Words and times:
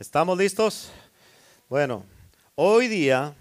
¿Estamos 0.00 0.38
listos? 0.38 0.90
Bueno, 1.68 2.06
hoy 2.54 2.88
día 2.88 3.34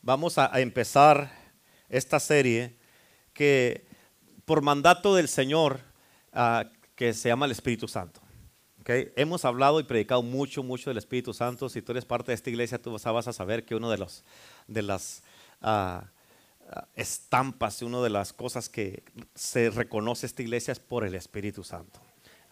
vamos 0.00 0.38
a, 0.38 0.58
empezar 0.62 1.30
esta 1.90 2.18
serie 2.18 2.78
que 3.34 3.84
por 4.46 4.62
mandato 4.62 5.14
del 5.14 5.28
Señor, 5.28 5.80
ah, 6.32 6.64
que 6.94 7.12
se 7.12 7.28
llama 7.28 7.44
el 7.44 7.52
Espíritu 7.52 7.86
Santo. 7.86 8.22
Okay. 8.80 9.12
Hemos 9.14 9.44
hablado 9.44 9.78
y 9.78 9.82
predicado 9.82 10.22
mucho, 10.22 10.62
mucho 10.62 10.88
del 10.88 10.96
Espíritu 10.96 11.34
Santo. 11.34 11.68
Si 11.68 11.82
tú 11.82 11.92
eres 11.92 12.06
parte 12.06 12.30
de 12.30 12.36
esta 12.36 12.48
iglesia, 12.48 12.80
tú 12.80 12.90
vas 12.90 13.28
a 13.28 13.32
saber 13.34 13.66
que 13.66 13.74
uno 13.74 13.90
de, 13.90 13.98
los, 13.98 14.24
de 14.68 14.80
las 14.80 15.22
uh, 15.60 16.00
estampas, 16.94 17.82
una 17.82 18.00
de 18.00 18.08
las 18.08 18.32
cosas 18.32 18.70
que 18.70 19.02
se 19.34 19.68
reconoce 19.68 20.24
esta 20.24 20.40
iglesia 20.40 20.72
es 20.72 20.80
por 20.80 21.04
el 21.04 21.14
Espíritu 21.14 21.62
Santo. 21.62 22.00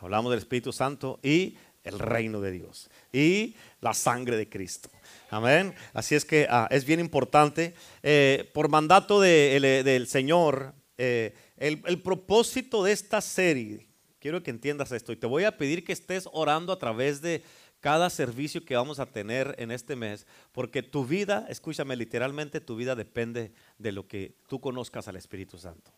Hablamos 0.01 0.31
del 0.31 0.39
Espíritu 0.39 0.73
Santo 0.73 1.19
y 1.25 1.57
el 1.89 1.99
reino 1.99 2.41
de 2.41 2.53
Dios 2.53 2.91
y 3.13 3.57
la 3.81 3.95
sangre 3.95 4.37
de 4.37 4.49
Cristo. 4.49 4.91
Amén. 5.31 5.75
Así 5.93 6.15
es 6.15 6.25
que 6.25 6.47
ah, 6.51 6.69
es 6.71 6.85
bien 6.85 7.01
importante. 7.01 7.75
Eh, 8.03 8.51
por 8.55 8.69
mandato 8.69 9.21
del 9.21 10.07
Señor, 10.07 10.75
eh, 10.97 11.35
el, 11.57 11.83
el 11.87 12.01
propósito 12.03 12.85
de 12.85 12.93
esta 12.93 13.21
serie, 13.21 13.87
quiero 14.21 14.43
que 14.43 14.51
entiendas 14.51 14.93
esto 14.93 15.13
y 15.13 15.17
te 15.17 15.27
voy 15.27 15.45
a 15.45 15.57
pedir 15.57 15.85
que 15.85 15.93
estés 15.93 16.29
orando 16.33 16.73
a 16.73 16.79
través 16.79 17.21
de 17.21 17.43
cada 17.81 18.11
servicio 18.11 18.65
que 18.65 18.77
vamos 18.77 18.99
a 18.99 19.07
tener 19.07 19.55
en 19.59 19.71
este 19.71 19.95
mes, 19.95 20.27
porque 20.53 20.83
tu 20.83 21.05
vida, 21.05 21.47
escúchame, 21.49 21.97
literalmente 21.97 22.61
tu 22.61 22.77
vida 22.77 22.97
depende 22.97 23.53
de 23.79 23.93
lo 23.93 24.09
que 24.09 24.35
tú 24.49 24.61
conozcas 24.61 25.07
al 25.09 25.17
Espíritu 25.17 25.59
Santo. 25.59 25.93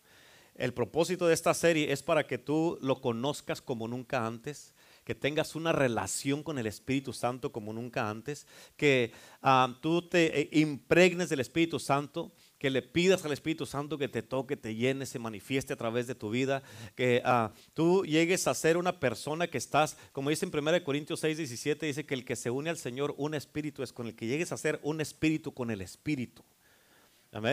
El 0.55 0.75
propósito 0.75 1.27
de 1.27 1.35
esta 1.35 1.55
serie 1.55 1.91
es 1.91 2.03
para 2.03 2.27
que 2.27 2.37
tú 2.37 2.79
lo 2.83 3.01
conozcas 3.01 3.63
como 3.63 3.89
nunca 3.89 4.27
antes, 4.27 4.75
que 5.05 5.15
tengas 5.15 5.55
una 5.55 5.73
relación 5.73 6.43
con 6.43 6.59
el 6.59 6.67
Espíritu 6.67 7.13
Santo 7.13 7.53
como 7.53 7.73
nunca 7.73 8.11
antes, 8.11 8.47
que 8.77 9.13
ah, 9.43 9.77
tú 9.81 10.09
te 10.09 10.41
eh, 10.41 10.49
impregnes 10.53 11.29
del 11.29 11.41
Espíritu 11.41 11.79
Santo, 11.79 12.33
que 12.59 12.71
le 12.71 12.83
pidas 12.83 13.25
al 13.25 13.33
Espíritu 13.33 13.65
Santo 13.65 13.97
que 13.97 14.09
te 14.09 14.23
toque, 14.23 14.57
te 14.57 14.75
llene, 14.75 15.07
se 15.07 15.19
manifieste 15.19 15.73
a 15.73 15.77
través 15.77 16.07
de 16.07 16.15
tu 16.15 16.31
vida, 16.31 16.63
que 16.95 17.23
ah, 17.25 17.53
tú 17.75 18.05
llegues 18.05 18.47
a 18.47 18.55
ser 18.55 18.77
una 18.77 19.01
persona 19.01 19.49
que 19.49 19.59
estás, 19.59 19.97
como 20.13 20.31
dice 20.31 20.47
en 20.47 20.57
1 20.57 20.85
Corintios 20.85 21.21
6, 21.21 21.39
17, 21.39 21.87
dice 21.87 22.05
que 22.05 22.15
el 22.15 22.25
que 22.25 22.37
se 22.37 22.51
une 22.51 22.71
al 22.71 22.77
Señor, 22.77 23.15
un 23.17 23.35
espíritu 23.35 23.83
es 23.83 23.93
con 23.93 24.07
el 24.07 24.15
que 24.15 24.27
llegues 24.27 24.53
a 24.53 24.57
ser 24.57 24.79
un 24.83 25.01
espíritu 25.01 25.55
con 25.55 25.71
el 25.71 25.81
Espíritu. 25.81 26.45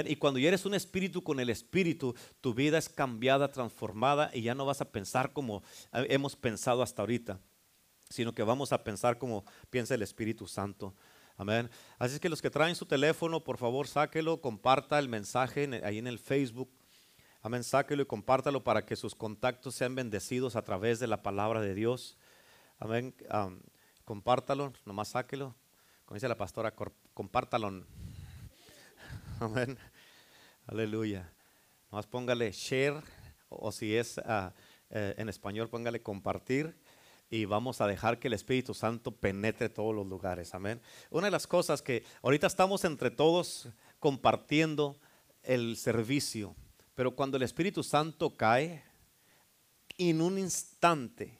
Y 0.05 0.15
cuando 0.15 0.39
ya 0.39 0.47
eres 0.47 0.65
un 0.65 0.73
espíritu 0.73 1.23
con 1.23 1.39
el 1.39 1.49
espíritu, 1.49 2.15
tu 2.41 2.53
vida 2.53 2.79
es 2.79 2.89
cambiada, 2.89 3.51
transformada 3.51 4.31
y 4.33 4.41
ya 4.41 4.55
no 4.55 4.65
vas 4.65 4.81
a 4.81 4.91
pensar 4.91 5.33
como 5.33 5.61
hemos 5.93 6.35
pensado 6.35 6.81
hasta 6.81 7.03
ahorita, 7.03 7.39
sino 8.09 8.33
que 8.33 8.41
vamos 8.41 8.73
a 8.73 8.83
pensar 8.83 9.19
como 9.19 9.45
piensa 9.69 9.93
el 9.93 10.01
Espíritu 10.01 10.47
Santo. 10.47 10.95
Amén. 11.35 11.69
Así 11.99 12.15
es 12.15 12.19
que 12.19 12.29
los 12.29 12.41
que 12.41 12.49
traen 12.49 12.75
su 12.75 12.87
teléfono, 12.87 13.43
por 13.43 13.57
favor, 13.57 13.87
sáquelo, 13.87 14.41
comparta 14.41 14.97
el 14.97 15.09
mensaje 15.09 15.69
ahí 15.83 15.99
en 15.99 16.07
el 16.07 16.17
Facebook. 16.17 16.71
Amén, 17.43 17.63
sáquelo 17.63 18.01
y 18.01 18.05
compártalo 18.07 18.63
para 18.63 18.83
que 18.83 18.95
sus 18.95 19.13
contactos 19.13 19.75
sean 19.75 19.93
bendecidos 19.93 20.55
a 20.55 20.63
través 20.63 20.99
de 20.99 21.05
la 21.05 21.21
palabra 21.21 21.61
de 21.61 21.75
Dios. 21.75 22.17
Amén. 22.79 23.13
compártalo, 24.05 24.73
nomás 24.85 25.09
sáquelo. 25.09 25.55
Como 26.05 26.15
dice 26.15 26.27
la 26.27 26.37
pastora, 26.37 26.73
compártalo. 27.13 27.85
Amén. 29.39 29.77
Aleluya. 30.65 31.31
Más 31.91 32.07
póngale 32.07 32.51
share 32.51 33.03
o, 33.49 33.71
si 33.71 33.95
es 33.95 34.17
ah, 34.19 34.51
eh, 34.89 35.13
en 35.17 35.29
español 35.29 35.69
póngale 35.69 36.01
compartir 36.01 36.75
y 37.29 37.45
vamos 37.45 37.79
a 37.79 37.87
dejar 37.87 38.19
que 38.19 38.29
el 38.29 38.33
Espíritu 38.33 38.73
Santo 38.73 39.11
penetre 39.11 39.69
todos 39.69 39.93
los 39.93 40.07
lugares. 40.07 40.55
Amén. 40.55 40.81
Una 41.11 41.27
de 41.27 41.31
las 41.31 41.45
cosas 41.45 41.83
que 41.83 42.03
ahorita 42.23 42.47
estamos 42.47 42.83
entre 42.83 43.11
todos 43.11 43.69
compartiendo 43.99 44.99
el 45.43 45.77
servicio, 45.77 46.55
pero 46.95 47.15
cuando 47.15 47.37
el 47.37 47.43
Espíritu 47.43 47.83
Santo 47.83 48.35
cae, 48.35 48.83
en 49.99 50.21
un 50.21 50.39
instante, 50.39 51.37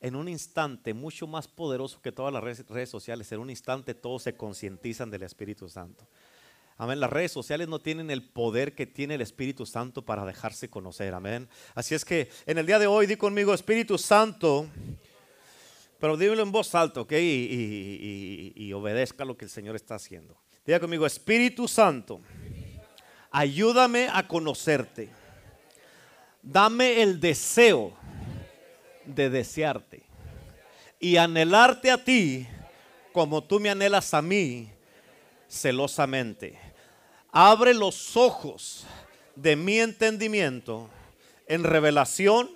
en 0.00 0.14
un 0.14 0.28
instante 0.28 0.92
mucho 0.92 1.26
más 1.26 1.48
poderoso 1.48 2.02
que 2.02 2.12
todas 2.12 2.32
las 2.32 2.44
redes 2.44 2.90
sociales, 2.90 3.32
en 3.32 3.40
un 3.40 3.50
instante 3.50 3.94
todos 3.94 4.24
se 4.24 4.36
concientizan 4.36 5.10
del 5.10 5.22
Espíritu 5.22 5.68
Santo. 5.70 6.06
Amén. 6.78 7.00
Las 7.00 7.10
redes 7.10 7.32
sociales 7.32 7.68
no 7.68 7.78
tienen 7.78 8.10
el 8.10 8.22
poder 8.22 8.74
que 8.74 8.86
tiene 8.86 9.14
el 9.14 9.22
Espíritu 9.22 9.64
Santo 9.64 10.02
para 10.02 10.26
dejarse 10.26 10.68
conocer. 10.68 11.14
Amén. 11.14 11.48
Así 11.74 11.94
es 11.94 12.04
que 12.04 12.28
en 12.44 12.58
el 12.58 12.66
día 12.66 12.78
de 12.78 12.86
hoy 12.86 13.06
di 13.06 13.16
conmigo 13.16 13.54
Espíritu 13.54 13.96
Santo. 13.96 14.68
Pero 15.98 16.18
dímelo 16.18 16.42
en 16.42 16.52
voz 16.52 16.74
alta, 16.74 17.00
¿ok? 17.00 17.12
Y, 17.12 18.72
obedezca 18.74 19.24
lo 19.24 19.36
que 19.38 19.46
el 19.46 19.50
Señor 19.50 19.76
está 19.76 19.94
haciendo. 19.94 20.36
Diga 20.66 20.78
conmigo, 20.78 21.06
Espíritu 21.06 21.66
Santo, 21.66 22.20
ayúdame 23.30 24.08
a 24.12 24.28
conocerte. 24.28 25.08
Dame 26.42 27.02
el 27.02 27.18
deseo 27.18 27.94
de 29.06 29.30
desearte 29.30 30.02
y 31.00 31.16
anhelarte 31.16 31.90
a 31.90 32.04
ti 32.04 32.46
como 33.12 33.42
tú 33.42 33.58
me 33.58 33.70
anhelas 33.70 34.12
a 34.12 34.20
mí 34.20 34.68
celosamente 35.48 36.65
abre 37.38 37.74
los 37.74 38.16
ojos 38.16 38.86
de 39.34 39.56
mi 39.56 39.78
entendimiento 39.78 40.88
en 41.46 41.64
revelación 41.64 42.48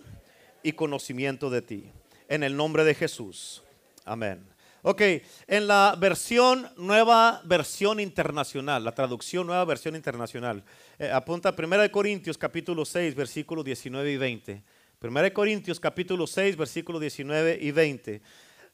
y 0.63 0.73
conocimiento 0.73 1.51
de 1.51 1.61
ti. 1.61 1.93
En 2.29 2.43
el 2.43 2.57
nombre 2.57 2.85
de 2.85 2.95
Jesús. 2.95 3.63
Amén. 4.07 4.43
Ok, 4.81 5.03
en 5.47 5.67
la 5.67 5.95
versión, 5.99 6.67
nueva 6.79 7.43
versión 7.45 8.01
internacional, 8.01 8.83
la 8.83 8.95
traducción 8.95 9.47
nueva 9.47 9.67
versión 9.67 9.97
internacional, 9.97 10.65
eh, 10.99 11.11
apunta 11.11 11.55
1 11.55 11.93
Corintios 11.93 12.39
capítulo 12.39 12.87
6, 12.87 13.15
versículos 13.15 13.63
19 13.67 14.11
y 14.11 14.17
20. 14.17 14.65
1 15.03 15.33
Corintios 15.35 15.79
capítulo 15.79 16.27
6, 16.27 16.57
versículos 16.57 17.03
19 17.03 17.59
y 17.61 17.71
20. 17.71 18.23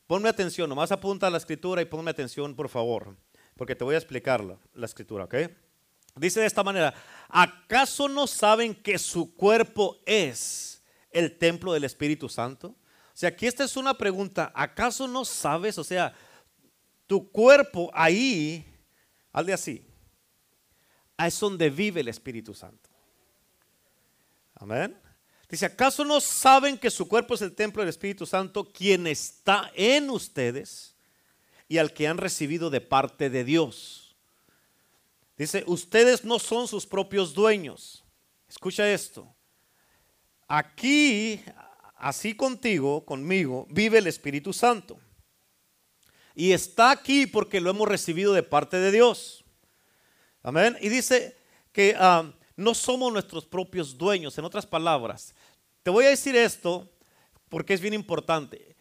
Ponme 0.07 0.29
atención, 0.29 0.69
nomás 0.69 0.93
apunta 0.93 1.27
a 1.27 1.31
la 1.31 1.39
escritura 1.39 1.83
y 1.83 1.87
ponme 1.87 2.13
atención, 2.13 2.55
por 2.55 2.69
favor, 2.69 3.17
porque 3.57 3.75
te 3.75 3.83
voy 3.83 3.97
a 3.97 3.99
explicar 3.99 4.45
la 4.73 4.87
escritura, 4.87 5.25
¿ok? 5.25 5.35
Dice 6.17 6.41
de 6.41 6.47
esta 6.47 6.65
manera, 6.65 6.95
¿acaso 7.29 8.09
no 8.09 8.27
saben 8.27 8.75
que 8.75 8.99
su 8.99 9.35
cuerpo 9.35 10.01
es 10.07 10.83
el 11.11 11.37
templo 11.37 11.75
del 11.75 11.85
Espíritu 11.85 12.29
Santo? 12.29 12.69
O 12.69 13.19
sea, 13.19 13.29
aquí 13.29 13.47
esta 13.47 13.65
es 13.65 13.77
una 13.77 13.97
pregunta, 13.97 14.51
¿acaso 14.55 15.07
no 15.07 15.25
sabes? 15.25 15.77
O 15.79 15.85
sea, 15.85 16.15
tu 17.07 17.31
cuerpo 17.31 17.91
ahí, 17.95 18.67
hazle 19.33 19.53
así, 19.53 19.87
es 21.19 21.39
donde 21.39 21.69
vive 21.69 22.01
el 22.01 22.09
Espíritu 22.09 22.55
Santo. 22.55 22.89
Amén. 24.55 24.99
Dice, 25.49 25.67
¿acaso 25.67 26.05
no 26.05 26.21
saben 26.21 26.79
que 26.79 26.91
su 26.91 27.07
cuerpo 27.07 27.35
es 27.35 27.43
el 27.43 27.55
templo 27.55 27.83
del 27.83 27.91
Espíritu 27.91 28.27
Santo, 28.27 28.65
quien 28.65 29.07
está 29.07 29.71
en 29.75 30.11
ustedes 30.11 30.97
y 31.69 31.79
al 31.79 31.93
que 31.93 32.09
han 32.09 32.19
recibido 32.19 32.71
de 32.71 32.81
parte 32.81 33.29
de 33.29 33.45
Dios? 33.45 34.06
Dice, 35.37 35.65
ustedes 35.67 36.25
no 36.25 36.39
son 36.39 36.67
sus 36.67 36.87
propios 36.87 37.35
dueños. 37.35 38.05
Escucha 38.49 38.91
esto. 38.91 39.35
Aquí, 40.49 41.43
así 41.97 42.35
contigo, 42.35 43.05
conmigo, 43.05 43.67
vive 43.71 43.99
el 43.99 44.07
Espíritu 44.07 44.53
Santo. 44.53 44.99
Y 46.35 46.53
está 46.53 46.91
aquí 46.91 47.27
porque 47.27 47.61
lo 47.61 47.71
hemos 47.71 47.89
recibido 47.89 48.33
de 48.33 48.43
parte 48.43 48.79
de 48.79 48.93
Dios. 48.93 49.45
Amén. 50.43 50.77
Y 50.81 50.89
dice 50.89 51.37
que 51.73 51.97
ah, 51.99 52.31
no 52.57 52.75
somos 52.75 53.13
nuestros 53.13 53.45
propios 53.45 53.97
dueños. 53.97 54.37
En 54.39 54.45
otras 54.45 54.67
palabras, 54.67 55.35
te 55.83 55.91
voy 55.91 56.05
a 56.05 56.11
decir 56.11 56.37
esto 56.37 56.91
porque 57.49 57.75
es 57.75 57.81
bien 57.81 57.95
importante. 57.95 58.76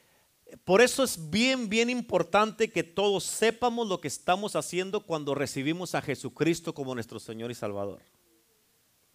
Por 0.64 0.82
eso 0.82 1.04
es 1.04 1.30
bien, 1.30 1.70
bien 1.70 1.90
importante 1.90 2.72
que 2.72 2.84
todos 2.84 3.24
sepamos 3.24 3.88
lo 3.88 4.02
que 4.02 4.08
estamos 4.08 4.56
haciendo 4.56 5.02
cuando 5.02 5.36
recibimos 5.36 5.96
a 5.96 6.02
Jesucristo 6.02 6.74
como 6.74 6.96
nuestro 6.96 7.20
Señor 7.20 7.52
y 7.52 7.56
Salvador. 7.56 8.02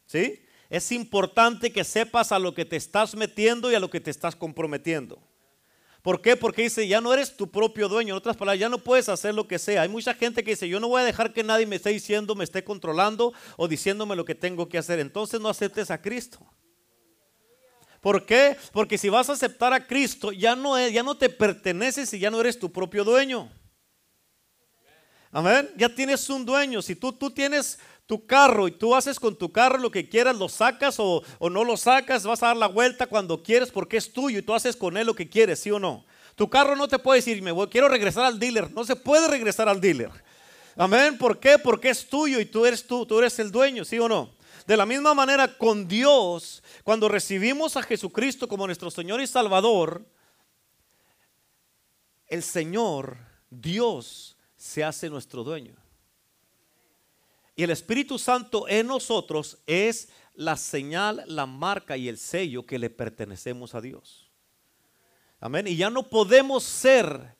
¿Sí? 0.06 0.42
Es 0.68 0.92
importante 0.92 1.72
que 1.72 1.82
sepas 1.82 2.30
a 2.30 2.38
lo 2.38 2.54
que 2.54 2.64
te 2.64 2.76
estás 2.76 3.16
metiendo 3.16 3.70
y 3.70 3.74
a 3.74 3.80
lo 3.80 3.90
que 3.90 4.00
te 4.00 4.10
estás 4.10 4.36
comprometiendo. 4.36 5.18
¿Por 6.02 6.22
qué? 6.22 6.36
Porque 6.36 6.62
dice, 6.62 6.88
ya 6.88 7.00
no 7.00 7.12
eres 7.12 7.36
tu 7.36 7.50
propio 7.50 7.88
dueño. 7.88 8.14
En 8.14 8.18
otras 8.18 8.36
palabras, 8.36 8.60
ya 8.60 8.68
no 8.68 8.78
puedes 8.78 9.08
hacer 9.08 9.34
lo 9.34 9.46
que 9.46 9.58
sea. 9.58 9.82
Hay 9.82 9.88
mucha 9.88 10.14
gente 10.14 10.42
que 10.42 10.52
dice, 10.52 10.68
yo 10.68 10.80
no 10.80 10.88
voy 10.88 11.02
a 11.02 11.04
dejar 11.04 11.32
que 11.32 11.42
nadie 11.42 11.66
me 11.66 11.76
esté 11.76 11.90
diciendo, 11.90 12.34
me 12.34 12.44
esté 12.44 12.64
controlando 12.64 13.34
o 13.56 13.68
diciéndome 13.68 14.16
lo 14.16 14.24
que 14.24 14.34
tengo 14.34 14.68
que 14.68 14.78
hacer. 14.78 14.98
Entonces 14.98 15.40
no 15.40 15.48
aceptes 15.48 15.90
a 15.90 16.00
Cristo. 16.00 16.38
¿Por 18.00 18.24
qué? 18.24 18.56
Porque 18.72 18.96
si 18.96 19.08
vas 19.08 19.28
a 19.28 19.34
aceptar 19.34 19.72
a 19.72 19.86
Cristo, 19.86 20.32
ya 20.32 20.56
no, 20.56 20.78
es, 20.78 20.92
ya 20.92 21.02
no 21.02 21.16
te 21.16 21.28
perteneces 21.28 22.12
y 22.14 22.18
ya 22.18 22.30
no 22.30 22.40
eres 22.40 22.58
tu 22.58 22.72
propio 22.72 23.04
dueño. 23.04 23.50
Amén. 25.30 25.70
Ya 25.76 25.88
tienes 25.88 26.28
un 26.30 26.44
dueño. 26.44 26.82
Si 26.82 26.96
tú, 26.96 27.12
tú 27.12 27.30
tienes 27.30 27.78
tu 28.06 28.26
carro 28.26 28.66
y 28.66 28.72
tú 28.72 28.94
haces 28.94 29.20
con 29.20 29.36
tu 29.36 29.52
carro 29.52 29.78
lo 29.78 29.90
que 29.90 30.08
quieras, 30.08 30.36
lo 30.36 30.48
sacas 30.48 30.98
o, 30.98 31.22
o, 31.38 31.50
no 31.50 31.62
lo 31.62 31.76
sacas, 31.76 32.24
vas 32.24 32.42
a 32.42 32.48
dar 32.48 32.56
la 32.56 32.66
vuelta 32.66 33.06
cuando 33.06 33.42
quieres 33.42 33.70
porque 33.70 33.98
es 33.98 34.12
tuyo 34.12 34.38
y 34.38 34.42
tú 34.42 34.54
haces 34.54 34.74
con 34.74 34.96
él 34.96 35.06
lo 35.06 35.14
que 35.14 35.28
quieres, 35.28 35.60
¿sí 35.60 35.70
o 35.70 35.78
no? 35.78 36.04
Tu 36.34 36.48
carro 36.48 36.74
no 36.74 36.88
te 36.88 36.98
puede 36.98 37.18
decir, 37.18 37.40
me 37.42 37.52
voy, 37.52 37.68
quiero 37.68 37.88
regresar 37.88 38.24
al 38.24 38.38
dealer. 38.38 38.72
No 38.72 38.82
se 38.82 38.96
puede 38.96 39.28
regresar 39.28 39.68
al 39.68 39.80
dealer. 39.80 40.10
Amén. 40.74 41.18
¿Por 41.18 41.38
qué? 41.38 41.58
Porque 41.58 41.90
es 41.90 42.08
tuyo 42.08 42.40
y 42.40 42.46
tú 42.46 42.64
eres 42.64 42.86
tú, 42.86 43.04
tú 43.04 43.18
eres 43.18 43.38
el 43.38 43.52
dueño, 43.52 43.84
¿sí 43.84 43.98
o 43.98 44.08
no? 44.08 44.34
De 44.70 44.76
la 44.76 44.86
misma 44.86 45.14
manera 45.14 45.58
con 45.58 45.88
Dios, 45.88 46.62
cuando 46.84 47.08
recibimos 47.08 47.76
a 47.76 47.82
Jesucristo 47.82 48.46
como 48.46 48.66
nuestro 48.66 48.88
Señor 48.88 49.20
y 49.20 49.26
Salvador, 49.26 50.06
el 52.28 52.44
Señor, 52.44 53.16
Dios, 53.50 54.36
se 54.54 54.84
hace 54.84 55.10
nuestro 55.10 55.42
dueño. 55.42 55.74
Y 57.56 57.64
el 57.64 57.70
Espíritu 57.70 58.16
Santo 58.16 58.68
en 58.68 58.86
nosotros 58.86 59.58
es 59.66 60.10
la 60.34 60.56
señal, 60.56 61.24
la 61.26 61.46
marca 61.46 61.96
y 61.96 62.08
el 62.08 62.16
sello 62.16 62.64
que 62.64 62.78
le 62.78 62.90
pertenecemos 62.90 63.74
a 63.74 63.80
Dios. 63.80 64.30
Amén. 65.40 65.66
Y 65.66 65.74
ya 65.74 65.90
no 65.90 66.08
podemos 66.08 66.62
ser 66.62 67.36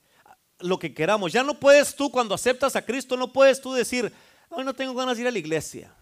lo 0.59 0.81
que 0.81 0.93
queramos. 0.93 1.32
Ya 1.32 1.44
no 1.44 1.55
puedes 1.61 1.94
tú, 1.94 2.11
cuando 2.11 2.35
aceptas 2.35 2.75
a 2.75 2.85
Cristo, 2.85 3.17
no 3.17 3.32
puedes 3.32 3.61
tú 3.61 3.73
decir, 3.73 4.12
hoy 4.49 4.65
no 4.65 4.75
tengo 4.75 4.94
ganas 4.94 5.17
de 5.17 5.23
ir 5.23 5.29
a 5.29 5.31
la 5.31 5.38
iglesia. 5.38 5.94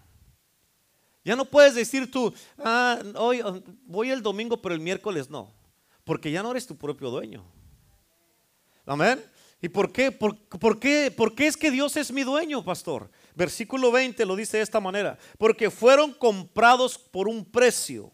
Ya 1.29 1.35
no 1.35 1.45
puedes 1.45 1.75
decir 1.75 2.09
tú, 2.09 2.33
ah, 2.57 2.99
hoy 3.13 3.43
voy 3.85 4.09
el 4.09 4.23
domingo, 4.23 4.59
pero 4.59 4.73
el 4.73 4.81
miércoles 4.81 5.29
no. 5.29 5.53
Porque 6.03 6.31
ya 6.31 6.41
no 6.41 6.49
eres 6.49 6.65
tu 6.65 6.75
propio 6.75 7.11
dueño. 7.11 7.45
Amén. 8.83 9.23
¿Y 9.61 9.69
por 9.69 9.91
qué? 9.91 10.11
¿Por, 10.11 10.79
qué? 10.79 11.13
¿Por 11.15 11.35
qué 11.35 11.45
es 11.45 11.55
que 11.55 11.69
Dios 11.69 11.95
es 11.97 12.11
mi 12.11 12.23
dueño, 12.23 12.65
pastor? 12.65 13.11
Versículo 13.35 13.91
20 13.91 14.25
lo 14.25 14.35
dice 14.35 14.57
de 14.57 14.63
esta 14.63 14.79
manera. 14.79 15.19
Porque 15.37 15.69
fueron 15.69 16.13
comprados 16.15 16.97
por 16.97 17.27
un 17.27 17.45
precio. 17.45 18.11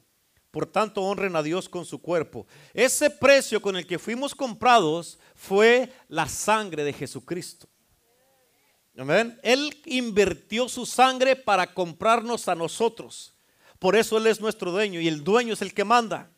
Por 0.52 0.66
tanto, 0.66 1.02
honren 1.02 1.38
a 1.38 1.42
Dios 1.42 1.70
con 1.70 1.86
su 1.86 2.02
cuerpo. 2.02 2.46
Ese 2.74 3.10
precio 3.10 3.62
con 3.62 3.78
el 3.78 3.88
que 3.88 3.98
fuimos 3.98 4.36
comprados 4.36 5.20
fue 5.36 5.90
la 6.10 6.28
sangre 6.28 6.84
de 6.84 6.92
Jesucristo. 6.92 7.70
Amén. 8.97 9.38
Él 9.44 9.77
invirtió 9.86 10.69
su 10.69 10.86
sangre 10.86 11.36
para 11.36 11.74
comprarnos 11.74 12.47
a 12.47 12.56
nosotros. 12.56 13.33
Por 13.77 13.95
eso 13.95 14.18
Él 14.18 14.27
es 14.27 14.39
nuestro 14.39 14.71
dueño 14.71 15.01
y 15.01 15.07
el 15.07 15.24
dueño 15.24 15.53
es 15.53 15.62
el 15.62 15.74
que 15.74 15.83
manda. 15.83 16.31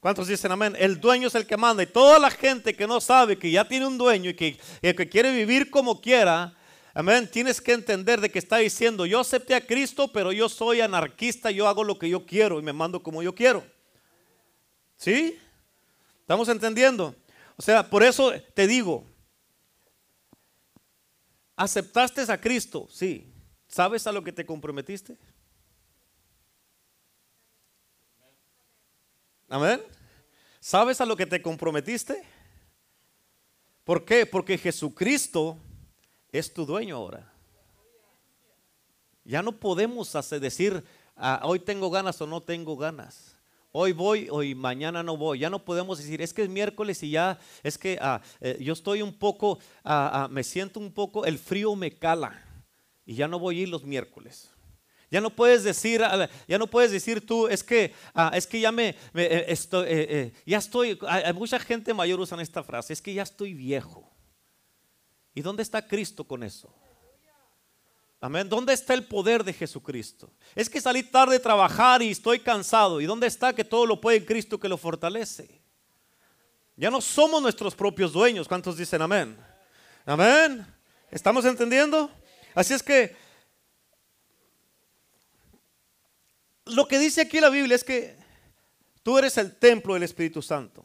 ¿Cuántos 0.00 0.26
dicen 0.28 0.52
amén? 0.52 0.76
El 0.78 1.00
dueño 1.00 1.28
es 1.28 1.34
el 1.34 1.46
que 1.46 1.56
manda. 1.56 1.82
Y 1.82 1.86
toda 1.86 2.18
la 2.18 2.30
gente 2.30 2.76
que 2.76 2.86
no 2.86 3.00
sabe 3.00 3.38
que 3.38 3.50
ya 3.50 3.66
tiene 3.66 3.86
un 3.86 3.96
dueño 3.96 4.30
y 4.30 4.34
que, 4.34 4.58
que 4.82 5.08
quiere 5.08 5.32
vivir 5.32 5.70
como 5.70 6.00
quiera, 6.02 6.54
amén, 6.92 7.26
tienes 7.30 7.58
que 7.58 7.72
entender 7.72 8.20
de 8.20 8.28
que 8.28 8.38
está 8.38 8.58
diciendo, 8.58 9.06
yo 9.06 9.20
acepté 9.20 9.54
a 9.54 9.64
Cristo, 9.64 10.12
pero 10.12 10.30
yo 10.30 10.50
soy 10.50 10.82
anarquista, 10.82 11.50
yo 11.50 11.66
hago 11.66 11.84
lo 11.84 11.98
que 11.98 12.10
yo 12.10 12.26
quiero 12.26 12.58
y 12.58 12.62
me 12.62 12.74
mando 12.74 13.02
como 13.02 13.22
yo 13.22 13.34
quiero. 13.34 13.64
¿Sí? 14.98 15.38
¿Estamos 16.20 16.50
entendiendo? 16.50 17.14
O 17.56 17.62
sea, 17.62 17.88
por 17.88 18.02
eso 18.02 18.32
te 18.52 18.66
digo, 18.66 19.06
¿aceptaste 21.56 22.22
a 22.30 22.40
Cristo? 22.40 22.88
Sí. 22.90 23.32
¿Sabes 23.66 24.06
a 24.06 24.12
lo 24.12 24.22
que 24.22 24.32
te 24.32 24.46
comprometiste? 24.46 25.16
Amén. 29.48 29.82
¿Sabes 30.60 31.00
a 31.00 31.06
lo 31.06 31.16
que 31.16 31.26
te 31.26 31.42
comprometiste? 31.42 32.22
¿Por 33.84 34.04
qué? 34.04 34.26
Porque 34.26 34.56
Jesucristo 34.56 35.58
es 36.32 36.52
tu 36.52 36.64
dueño 36.64 36.96
ahora. 36.96 37.32
Ya 39.24 39.42
no 39.42 39.58
podemos 39.58 40.12
decir, 40.40 40.84
ah, 41.16 41.40
hoy 41.44 41.58
tengo 41.58 41.90
ganas 41.90 42.20
o 42.20 42.26
no 42.26 42.42
tengo 42.42 42.76
ganas 42.76 43.33
hoy 43.76 43.92
voy, 43.92 44.28
hoy 44.30 44.54
mañana 44.54 45.02
no 45.02 45.16
voy. 45.16 45.40
Ya 45.40 45.50
no 45.50 45.64
podemos 45.64 45.98
decir, 45.98 46.22
es 46.22 46.32
que 46.32 46.42
es 46.42 46.48
miércoles 46.48 47.02
y 47.02 47.10
ya, 47.10 47.38
es 47.62 47.76
que 47.76 47.98
ah, 48.00 48.22
eh, 48.40 48.56
yo 48.60 48.72
estoy 48.72 49.02
un 49.02 49.12
poco, 49.12 49.58
ah, 49.82 50.24
ah, 50.24 50.28
me 50.28 50.44
siento 50.44 50.78
un 50.78 50.92
poco, 50.92 51.24
el 51.24 51.38
frío 51.38 51.74
me 51.74 51.90
cala 51.90 52.40
y 53.04 53.16
ya 53.16 53.26
no 53.26 53.38
voy 53.38 53.58
a 53.58 53.62
ir 53.62 53.68
los 53.68 53.84
miércoles. 53.84 54.50
Ya 55.10 55.20
no 55.20 55.30
puedes 55.30 55.64
decir, 55.64 56.02
ya 56.48 56.58
no 56.58 56.66
puedes 56.66 56.90
decir 56.90 57.24
tú, 57.24 57.46
es 57.46 57.62
que, 57.62 57.92
es 58.32 58.46
que 58.46 58.60
ya 58.60 58.72
me, 58.72 58.96
eh, 59.14 59.44
estoy, 59.48 59.86
eh, 59.88 60.32
ya 60.46 60.58
estoy, 60.58 60.98
hay 61.06 61.32
mucha 61.32 61.58
gente 61.58 61.94
mayor 61.94 62.18
usan 62.18 62.40
esta 62.40 62.62
frase, 62.62 62.92
es 62.92 63.02
que 63.02 63.14
ya 63.14 63.22
estoy 63.22 63.54
viejo. 63.54 64.10
¿Y 65.34 65.42
dónde 65.42 65.62
está 65.62 65.86
Cristo 65.86 66.24
con 66.24 66.42
eso? 66.42 66.74
Amén. 68.24 68.48
¿Dónde 68.48 68.72
está 68.72 68.94
el 68.94 69.04
poder 69.04 69.44
de 69.44 69.52
Jesucristo? 69.52 70.32
Es 70.54 70.70
que 70.70 70.80
salí 70.80 71.02
tarde 71.02 71.36
a 71.36 71.42
trabajar 71.42 72.00
y 72.00 72.10
estoy 72.10 72.40
cansado. 72.40 73.02
¿Y 73.02 73.04
dónde 73.04 73.26
está 73.26 73.52
que 73.52 73.64
todo 73.64 73.84
lo 73.84 74.00
puede 74.00 74.16
en 74.16 74.24
Cristo 74.24 74.58
que 74.58 74.66
lo 74.66 74.78
fortalece? 74.78 75.60
Ya 76.74 76.90
no 76.90 77.02
somos 77.02 77.42
nuestros 77.42 77.74
propios 77.74 78.14
dueños. 78.14 78.48
¿Cuántos 78.48 78.78
dicen 78.78 79.02
amén? 79.02 79.36
Amén. 80.06 80.66
¿Estamos 81.10 81.44
entendiendo? 81.44 82.10
Así 82.54 82.72
es 82.72 82.82
que 82.82 83.14
lo 86.64 86.88
que 86.88 86.98
dice 86.98 87.20
aquí 87.20 87.40
la 87.40 87.50
Biblia 87.50 87.76
es 87.76 87.84
que 87.84 88.16
tú 89.02 89.18
eres 89.18 89.36
el 89.36 89.54
templo 89.54 89.92
del 89.92 90.04
Espíritu 90.04 90.40
Santo. 90.40 90.82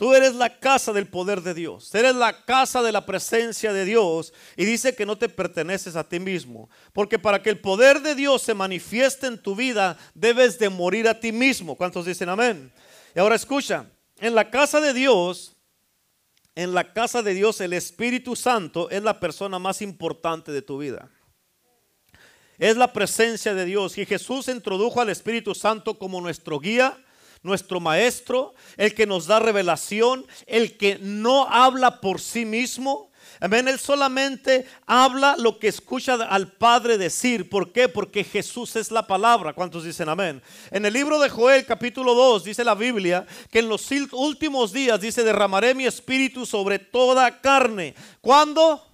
Tú 0.00 0.14
eres 0.14 0.34
la 0.34 0.58
casa 0.58 0.94
del 0.94 1.08
poder 1.08 1.42
de 1.42 1.52
Dios. 1.52 1.94
Eres 1.94 2.14
la 2.14 2.46
casa 2.46 2.80
de 2.80 2.90
la 2.90 3.04
presencia 3.04 3.70
de 3.70 3.84
Dios. 3.84 4.32
Y 4.56 4.64
dice 4.64 4.94
que 4.94 5.04
no 5.04 5.18
te 5.18 5.28
perteneces 5.28 5.94
a 5.94 6.08
ti 6.08 6.18
mismo. 6.18 6.70
Porque 6.94 7.18
para 7.18 7.42
que 7.42 7.50
el 7.50 7.60
poder 7.60 8.00
de 8.00 8.14
Dios 8.14 8.40
se 8.40 8.54
manifieste 8.54 9.26
en 9.26 9.36
tu 9.36 9.54
vida, 9.54 9.98
debes 10.14 10.58
de 10.58 10.70
morir 10.70 11.06
a 11.06 11.20
ti 11.20 11.32
mismo. 11.32 11.76
¿Cuántos 11.76 12.06
dicen 12.06 12.30
amén? 12.30 12.72
Y 13.14 13.18
ahora 13.18 13.34
escucha, 13.34 13.90
en 14.20 14.34
la 14.34 14.50
casa 14.50 14.80
de 14.80 14.94
Dios, 14.94 15.54
en 16.54 16.72
la 16.72 16.94
casa 16.94 17.20
de 17.20 17.34
Dios, 17.34 17.60
el 17.60 17.74
Espíritu 17.74 18.36
Santo 18.36 18.88
es 18.88 19.02
la 19.02 19.20
persona 19.20 19.58
más 19.58 19.82
importante 19.82 20.50
de 20.50 20.62
tu 20.62 20.78
vida. 20.78 21.10
Es 22.56 22.78
la 22.78 22.90
presencia 22.94 23.52
de 23.52 23.66
Dios. 23.66 23.98
Y 23.98 24.06
Jesús 24.06 24.48
introdujo 24.48 25.02
al 25.02 25.10
Espíritu 25.10 25.54
Santo 25.54 25.98
como 25.98 26.22
nuestro 26.22 26.58
guía 26.58 26.96
nuestro 27.42 27.80
maestro, 27.80 28.54
el 28.76 28.94
que 28.94 29.06
nos 29.06 29.26
da 29.26 29.38
revelación, 29.38 30.26
el 30.46 30.76
que 30.76 30.98
no 31.00 31.48
habla 31.48 32.00
por 32.00 32.20
sí 32.20 32.44
mismo. 32.44 33.10
Amén, 33.42 33.68
él 33.68 33.78
solamente 33.78 34.66
habla 34.86 35.34
lo 35.38 35.58
que 35.58 35.68
escucha 35.68 36.14
al 36.14 36.52
Padre 36.52 36.98
decir. 36.98 37.48
¿Por 37.48 37.72
qué? 37.72 37.88
Porque 37.88 38.22
Jesús 38.22 38.76
es 38.76 38.90
la 38.90 39.06
palabra. 39.06 39.54
¿Cuántos 39.54 39.84
dicen 39.84 40.10
amén? 40.10 40.42
En 40.70 40.84
el 40.84 40.92
libro 40.92 41.18
de 41.18 41.30
Joel 41.30 41.64
capítulo 41.64 42.14
2 42.14 42.44
dice 42.44 42.64
la 42.64 42.74
Biblia 42.74 43.26
que 43.50 43.60
en 43.60 43.68
los 43.68 43.88
últimos 44.12 44.72
días 44.72 45.00
dice 45.00 45.24
derramaré 45.24 45.74
mi 45.74 45.86
espíritu 45.86 46.44
sobre 46.44 46.78
toda 46.78 47.40
carne. 47.40 47.94
¿Cuándo? 48.20 48.86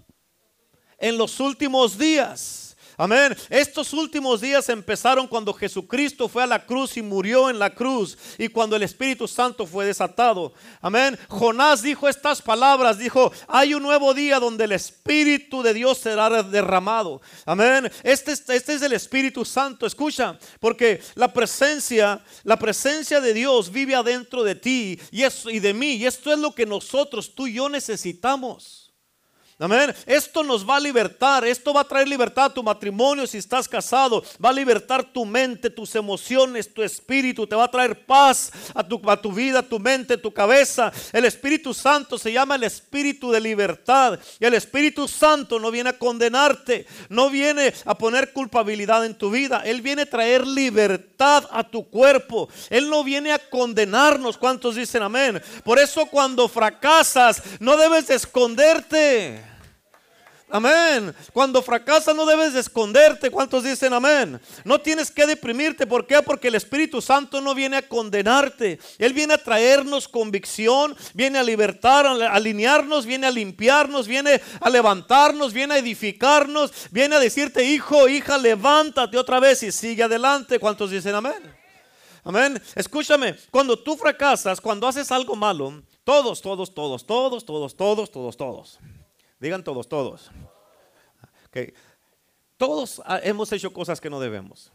En 0.98 1.18
los 1.18 1.40
últimos 1.40 1.98
días. 1.98 2.65
Amén. 2.98 3.36
Estos 3.50 3.92
últimos 3.92 4.40
días 4.40 4.68
empezaron 4.70 5.26
cuando 5.26 5.52
Jesucristo 5.52 6.28
fue 6.28 6.42
a 6.42 6.46
la 6.46 6.64
cruz 6.64 6.96
y 6.96 7.02
murió 7.02 7.50
en 7.50 7.58
la 7.58 7.74
cruz 7.74 8.16
y 8.38 8.48
cuando 8.48 8.74
el 8.74 8.82
Espíritu 8.82 9.28
Santo 9.28 9.66
fue 9.66 9.84
desatado. 9.84 10.54
Amén. 10.80 11.18
Jonás 11.28 11.82
dijo 11.82 12.08
estas 12.08 12.40
palabras, 12.40 12.98
dijo, 12.98 13.30
hay 13.48 13.74
un 13.74 13.82
nuevo 13.82 14.14
día 14.14 14.40
donde 14.40 14.64
el 14.64 14.72
Espíritu 14.72 15.62
de 15.62 15.74
Dios 15.74 15.98
será 15.98 16.42
derramado. 16.42 17.20
Amén. 17.44 17.90
Este, 18.02 18.32
este 18.32 18.74
es 18.74 18.82
el 18.82 18.94
Espíritu 18.94 19.44
Santo, 19.44 19.86
escucha, 19.86 20.38
porque 20.58 21.02
la 21.16 21.32
presencia, 21.32 22.24
la 22.44 22.58
presencia 22.58 23.20
de 23.20 23.34
Dios 23.34 23.70
vive 23.70 23.94
adentro 23.94 24.42
de 24.42 24.54
ti 24.54 24.98
y, 25.10 25.22
y 25.22 25.58
de 25.58 25.74
mí 25.74 25.96
y 25.96 26.06
esto 26.06 26.32
es 26.32 26.38
lo 26.38 26.54
que 26.54 26.64
nosotros, 26.64 27.34
tú 27.34 27.46
y 27.46 27.54
yo 27.54 27.68
necesitamos. 27.68 28.85
Amén. 29.58 29.94
Esto 30.04 30.42
nos 30.42 30.68
va 30.68 30.76
a 30.76 30.80
libertar. 30.80 31.42
Esto 31.46 31.72
va 31.72 31.80
a 31.80 31.88
traer 31.88 32.06
libertad 32.06 32.44
a 32.44 32.52
tu 32.52 32.62
matrimonio 32.62 33.26
si 33.26 33.38
estás 33.38 33.66
casado. 33.66 34.22
Va 34.44 34.50
a 34.50 34.52
libertar 34.52 35.02
tu 35.02 35.24
mente, 35.24 35.70
tus 35.70 35.94
emociones, 35.94 36.72
tu 36.74 36.82
espíritu. 36.82 37.46
Te 37.46 37.56
va 37.56 37.64
a 37.64 37.70
traer 37.70 38.04
paz 38.04 38.52
a 38.74 38.86
tu, 38.86 39.00
a 39.10 39.16
tu 39.16 39.32
vida, 39.32 39.62
tu 39.62 39.78
mente, 39.78 40.18
tu 40.18 40.30
cabeza. 40.30 40.92
El 41.10 41.24
Espíritu 41.24 41.72
Santo 41.72 42.18
se 42.18 42.32
llama 42.32 42.56
el 42.56 42.64
Espíritu 42.64 43.30
de 43.30 43.40
libertad. 43.40 44.20
Y 44.38 44.44
el 44.44 44.52
Espíritu 44.52 45.08
Santo 45.08 45.58
no 45.58 45.70
viene 45.70 45.88
a 45.88 45.98
condenarte. 45.98 46.86
No 47.08 47.30
viene 47.30 47.72
a 47.86 47.96
poner 47.96 48.34
culpabilidad 48.34 49.06
en 49.06 49.16
tu 49.16 49.30
vida. 49.30 49.62
Él 49.64 49.80
viene 49.80 50.02
a 50.02 50.10
traer 50.10 50.46
libertad 50.46 51.44
a 51.50 51.64
tu 51.64 51.88
cuerpo. 51.88 52.50
Él 52.68 52.90
no 52.90 53.02
viene 53.02 53.32
a 53.32 53.38
condenarnos. 53.38 54.36
¿Cuántos 54.36 54.74
dicen 54.74 55.02
amén? 55.02 55.42
Por 55.64 55.78
eso 55.78 56.04
cuando 56.04 56.46
fracasas 56.46 57.42
no 57.58 57.78
debes 57.78 58.10
esconderte. 58.10 59.45
Amén. 60.48 61.12
Cuando 61.32 61.60
fracasas 61.60 62.14
no 62.14 62.24
debes 62.24 62.54
de 62.54 62.60
esconderte. 62.60 63.30
¿Cuántos 63.30 63.64
dicen 63.64 63.92
amén? 63.92 64.40
No 64.64 64.80
tienes 64.80 65.10
que 65.10 65.26
deprimirte. 65.26 65.88
¿Por 65.88 66.06
qué? 66.06 66.22
Porque 66.22 66.48
el 66.48 66.54
Espíritu 66.54 67.02
Santo 67.02 67.40
no 67.40 67.52
viene 67.52 67.78
a 67.78 67.88
condenarte. 67.88 68.78
Él 68.98 69.12
viene 69.12 69.34
a 69.34 69.42
traernos 69.42 70.06
convicción, 70.06 70.96
viene 71.14 71.40
a 71.40 71.42
libertar, 71.42 72.06
a 72.06 72.32
alinearnos, 72.32 73.06
viene 73.06 73.26
a 73.26 73.30
limpiarnos, 73.32 74.06
viene 74.06 74.40
a 74.60 74.70
levantarnos, 74.70 75.52
viene 75.52 75.74
a 75.74 75.78
edificarnos, 75.78 76.72
viene 76.92 77.16
a 77.16 77.20
decirte, 77.20 77.64
hijo, 77.64 78.08
hija, 78.08 78.38
levántate 78.38 79.18
otra 79.18 79.40
vez 79.40 79.64
y 79.64 79.72
sigue 79.72 80.04
adelante. 80.04 80.60
¿Cuántos 80.60 80.92
dicen 80.92 81.16
amén? 81.16 81.42
Amén. 82.22 82.62
Escúchame, 82.76 83.36
cuando 83.50 83.76
tú 83.76 83.96
fracasas, 83.96 84.60
cuando 84.60 84.86
haces 84.86 85.10
algo 85.10 85.34
malo, 85.34 85.82
Todos, 86.04 86.40
todos, 86.40 86.72
todos, 86.72 87.04
todos, 87.04 87.44
todos, 87.44 87.74
todos, 87.76 88.10
todos, 88.12 88.36
todos. 88.36 88.78
Digan 89.38 89.62
todos, 89.62 89.88
todos. 89.88 90.30
Todos 92.56 93.02
hemos 93.22 93.52
hecho 93.52 93.72
cosas 93.72 94.00
que 94.00 94.10
no 94.10 94.20
debemos. 94.20 94.72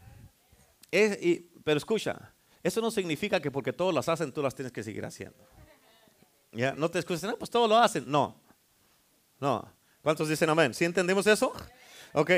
pero 1.64 1.78
escucha, 1.78 2.32
eso 2.62 2.80
no 2.80 2.90
significa 2.90 3.40
que 3.40 3.50
porque 3.50 3.72
todos 3.72 3.92
las 3.94 4.08
hacen, 4.08 4.32
tú 4.32 4.42
las 4.42 4.54
tienes 4.54 4.72
que 4.72 4.82
seguir 4.82 5.04
haciendo. 5.04 5.38
No 6.76 6.90
te 6.90 6.98
escuches, 6.98 7.22
no, 7.24 7.36
pues 7.36 7.50
todos 7.50 7.68
lo 7.68 7.78
hacen. 7.78 8.04
No, 8.06 8.40
no. 9.40 9.72
¿Cuántos 10.02 10.28
dicen 10.28 10.50
amén? 10.50 10.74
¿Sí 10.74 10.84
entendemos 10.84 11.26
eso? 11.26 11.52
Ok, 12.14 12.30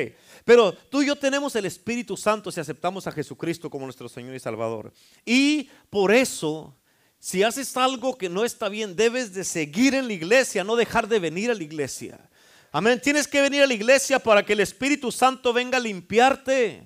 pero 0.45 0.73
tú 0.73 1.03
y 1.03 1.07
yo 1.07 1.17
tenemos 1.17 1.57
el 1.57 1.67
Espíritu 1.67 2.17
Santo 2.17 2.53
si 2.53 2.61
aceptamos 2.61 3.07
a 3.09 3.13
Jesucristo 3.13 3.69
como 3.69 3.87
nuestro 3.87 4.09
Señor 4.09 4.35
y 4.35 4.39
Salvador. 4.39 4.93
Y 5.25 5.69
por 5.91 6.13
eso, 6.13 6.77
si 7.25 7.43
haces 7.43 7.75
algo 7.79 8.19
que 8.19 8.29
no 8.29 8.45
está 8.45 8.69
bien, 8.69 8.95
debes 8.95 9.33
de 9.33 9.45
seguir 9.45 9.95
en 9.95 10.09
la 10.09 10.13
iglesia, 10.13 10.63
no 10.63 10.77
dejar 10.77 11.09
de 11.09 11.19
venir 11.19 11.51
a 11.51 11.55
la 11.55 11.63
iglesia. 11.63 12.21
Amén, 12.71 13.01
tienes 13.01 13.27
que 13.27 13.41
venir 13.41 13.63
a 13.63 13.67
la 13.67 13.73
iglesia 13.73 14.19
para 14.19 14.45
que 14.45 14.53
el 14.53 14.61
Espíritu 14.61 15.11
Santo 15.11 15.51
venga 15.51 15.79
a 15.79 15.81
limpiarte. 15.81 16.83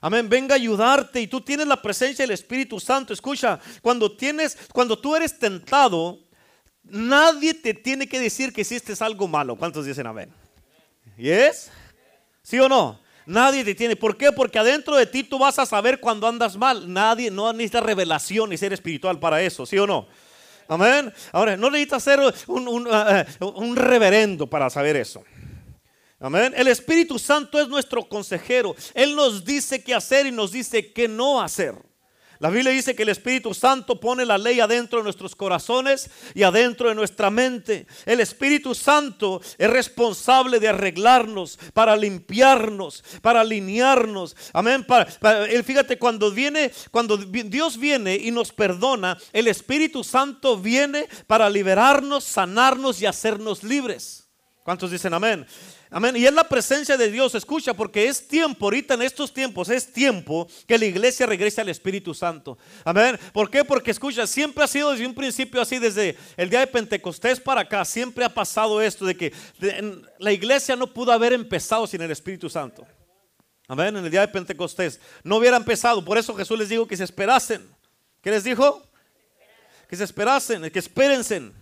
Amén, 0.00 0.26
venga 0.26 0.54
a 0.54 0.56
ayudarte 0.56 1.20
y 1.20 1.26
tú 1.26 1.42
tienes 1.42 1.66
la 1.66 1.82
presencia 1.82 2.22
del 2.22 2.30
Espíritu 2.30 2.80
Santo. 2.80 3.12
Escucha, 3.12 3.60
cuando 3.82 4.16
tienes, 4.16 4.56
cuando 4.72 4.98
tú 4.98 5.14
eres 5.14 5.38
tentado, 5.38 6.18
nadie 6.82 7.52
te 7.52 7.74
tiene 7.74 8.08
que 8.08 8.20
decir 8.20 8.54
que 8.54 8.62
hiciste 8.62 8.94
algo 9.04 9.28
malo. 9.28 9.54
¿Cuántos 9.54 9.84
dicen 9.84 10.06
amén? 10.06 10.32
¿Yes? 11.18 11.70
¿Sí 12.42 12.58
o 12.58 12.70
no? 12.70 13.01
Nadie 13.26 13.64
te 13.64 13.74
tiene. 13.74 13.96
¿Por 13.96 14.16
qué? 14.16 14.32
Porque 14.32 14.58
adentro 14.58 14.96
de 14.96 15.06
ti 15.06 15.22
tú 15.22 15.38
vas 15.38 15.58
a 15.58 15.66
saber 15.66 16.00
cuando 16.00 16.26
andas 16.26 16.56
mal. 16.56 16.92
Nadie, 16.92 17.30
no 17.30 17.52
necesita 17.52 17.80
revelación 17.80 18.50
ni 18.50 18.58
ser 18.58 18.72
espiritual 18.72 19.18
para 19.18 19.42
eso, 19.42 19.66
¿sí 19.66 19.78
o 19.78 19.86
no? 19.86 20.08
Amén. 20.68 21.12
Ahora, 21.32 21.56
no 21.56 21.70
necesitas 21.70 22.02
ser 22.02 22.20
un, 22.46 22.68
uh, 22.68 22.80
uh, 23.40 23.46
un 23.60 23.76
reverendo 23.76 24.46
para 24.46 24.70
saber 24.70 24.96
eso. 24.96 25.22
Amén. 26.18 26.54
El 26.56 26.68
Espíritu 26.68 27.18
Santo 27.18 27.60
es 27.60 27.68
nuestro 27.68 28.08
consejero. 28.08 28.76
Él 28.94 29.14
nos 29.16 29.44
dice 29.44 29.82
qué 29.82 29.94
hacer 29.94 30.26
y 30.26 30.30
nos 30.30 30.52
dice 30.52 30.92
qué 30.92 31.08
no 31.08 31.40
hacer. 31.42 31.74
La 32.42 32.50
Biblia 32.50 32.72
dice 32.72 32.96
que 32.96 33.04
el 33.04 33.08
Espíritu 33.08 33.54
Santo 33.54 34.00
pone 34.00 34.26
la 34.26 34.36
ley 34.36 34.58
adentro 34.58 34.98
de 34.98 35.04
nuestros 35.04 35.36
corazones 35.36 36.10
y 36.34 36.42
adentro 36.42 36.88
de 36.88 36.94
nuestra 36.96 37.30
mente. 37.30 37.86
El 38.04 38.18
Espíritu 38.18 38.74
Santo 38.74 39.40
es 39.56 39.70
responsable 39.70 40.58
de 40.58 40.66
arreglarnos, 40.66 41.56
para 41.72 41.94
limpiarnos, 41.94 43.04
para 43.22 43.42
alinearnos. 43.42 44.34
Amén. 44.52 44.84
fíjate, 45.64 46.00
cuando 46.00 46.32
viene, 46.32 46.72
cuando 46.90 47.16
Dios 47.16 47.78
viene 47.78 48.16
y 48.16 48.32
nos 48.32 48.50
perdona, 48.50 49.16
el 49.32 49.46
Espíritu 49.46 50.02
Santo 50.02 50.58
viene 50.58 51.06
para 51.28 51.48
liberarnos, 51.48 52.24
sanarnos 52.24 53.00
y 53.00 53.06
hacernos 53.06 53.62
libres. 53.62 54.26
¿Cuántos 54.64 54.90
dicen 54.90 55.14
amén? 55.14 55.46
Amén. 55.94 56.16
Y 56.16 56.24
es 56.24 56.32
la 56.32 56.44
presencia 56.44 56.96
de 56.96 57.10
Dios, 57.10 57.34
escucha, 57.34 57.74
porque 57.74 58.08
es 58.08 58.26
tiempo, 58.26 58.64
ahorita 58.64 58.94
en 58.94 59.02
estos 59.02 59.30
tiempos, 59.30 59.68
es 59.68 59.92
tiempo 59.92 60.48
que 60.66 60.78
la 60.78 60.86
iglesia 60.86 61.26
regrese 61.26 61.60
al 61.60 61.68
Espíritu 61.68 62.14
Santo. 62.14 62.56
Amén. 62.82 63.20
¿Por 63.30 63.50
qué? 63.50 63.62
Porque 63.62 63.90
escucha, 63.90 64.26
siempre 64.26 64.64
ha 64.64 64.66
sido 64.66 64.92
desde 64.92 65.04
un 65.06 65.14
principio 65.14 65.60
así, 65.60 65.78
desde 65.78 66.16
el 66.38 66.48
día 66.48 66.60
de 66.60 66.66
Pentecostés 66.66 67.38
para 67.38 67.60
acá, 67.60 67.84
siempre 67.84 68.24
ha 68.24 68.32
pasado 68.32 68.80
esto 68.80 69.04
de 69.04 69.14
que 69.14 69.34
la 70.18 70.32
iglesia 70.32 70.74
no 70.76 70.86
pudo 70.86 71.12
haber 71.12 71.34
empezado 71.34 71.86
sin 71.86 72.00
el 72.00 72.10
Espíritu 72.10 72.48
Santo. 72.48 72.86
Amén. 73.68 73.94
En 73.94 74.02
el 74.06 74.10
día 74.10 74.22
de 74.22 74.28
Pentecostés 74.28 74.98
no 75.22 75.36
hubiera 75.36 75.58
empezado. 75.58 76.02
Por 76.02 76.16
eso 76.16 76.34
Jesús 76.34 76.58
les 76.58 76.70
dijo 76.70 76.88
que 76.88 76.96
se 76.96 77.04
esperasen. 77.04 77.68
¿Qué 78.22 78.30
les 78.30 78.44
dijo? 78.44 78.82
Que 79.90 79.96
se 79.96 80.04
esperasen, 80.04 80.70
que 80.70 80.78
espérense. 80.78 81.52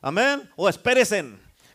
Amén. 0.00 0.48
O 0.54 0.68
espérense 0.68 1.24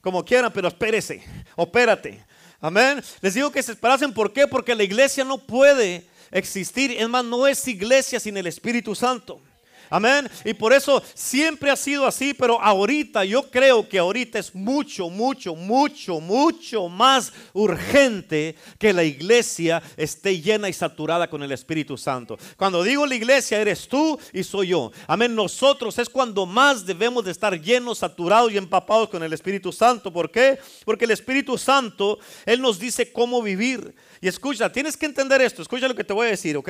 como 0.07 0.23
quieran, 0.23 0.53
pero 0.53 0.69
espérese, 0.69 1.21
opérate. 1.57 2.23
Amén. 2.61 3.03
Les 3.19 3.33
digo 3.33 3.51
que 3.51 3.61
se 3.61 3.73
esperasen, 3.73 4.13
¿por 4.13 4.31
qué? 4.31 4.47
Porque 4.47 4.73
la 4.73 4.83
iglesia 4.83 5.25
no 5.25 5.37
puede 5.37 6.07
existir. 6.31 6.91
Es 6.91 7.09
más, 7.09 7.25
no 7.25 7.45
es 7.45 7.67
iglesia 7.67 8.17
sin 8.17 8.37
el 8.37 8.47
Espíritu 8.47 8.95
Santo. 8.95 9.41
Amén. 9.89 10.29
Y 10.43 10.53
por 10.53 10.73
eso 10.73 11.01
siempre 11.13 11.71
ha 11.71 11.75
sido 11.75 12.05
así, 12.05 12.33
pero 12.33 12.61
ahorita 12.61 13.25
yo 13.25 13.49
creo 13.49 13.87
que 13.87 13.99
ahorita 13.99 14.39
es 14.39 14.53
mucho, 14.53 15.09
mucho, 15.09 15.55
mucho, 15.55 16.19
mucho 16.19 16.89
más 16.89 17.31
urgente 17.53 18.55
que 18.77 18.93
la 18.93 19.03
iglesia 19.03 19.81
esté 19.95 20.41
llena 20.41 20.69
y 20.69 20.73
saturada 20.73 21.29
con 21.29 21.43
el 21.43 21.51
Espíritu 21.51 21.97
Santo. 21.97 22.37
Cuando 22.57 22.83
digo 22.83 23.05
la 23.05 23.15
iglesia, 23.15 23.59
eres 23.59 23.87
tú 23.87 24.19
y 24.33 24.43
soy 24.43 24.69
yo. 24.69 24.91
Amén. 25.07 25.35
Nosotros 25.35 25.97
es 25.99 26.09
cuando 26.09 26.45
más 26.45 26.85
debemos 26.85 27.23
de 27.25 27.31
estar 27.31 27.59
llenos, 27.59 27.99
saturados 27.99 28.51
y 28.51 28.57
empapados 28.57 29.09
con 29.09 29.23
el 29.23 29.33
Espíritu 29.33 29.71
Santo. 29.71 30.11
¿Por 30.11 30.31
qué? 30.31 30.59
Porque 30.85 31.05
el 31.05 31.11
Espíritu 31.11 31.57
Santo, 31.57 32.19
Él 32.45 32.61
nos 32.61 32.79
dice 32.79 33.11
cómo 33.11 33.41
vivir. 33.41 33.95
Y 34.21 34.27
escucha, 34.27 34.71
tienes 34.71 34.97
que 34.97 35.05
entender 35.05 35.41
esto. 35.41 35.61
Escucha 35.61 35.87
lo 35.87 35.95
que 35.95 36.03
te 36.03 36.13
voy 36.13 36.27
a 36.27 36.31
decir, 36.31 36.57
¿ok? 36.57 36.69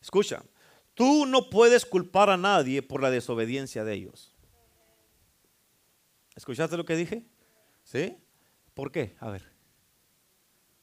Escucha. 0.00 0.42
Tú 0.98 1.26
no 1.26 1.48
puedes 1.48 1.86
culpar 1.86 2.28
a 2.28 2.36
nadie 2.36 2.82
por 2.82 3.00
la 3.00 3.08
desobediencia 3.08 3.84
de 3.84 3.94
ellos. 3.94 4.34
¿Escuchaste 6.34 6.76
lo 6.76 6.84
que 6.84 6.96
dije? 6.96 7.24
¿Sí? 7.84 8.18
¿Por 8.74 8.90
qué? 8.90 9.14
A 9.20 9.30
ver. 9.30 9.44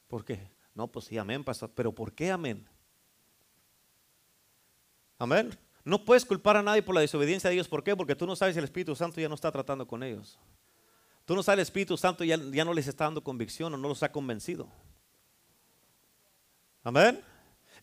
¿Por 0.07 0.23
qué? 0.23 0.49
No, 0.73 0.87
pues 0.87 1.07
sí, 1.07 1.17
amén, 1.17 1.43
pastor. 1.43 1.69
Pero 1.75 1.93
¿por 1.93 2.13
qué 2.13 2.31
amén? 2.31 2.65
Amén. 5.19 5.53
No 5.83 6.05
puedes 6.05 6.23
culpar 6.23 6.55
a 6.55 6.63
nadie 6.63 6.81
por 6.81 6.95
la 6.95 7.01
desobediencia 7.01 7.49
de 7.49 7.55
ellos. 7.55 7.67
¿Por 7.67 7.83
qué? 7.83 7.93
Porque 7.93 8.15
tú 8.15 8.25
no 8.25 8.37
sabes 8.37 8.55
el 8.55 8.63
Espíritu 8.63 8.95
Santo 8.95 9.19
ya 9.19 9.27
no 9.27 9.35
está 9.35 9.51
tratando 9.51 9.85
con 9.85 10.01
ellos. 10.01 10.39
Tú 11.25 11.35
no 11.35 11.43
sabes 11.43 11.57
el 11.57 11.63
Espíritu 11.63 11.97
Santo 11.97 12.23
ya, 12.23 12.37
ya 12.37 12.63
no 12.63 12.73
les 12.73 12.87
está 12.87 13.03
dando 13.03 13.21
convicción 13.21 13.73
o 13.73 13.77
no 13.77 13.89
los 13.89 14.01
ha 14.01 14.13
convencido. 14.13 14.69
Amén. 16.85 17.21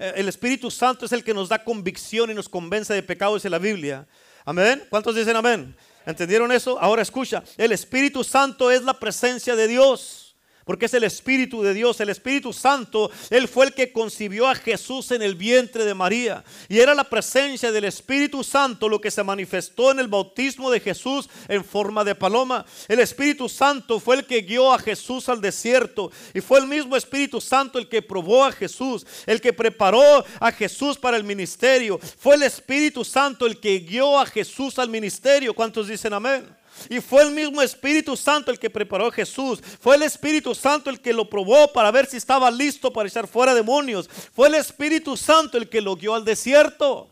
El 0.02 0.28
Espíritu 0.28 0.68
Santo 0.68 1.06
es 1.06 1.12
el 1.12 1.22
que 1.22 1.32
nos 1.32 1.48
da 1.48 1.62
convicción 1.62 2.28
y 2.28 2.34
nos 2.34 2.48
convence 2.48 2.92
de 2.92 3.04
pecados 3.04 3.44
en 3.44 3.52
la 3.52 3.58
Biblia. 3.58 4.04
Amén. 4.44 4.82
¿Cuántos 4.90 5.14
dicen 5.14 5.36
amén? 5.36 5.76
¿Entendieron 6.04 6.50
eso? 6.50 6.76
Ahora 6.80 7.02
escucha, 7.02 7.44
el 7.56 7.70
Espíritu 7.70 8.24
Santo 8.24 8.72
es 8.72 8.82
la 8.82 8.98
presencia 8.98 9.54
de 9.54 9.68
Dios. 9.68 10.21
Porque 10.64 10.86
es 10.86 10.94
el 10.94 11.04
Espíritu 11.04 11.62
de 11.62 11.74
Dios, 11.74 12.00
el 12.00 12.08
Espíritu 12.08 12.52
Santo. 12.52 13.10
Él 13.30 13.48
fue 13.48 13.66
el 13.66 13.72
que 13.72 13.92
concibió 13.92 14.48
a 14.48 14.54
Jesús 14.54 15.10
en 15.10 15.22
el 15.22 15.34
vientre 15.34 15.84
de 15.84 15.94
María. 15.94 16.44
Y 16.68 16.78
era 16.78 16.94
la 16.94 17.04
presencia 17.04 17.72
del 17.72 17.84
Espíritu 17.84 18.44
Santo 18.44 18.88
lo 18.88 19.00
que 19.00 19.10
se 19.10 19.22
manifestó 19.22 19.90
en 19.90 19.98
el 19.98 20.08
bautismo 20.08 20.70
de 20.70 20.80
Jesús 20.80 21.28
en 21.48 21.64
forma 21.64 22.04
de 22.04 22.14
paloma. 22.14 22.64
El 22.88 23.00
Espíritu 23.00 23.48
Santo 23.48 23.98
fue 23.98 24.16
el 24.16 24.26
que 24.26 24.42
guió 24.42 24.72
a 24.72 24.78
Jesús 24.78 25.28
al 25.28 25.40
desierto. 25.40 26.10
Y 26.34 26.40
fue 26.40 26.60
el 26.60 26.66
mismo 26.66 26.96
Espíritu 26.96 27.40
Santo 27.40 27.78
el 27.78 27.88
que 27.88 28.02
probó 28.02 28.44
a 28.44 28.52
Jesús, 28.52 29.06
el 29.26 29.40
que 29.40 29.52
preparó 29.52 30.24
a 30.38 30.52
Jesús 30.52 30.96
para 30.96 31.16
el 31.16 31.24
ministerio. 31.24 31.98
Fue 31.98 32.36
el 32.36 32.42
Espíritu 32.42 33.04
Santo 33.04 33.46
el 33.46 33.58
que 33.58 33.80
guió 33.80 34.18
a 34.18 34.26
Jesús 34.26 34.78
al 34.78 34.88
ministerio. 34.88 35.54
¿Cuántos 35.54 35.88
dicen 35.88 36.12
amén? 36.12 36.61
Y 36.88 37.00
fue 37.00 37.22
el 37.22 37.30
mismo 37.30 37.62
Espíritu 37.62 38.16
Santo 38.16 38.50
el 38.50 38.58
que 38.58 38.70
preparó 38.70 39.06
a 39.06 39.12
Jesús. 39.12 39.60
Fue 39.80 39.96
el 39.96 40.02
Espíritu 40.02 40.54
Santo 40.54 40.90
el 40.90 41.00
que 41.00 41.12
lo 41.12 41.28
probó 41.28 41.72
para 41.72 41.90
ver 41.90 42.06
si 42.06 42.16
estaba 42.16 42.50
listo 42.50 42.92
para 42.92 43.08
echar 43.08 43.26
fuera 43.28 43.54
demonios. 43.54 44.08
Fue 44.32 44.48
el 44.48 44.54
Espíritu 44.54 45.16
Santo 45.16 45.58
el 45.58 45.68
que 45.68 45.80
lo 45.80 45.96
guió 45.96 46.14
al 46.14 46.24
desierto. 46.24 47.08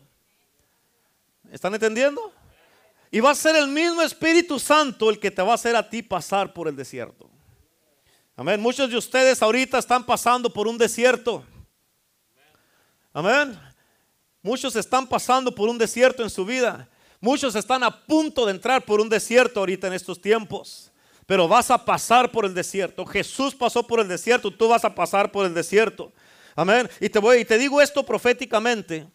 ¿Están 1.51 1.73
entendiendo? 1.73 2.33
Y 3.11 3.19
va 3.19 3.31
a 3.31 3.35
ser 3.35 3.55
el 3.55 3.67
mismo 3.67 4.01
Espíritu 4.01 4.57
Santo 4.57 5.09
el 5.09 5.19
que 5.19 5.31
te 5.31 5.41
va 5.41 5.51
a 5.51 5.55
hacer 5.55 5.75
a 5.75 5.89
ti 5.89 6.01
pasar 6.01 6.53
por 6.53 6.67
el 6.67 6.75
desierto. 6.75 7.29
Amén. 8.35 8.59
Muchos 8.59 8.89
de 8.89 8.97
ustedes 8.97 9.41
ahorita 9.41 9.77
están 9.77 10.05
pasando 10.05 10.51
por 10.51 10.67
un 10.67 10.77
desierto. 10.77 11.43
Amén. 13.13 13.59
Muchos 14.41 14.75
están 14.75 15.07
pasando 15.07 15.53
por 15.53 15.69
un 15.69 15.77
desierto 15.77 16.23
en 16.23 16.29
su 16.29 16.45
vida. 16.45 16.89
Muchos 17.21 17.55
están 17.55 17.83
a 17.83 18.03
punto 18.05 18.47
de 18.47 18.51
entrar 18.51 18.83
por 18.83 18.99
un 18.99 19.07
desierto 19.07 19.59
ahorita 19.59 19.85
en 19.87 19.93
estos 19.93 20.19
tiempos. 20.19 20.91
Pero 21.27 21.47
vas 21.47 21.69
a 21.69 21.85
pasar 21.85 22.31
por 22.31 22.45
el 22.45 22.53
desierto. 22.53 23.05
Jesús 23.05 23.53
pasó 23.53 23.85
por 23.85 23.99
el 23.99 24.07
desierto, 24.07 24.51
tú 24.51 24.67
vas 24.67 24.83
a 24.83 24.93
pasar 24.93 25.31
por 25.31 25.45
el 25.45 25.53
desierto. 25.53 26.11
Amén. 26.55 26.89
Y 26.99 27.09
te 27.09 27.19
voy 27.19 27.37
y 27.37 27.45
te 27.45 27.59
digo 27.59 27.79
esto 27.79 28.03
proféticamente. 28.03 29.07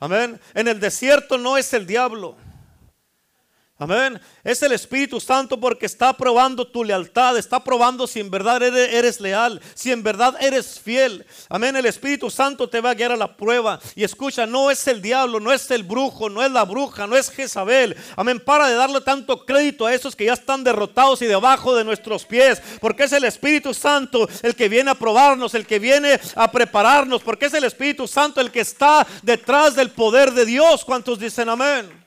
Amén. 0.00 0.40
En 0.54 0.66
el 0.66 0.80
desierto 0.80 1.38
no 1.38 1.56
es 1.56 1.72
el 1.72 1.86
diablo. 1.86 2.36
Amén. 3.78 4.20
Es 4.44 4.62
el 4.62 4.70
Espíritu 4.70 5.18
Santo 5.18 5.58
porque 5.58 5.86
está 5.86 6.12
probando 6.12 6.64
tu 6.64 6.84
lealtad, 6.84 7.36
está 7.36 7.64
probando 7.64 8.06
si 8.06 8.20
en 8.20 8.30
verdad 8.30 8.62
eres, 8.62 9.20
leal, 9.20 9.60
si 9.74 9.90
en 9.90 10.04
verdad 10.04 10.36
eres 10.40 10.78
fiel. 10.78 11.26
Amén. 11.48 11.74
El 11.74 11.86
Espíritu 11.86 12.30
Santo 12.30 12.68
te 12.68 12.80
va 12.80 12.90
a 12.90 12.94
guiar 12.94 13.10
a 13.10 13.16
la 13.16 13.36
prueba. 13.36 13.80
Y 13.96 14.04
escucha, 14.04 14.46
no 14.46 14.70
es 14.70 14.86
el 14.86 15.02
diablo, 15.02 15.40
no 15.40 15.52
es 15.52 15.68
el 15.72 15.82
brujo, 15.82 16.30
no 16.30 16.44
es 16.44 16.52
la 16.52 16.64
bruja, 16.64 17.08
no 17.08 17.16
es 17.16 17.28
Jezabel. 17.30 17.96
Amén. 18.14 18.38
Para 18.38 18.68
de 18.68 18.76
darle 18.76 19.00
tanto 19.00 19.44
crédito 19.44 19.86
a 19.86 19.92
esos 19.92 20.14
que 20.14 20.26
ya 20.26 20.34
están 20.34 20.62
derrotados 20.62 21.20
y 21.22 21.26
debajo 21.26 21.74
de 21.74 21.82
nuestros 21.82 22.24
pies. 22.24 22.62
Porque 22.80 23.04
es 23.04 23.12
el 23.12 23.24
Espíritu 23.24 23.74
Santo 23.74 24.28
el 24.42 24.54
que 24.54 24.68
viene 24.68 24.92
a 24.92 24.94
probarnos, 24.94 25.54
el 25.54 25.66
que 25.66 25.80
viene 25.80 26.20
a 26.36 26.52
prepararnos. 26.52 27.22
Porque 27.22 27.46
es 27.46 27.54
el 27.54 27.64
Espíritu 27.64 28.06
Santo 28.06 28.40
el 28.40 28.52
que 28.52 28.60
está 28.60 29.04
detrás 29.22 29.74
del 29.74 29.90
poder 29.90 30.30
de 30.32 30.46
Dios. 30.46 30.84
¿Cuántos 30.84 31.18
dicen 31.18 31.48
amén? 31.48 32.01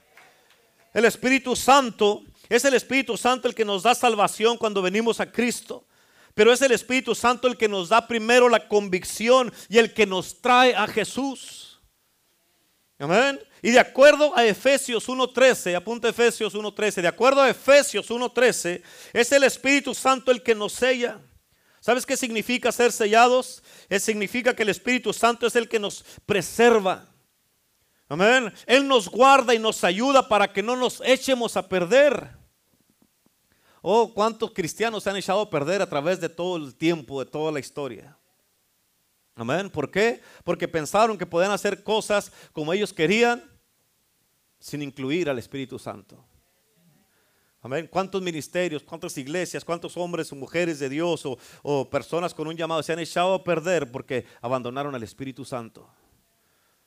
El 0.95 1.03
Espíritu 1.03 1.57
Santo 1.57 2.23
Es 2.47 2.63
el 2.63 2.73
Espíritu 2.73 3.17
Santo 3.17 3.49
el 3.49 3.53
que 3.53 3.65
nos 3.65 3.83
da 3.83 3.93
salvación 3.93 4.57
cuando 4.57 4.81
venimos 4.81 5.19
a 5.19 5.29
Cristo. 5.29 5.85
Pero 6.33 6.53
es 6.53 6.61
el 6.61 6.71
Espíritu 6.71 7.13
Santo 7.13 7.47
el 7.47 7.57
que 7.57 7.67
nos 7.67 7.89
da 7.89 8.07
primero 8.07 8.47
la 8.47 8.67
convicción 8.67 9.51
y 9.67 9.77
el 9.77 9.93
que 9.93 10.05
nos 10.05 10.41
trae 10.41 10.73
a 10.73 10.87
Jesús. 10.87 11.81
Amén. 12.97 13.41
Y 13.61 13.71
de 13.71 13.79
acuerdo 13.79 14.37
a 14.37 14.45
Efesios 14.45 15.09
1.13, 15.09 15.75
apunta 15.75 16.07
Efesios 16.07 16.53
1.13, 16.53 17.01
de 17.01 17.07
acuerdo 17.07 17.41
a 17.41 17.49
Efesios 17.49 18.09
1.13, 18.09 18.81
es 19.11 19.31
el 19.31 19.43
Espíritu 19.43 19.93
Santo 19.93 20.31
el 20.31 20.43
que 20.43 20.55
nos 20.55 20.73
sella. 20.73 21.19
¿Sabes 21.79 22.05
qué 22.05 22.15
significa 22.15 22.71
ser 22.71 22.91
sellados? 22.91 23.63
Es 23.89 24.03
significa 24.03 24.55
que 24.55 24.63
el 24.63 24.69
Espíritu 24.69 25.11
Santo 25.13 25.47
es 25.47 25.55
el 25.55 25.67
que 25.67 25.79
nos 25.79 26.05
preserva. 26.25 27.14
Amén. 28.07 28.53
Él 28.67 28.87
nos 28.87 29.09
guarda 29.09 29.53
y 29.53 29.59
nos 29.59 29.83
ayuda 29.83 30.27
para 30.27 30.51
que 30.51 30.61
no 30.61 30.75
nos 30.75 31.01
echemos 31.03 31.57
a 31.57 31.67
perder. 31.67 32.29
Oh, 33.81 34.13
cuántos 34.13 34.51
cristianos 34.51 35.03
se 35.03 35.09
han 35.09 35.17
echado 35.17 35.41
a 35.41 35.49
perder 35.49 35.81
a 35.81 35.89
través 35.89 36.19
de 36.19 36.29
todo 36.29 36.57
el 36.57 36.75
tiempo, 36.75 37.23
de 37.23 37.29
toda 37.29 37.51
la 37.51 37.59
historia. 37.59 38.17
Amén. 39.35 39.69
¿Por 39.69 39.91
qué? 39.91 40.21
Porque 40.43 40.67
pensaron 40.67 41.17
que 41.17 41.25
podían 41.25 41.51
hacer 41.51 41.83
cosas 41.83 42.31
como 42.53 42.73
ellos 42.73 42.93
querían 42.93 43.43
sin 44.59 44.81
incluir 44.81 45.29
al 45.29 45.37
Espíritu 45.37 45.77
Santo. 45.77 46.23
Amén. 47.61 47.87
¿Cuántos 47.91 48.21
ministerios, 48.21 48.83
cuántas 48.83 49.17
iglesias, 49.17 49.65
cuántos 49.65 49.97
hombres 49.97 50.31
o 50.31 50.35
mujeres 50.35 50.79
de 50.79 50.87
Dios 50.87 51.25
o, 51.25 51.37
o 51.63 51.89
personas 51.89 52.33
con 52.33 52.47
un 52.47 52.55
llamado 52.55 52.81
se 52.81 52.93
han 52.93 52.99
echado 52.99 53.33
a 53.33 53.43
perder 53.43 53.91
porque 53.91 54.25
abandonaron 54.41 54.93
al 54.93 55.01
Espíritu 55.01 55.43
Santo? 55.43 55.89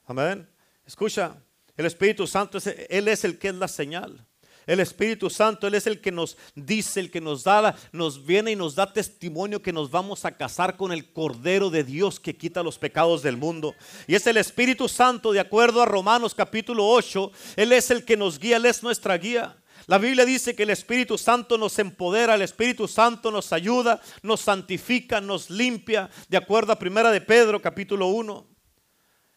Amén. 0.06 0.48
Escucha, 0.88 1.36
el 1.76 1.84
Espíritu 1.84 2.26
Santo, 2.26 2.56
Él 2.88 3.08
es 3.08 3.22
el 3.22 3.38
que 3.38 3.48
es 3.48 3.54
la 3.54 3.68
señal. 3.68 4.26
El 4.66 4.80
Espíritu 4.80 5.28
Santo, 5.28 5.66
Él 5.66 5.74
es 5.74 5.86
el 5.86 6.00
que 6.00 6.10
nos 6.10 6.38
dice, 6.54 6.98
el 6.98 7.10
que 7.10 7.20
nos 7.20 7.44
da, 7.44 7.76
nos 7.92 8.24
viene 8.24 8.52
y 8.52 8.56
nos 8.56 8.74
da 8.74 8.90
testimonio 8.90 9.60
que 9.60 9.70
nos 9.70 9.90
vamos 9.90 10.24
a 10.24 10.32
casar 10.32 10.78
con 10.78 10.90
el 10.90 11.12
Cordero 11.12 11.68
de 11.68 11.84
Dios 11.84 12.18
que 12.18 12.38
quita 12.38 12.62
los 12.62 12.78
pecados 12.78 13.22
del 13.22 13.36
mundo. 13.36 13.74
Y 14.06 14.14
es 14.14 14.26
el 14.26 14.38
Espíritu 14.38 14.88
Santo, 14.88 15.30
de 15.32 15.40
acuerdo 15.40 15.82
a 15.82 15.84
Romanos 15.84 16.34
capítulo 16.34 16.88
8, 16.88 17.32
Él 17.56 17.72
es 17.72 17.90
el 17.90 18.06
que 18.06 18.16
nos 18.16 18.38
guía, 18.38 18.56
Él 18.56 18.64
es 18.64 18.82
nuestra 18.82 19.18
guía. 19.18 19.58
La 19.86 19.98
Biblia 19.98 20.24
dice 20.24 20.56
que 20.56 20.62
el 20.62 20.70
Espíritu 20.70 21.18
Santo 21.18 21.58
nos 21.58 21.78
empodera, 21.78 22.34
el 22.34 22.42
Espíritu 22.42 22.88
Santo 22.88 23.30
nos 23.30 23.52
ayuda, 23.52 24.00
nos 24.22 24.40
santifica, 24.40 25.20
nos 25.20 25.50
limpia, 25.50 26.08
de 26.30 26.38
acuerdo 26.38 26.72
a 26.72 26.78
Primera 26.78 27.10
de 27.10 27.20
Pedro 27.20 27.60
capítulo 27.60 28.06
1. 28.06 28.46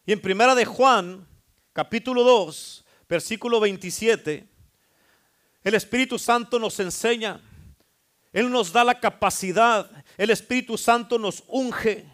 Y 0.06 0.12
en 0.12 0.20
Primera 0.20 0.54
de 0.54 0.64
Juan 0.64 1.28
capítulo 1.72 2.22
2, 2.22 2.84
versículo 3.08 3.58
27, 3.60 4.46
el 5.64 5.74
Espíritu 5.74 6.18
Santo 6.18 6.58
nos 6.58 6.78
enseña, 6.80 7.40
Él 8.32 8.50
nos 8.50 8.72
da 8.72 8.84
la 8.84 9.00
capacidad, 9.00 9.90
el 10.18 10.30
Espíritu 10.30 10.76
Santo 10.76 11.18
nos 11.18 11.42
unge. 11.46 12.04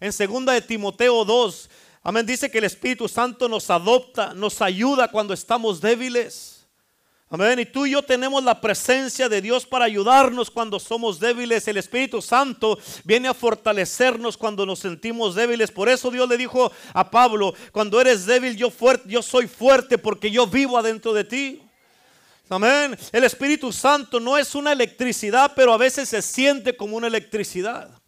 En 0.00 0.12
segunda 0.12 0.52
de 0.52 0.62
Timoteo 0.62 1.24
2, 1.24 1.70
amén, 2.02 2.26
dice 2.26 2.50
que 2.50 2.58
el 2.58 2.64
Espíritu 2.64 3.08
Santo 3.08 3.48
nos 3.48 3.70
adopta, 3.70 4.34
nos 4.34 4.60
ayuda 4.60 5.08
cuando 5.08 5.32
estamos 5.32 5.80
débiles. 5.80 6.61
Amén. 7.32 7.60
Y 7.60 7.64
tú 7.64 7.86
y 7.86 7.92
yo 7.92 8.02
tenemos 8.02 8.44
la 8.44 8.60
presencia 8.60 9.26
de 9.26 9.40
Dios 9.40 9.64
para 9.64 9.86
ayudarnos 9.86 10.50
cuando 10.50 10.78
somos 10.78 11.18
débiles. 11.18 11.66
El 11.66 11.78
Espíritu 11.78 12.20
Santo 12.20 12.78
viene 13.04 13.26
a 13.26 13.32
fortalecernos 13.32 14.36
cuando 14.36 14.66
nos 14.66 14.80
sentimos 14.80 15.34
débiles. 15.34 15.70
Por 15.70 15.88
eso 15.88 16.10
Dios 16.10 16.28
le 16.28 16.36
dijo 16.36 16.70
a 16.92 17.10
Pablo, 17.10 17.54
cuando 17.72 17.98
eres 17.98 18.26
débil, 18.26 18.54
yo, 18.54 18.70
fuerte, 18.70 19.08
yo 19.08 19.22
soy 19.22 19.48
fuerte 19.48 19.96
porque 19.96 20.30
yo 20.30 20.46
vivo 20.46 20.76
adentro 20.76 21.14
de 21.14 21.24
ti. 21.24 21.62
Amén. 22.50 22.98
El 23.10 23.24
Espíritu 23.24 23.72
Santo 23.72 24.20
no 24.20 24.36
es 24.36 24.54
una 24.54 24.72
electricidad, 24.72 25.52
pero 25.56 25.72
a 25.72 25.78
veces 25.78 26.10
se 26.10 26.20
siente 26.20 26.76
como 26.76 26.98
una 26.98 27.06
electricidad. 27.06 28.01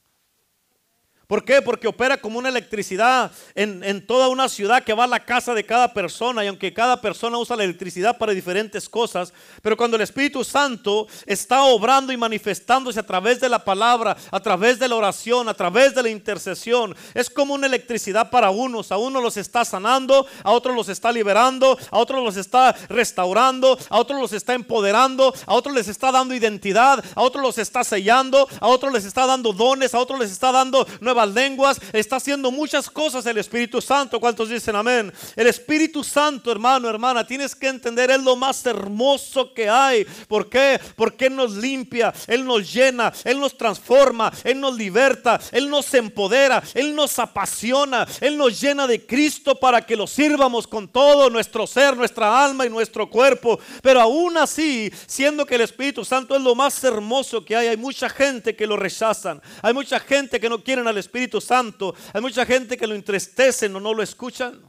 ¿Por 1.35 1.45
qué? 1.45 1.61
Porque 1.61 1.89
opera 1.89 2.17
como 2.17 2.39
una 2.39 2.49
electricidad 2.49 3.33
en, 3.57 4.07
toda 4.07 4.29
una 4.29 4.49
ciudad 4.49 4.85
que 4.85 4.95
va 4.95 5.03
a 5.03 5.09
la 5.09 5.25
casa 5.25 5.53
de 5.53 5.67
cada 5.67 5.93
persona 5.93 6.45
y 6.45 6.47
aunque 6.47 6.73
cada 6.73 7.01
persona 7.01 7.37
usa 7.39 7.57
la 7.57 7.65
electricidad 7.65 8.17
para 8.17 8.33
diferentes 8.33 8.89
cosas, 8.89 9.33
pero 9.61 9.77
cuando 9.77 9.97
el 9.97 10.03
Espíritu 10.05 10.45
Santo 10.45 11.09
está 11.27 11.65
obrando 11.65 12.13
y 12.13 12.17
manifestándose 12.17 13.01
a 13.01 13.03
través 13.03 13.41
de 13.41 13.49
la 13.49 13.65
palabra, 13.65 14.17
a 14.31 14.39
través 14.39 14.79
de 14.79 14.87
la 14.87 14.95
oración, 14.95 15.49
a 15.49 15.55
través 15.55 15.93
de 15.97 16.05
la 16.05 16.09
intercesión, 16.09 16.95
es 17.15 17.29
como 17.29 17.55
una 17.55 17.67
electricidad 17.67 18.31
para 18.31 18.51
unos, 18.51 18.93
a 18.93 18.97
unos 18.97 19.21
los 19.21 19.37
está 19.37 19.65
sanando, 19.65 20.29
a 20.45 20.53
otros 20.53 20.77
los 20.77 20.89
está 20.89 21.11
liberando, 21.11 21.77
a 21.91 21.99
otros 21.99 22.23
los 22.23 22.37
está 22.37 22.77
restaurando, 22.89 23.77
a 23.89 23.99
otros 23.99 24.21
los 24.21 24.33
está 24.33 24.55
empoderando, 24.55 25.35
a 25.47 25.55
otros 25.55 25.75
les 25.75 25.89
está 25.89 26.13
dando 26.13 26.33
identidad, 26.33 27.05
a 27.17 27.23
otros 27.23 27.43
los 27.43 27.59
está 27.59 27.83
sellando, 27.83 28.47
a 28.61 28.69
otros 28.69 28.93
les 28.93 29.05
está 29.05 29.27
dando 29.27 29.53
dones, 29.53 29.95
a 29.95 29.99
otros 29.99 30.21
les 30.21 30.31
está 30.31 30.53
dando 30.53 30.87
lenguas, 31.29 31.81
está 31.93 32.17
haciendo 32.17 32.51
muchas 32.51 32.91
cosas 32.91 33.27
el 33.27 33.39
Espíritu 33.39 33.81
Santo. 33.81 34.21
¿Cuántos 34.21 34.49
dicen 34.49 34.77
amén? 34.77 35.13
El 35.37 35.47
Espíritu 35.47 36.03
Santo, 36.03 36.51
hermano, 36.51 36.89
hermana, 36.89 37.27
tienes 37.27 37.55
que 37.55 37.69
entender, 37.69 38.11
es 38.11 38.23
lo 38.23 38.37
más 38.37 38.65
hermoso 38.67 39.53
que 39.53 39.69
hay. 39.69 40.05
¿Por 40.29 40.49
qué? 40.49 40.81
Porque 40.97 41.27
Él 41.27 41.37
nos 41.37 41.53
limpia, 41.53 42.13
Él 42.27 42.45
nos 42.45 42.73
llena, 42.73 43.13
Él 43.25 43.41
nos 43.41 43.57
transforma, 43.57 44.33
Él 44.45 44.61
nos 44.61 44.77
liberta, 44.77 45.41
Él 45.53 45.69
nos 45.69 45.93
empodera, 45.95 46.63
Él 46.75 46.95
nos 46.95 47.19
apasiona, 47.19 48.07
Él 48.21 48.37
nos 48.37 48.61
llena 48.61 48.87
de 48.87 49.07
Cristo 49.07 49.55
para 49.59 49.85
que 49.85 49.97
lo 49.97 50.07
sirvamos 50.07 50.67
con 50.67 50.89
todo 50.89 51.31
nuestro 51.31 51.67
ser, 51.67 51.97
nuestra 51.97 52.45
alma 52.45 52.67
y 52.67 52.71
nuestro 52.71 53.09
cuerpo. 53.09 53.59
Pero 53.83 54.01
aún 54.01 54.37
así, 54.37 54.93
siendo 55.07 55.47
que 55.47 55.57
el 55.57 55.63
Espíritu 55.63 56.05
Santo 56.05 56.37
es 56.37 56.43
lo 56.43 56.55
más 56.55 56.83
hermoso 56.85 57.45
que 57.45 57.57
hay, 57.57 57.69
hay 57.69 57.77
mucha 57.77 58.09
gente 58.09 58.57
que 58.57 58.67
lo 58.67 58.77
rechazan, 58.77 59.41
hay 59.63 59.75
mucha 59.75 60.01
gente 60.01 60.41
que 60.41 60.49
no 60.49 60.63
quieren 60.63 60.87
al 60.87 60.99
Espíritu 61.05 61.41
Santo. 61.41 61.95
Hay 62.13 62.21
mucha 62.21 62.45
gente 62.45 62.77
que 62.77 62.87
lo 62.87 62.95
entristecen 62.95 63.75
o 63.77 63.81
no 63.81 63.95
lo 63.95 64.03
escuchan. 64.03 64.61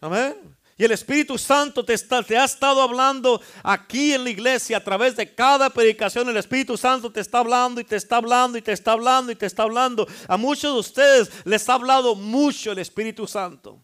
Amén. 0.00 0.56
Y 0.78 0.84
el 0.84 0.92
Espíritu 0.92 1.38
Santo 1.38 1.84
te, 1.84 1.94
está, 1.94 2.22
te 2.22 2.36
ha 2.36 2.44
estado 2.44 2.82
hablando 2.82 3.40
aquí 3.62 4.12
en 4.12 4.24
la 4.24 4.30
iglesia 4.30 4.76
a 4.76 4.84
través 4.84 5.16
de 5.16 5.34
cada 5.34 5.70
predicación. 5.70 6.28
El 6.28 6.36
Espíritu 6.36 6.76
Santo 6.76 7.10
te 7.10 7.20
está 7.20 7.38
hablando 7.38 7.80
y 7.80 7.84
te 7.84 7.96
está 7.96 8.16
hablando 8.16 8.58
y 8.58 8.62
te 8.62 8.72
está 8.72 8.92
hablando 8.92 9.32
y 9.32 9.36
te 9.36 9.46
está 9.46 9.62
hablando. 9.62 10.06
A 10.28 10.36
muchos 10.36 10.74
de 10.74 10.80
ustedes 10.80 11.30
les 11.46 11.66
ha 11.70 11.74
hablado 11.74 12.14
mucho 12.14 12.72
el 12.72 12.78
Espíritu 12.78 13.26
Santo. 13.26 13.80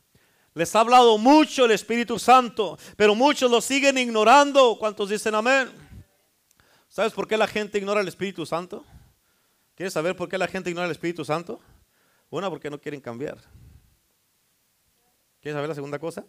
Les 0.55 0.77
ha 0.77 0.81
hablado 0.81 1.17
mucho 1.17 1.65
el 1.65 1.71
Espíritu 1.71 2.19
Santo, 2.19 2.79
pero 2.95 3.15
muchos 3.15 3.51
lo 3.51 3.63
siguen 3.63 3.97
ignorando. 3.97 4.77
¿Cuántos 4.79 5.09
dicen 5.09 5.35
amén? 5.35 5.71
¿Sabes 6.89 7.15
por 7.15 7.27
qué 7.27 7.39
la 7.39 7.47
gente 7.47 7.79
ignora 7.79 8.03
el 8.03 8.09
Espíritu 8.09 8.45
Santo? 8.45 8.85
¿Quieres 9.75 9.93
saber 9.93 10.17
por 10.17 10.29
qué 10.29 10.39
la 10.39 10.49
gente 10.49 10.71
ignora 10.71 10.87
el 10.87 10.93
Espíritu 10.93 11.25
Santo? 11.25 11.61
Una, 12.31 12.49
porque 12.51 12.71
no 12.71 12.81
quieren 12.81 13.01
cambiar. 13.01 13.39
¿Quieres 15.41 15.57
saber 15.57 15.69
la 15.69 15.75
segunda 15.75 15.99
cosa? 15.99 16.25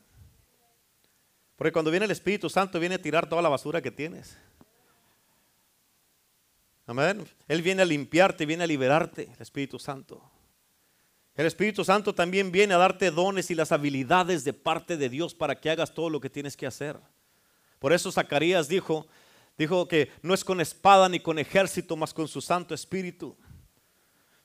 Porque 1.56 1.72
cuando 1.72 1.92
viene 1.92 2.06
el 2.06 2.12
Espíritu 2.12 2.50
Santo 2.50 2.80
viene 2.80 2.96
a 2.96 3.02
tirar 3.02 3.30
toda 3.30 3.42
la 3.42 3.50
basura 3.50 3.82
que 3.82 3.92
tienes. 3.92 4.38
Amén. 6.86 7.26
Él 7.48 7.62
viene 7.62 7.84
a 7.84 7.86
limpiarte, 7.86 8.46
viene 8.46 8.64
a 8.64 8.68
liberarte, 8.68 9.30
el 9.34 9.42
Espíritu 9.42 9.80
Santo. 9.80 10.22
El 11.36 11.46
Espíritu 11.46 11.84
Santo 11.84 12.14
también 12.14 12.52
viene 12.52 12.74
a 12.74 12.78
darte 12.78 13.10
dones 13.10 13.50
y 13.50 13.56
las 13.56 13.72
habilidades 13.72 14.44
de 14.44 14.54
parte 14.54 14.98
de 14.98 15.10
Dios 15.10 15.34
para 15.34 15.60
que 15.60 15.70
hagas 15.70 15.94
todo 15.94 16.10
lo 16.10 16.20
que 16.20 16.30
tienes 16.30 16.58
que 16.58 16.68
hacer. 16.68 17.00
Por 17.80 17.94
eso 17.94 18.12
Zacarías 18.12 18.68
dijo, 18.68 19.08
Dijo 19.58 19.88
que 19.88 20.12
no 20.22 20.34
es 20.34 20.44
con 20.44 20.62
espada 20.62 21.08
ni 21.10 21.20
con 21.20 21.40
ejército, 21.40 21.96
más 21.96 22.14
con 22.14 22.28
su 22.28 22.42
Santo 22.42 22.74
Espíritu. 22.74 23.36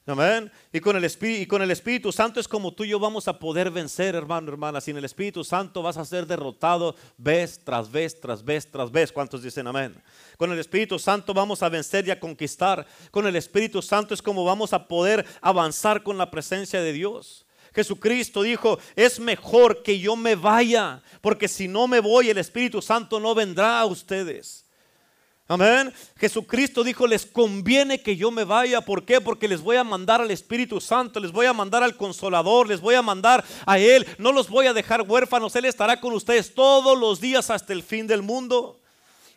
Amén. 0.09 0.51
Y 0.73 0.81
con, 0.81 0.97
el 0.97 1.05
y 1.23 1.47
con 1.47 1.61
el 1.61 1.71
Espíritu 1.71 2.13
Santo 2.13 2.41
es 2.41 2.49
como 2.49 2.73
tú 2.73 2.83
y 2.85 2.89
yo 2.89 2.99
vamos 2.99 3.29
a 3.29 3.39
poder 3.39 3.71
vencer, 3.71 4.15
hermano, 4.15 4.51
hermana. 4.51 4.81
Sin 4.81 4.97
el 4.97 5.05
Espíritu 5.05 5.45
Santo 5.45 5.83
vas 5.83 5.99
a 5.99 6.05
ser 6.07 6.27
derrotado 6.27 6.97
vez 7.19 7.63
tras 7.63 7.91
vez, 7.91 8.19
tras 8.19 8.43
vez, 8.43 8.71
tras 8.71 8.91
vez. 8.91 9.13
¿Cuántos 9.13 9.43
dicen 9.43 9.67
amén? 9.67 9.95
Con 10.39 10.51
el 10.51 10.59
Espíritu 10.59 10.99
Santo 10.99 11.35
vamos 11.35 11.63
a 11.63 11.69
vencer 11.69 12.09
y 12.09 12.11
a 12.11 12.19
conquistar. 12.19 12.87
Con 13.11 13.27
el 13.27 13.37
Espíritu 13.37 13.83
Santo 13.83 14.15
es 14.15 14.23
como 14.23 14.45
vamos 14.45 14.73
a 14.73 14.89
poder 14.89 15.27
avanzar 15.43 16.03
con 16.03 16.17
la 16.17 16.31
presencia 16.31 16.81
de 16.81 16.95
Dios. 16.95 17.45
Jesucristo 17.75 18.43
dijo, 18.43 18.79
es 18.97 19.21
mejor 19.21 19.83
que 19.83 20.01
yo 20.01 20.17
me 20.17 20.37
vaya, 20.37 21.03
porque 21.21 21.49
si 21.49 21.69
no 21.69 21.87
me 21.87 22.01
voy, 22.01 22.31
el 22.31 22.39
Espíritu 22.39 22.81
Santo 22.81 23.21
no 23.21 23.35
vendrá 23.35 23.79
a 23.81 23.87
ustedes. 23.87 24.68
Amén. 25.51 25.95
Jesucristo 26.19 26.85
dijo, 26.85 27.07
les 27.07 27.25
conviene 27.25 28.03
que 28.03 28.17
yo 28.17 28.31
me 28.31 28.45
vaya. 28.45 28.83
¿Por 28.83 29.07
qué? 29.07 29.19
Porque 29.19 29.49
les 29.49 29.63
voy 29.63 29.77
a 29.77 29.85
mandar 29.85 30.21
al 30.21 30.31
Espíritu 30.31 30.79
Santo, 30.79 31.21
les 31.21 31.33
voy 31.33 31.47
a 31.47 31.55
mandar 31.55 31.83
al 31.83 31.97
Consolador, 31.97 32.69
les 32.69 32.83
voy 32.83 32.95
a 32.95 33.01
mandar 33.01 33.43
a 33.65 33.79
Él. 33.79 34.07
No 34.19 34.31
los 34.31 34.51
voy 34.51 34.67
a 34.67 34.75
dejar 34.75 35.03
huérfanos. 35.09 35.57
Él 35.57 35.65
estará 35.65 35.99
con 35.99 36.13
ustedes 36.13 36.55
todos 36.55 36.99
los 36.99 37.19
días 37.19 37.49
hasta 37.49 37.73
el 37.73 37.83
fin 37.83 38.07
del 38.07 38.21
mundo. 38.21 38.79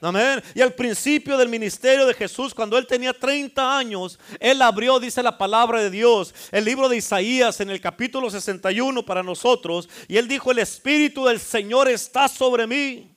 Amén. 0.02 0.44
Y 0.54 0.60
al 0.60 0.74
principio 0.74 1.38
del 1.38 1.48
ministerio 1.48 2.06
de 2.06 2.14
Jesús, 2.14 2.54
cuando 2.54 2.78
él 2.78 2.88
tenía 2.88 3.14
30 3.14 3.78
años, 3.78 4.20
él 4.40 4.62
abrió, 4.64 5.00
dice 5.00 5.24
la 5.24 5.38
palabra 5.38 5.80
de 5.80 5.92
Dios, 5.92 6.34
el 6.52 6.66
libro 6.66 6.90
de 6.90 6.98
Isaías 6.98 7.62
en 7.62 7.70
el 7.70 7.80
capítulo 7.80 8.30
61 8.30 9.06
para 9.06 9.24
nosotros. 9.24 9.88
Y 10.10 10.18
él 10.18 10.28
dijo, 10.28 10.52
el 10.52 10.60
Espíritu 10.60 11.26
del 11.26 11.40
Señor 11.40 11.88
está 11.88 12.28
sobre 12.28 12.68
mí 12.68 13.16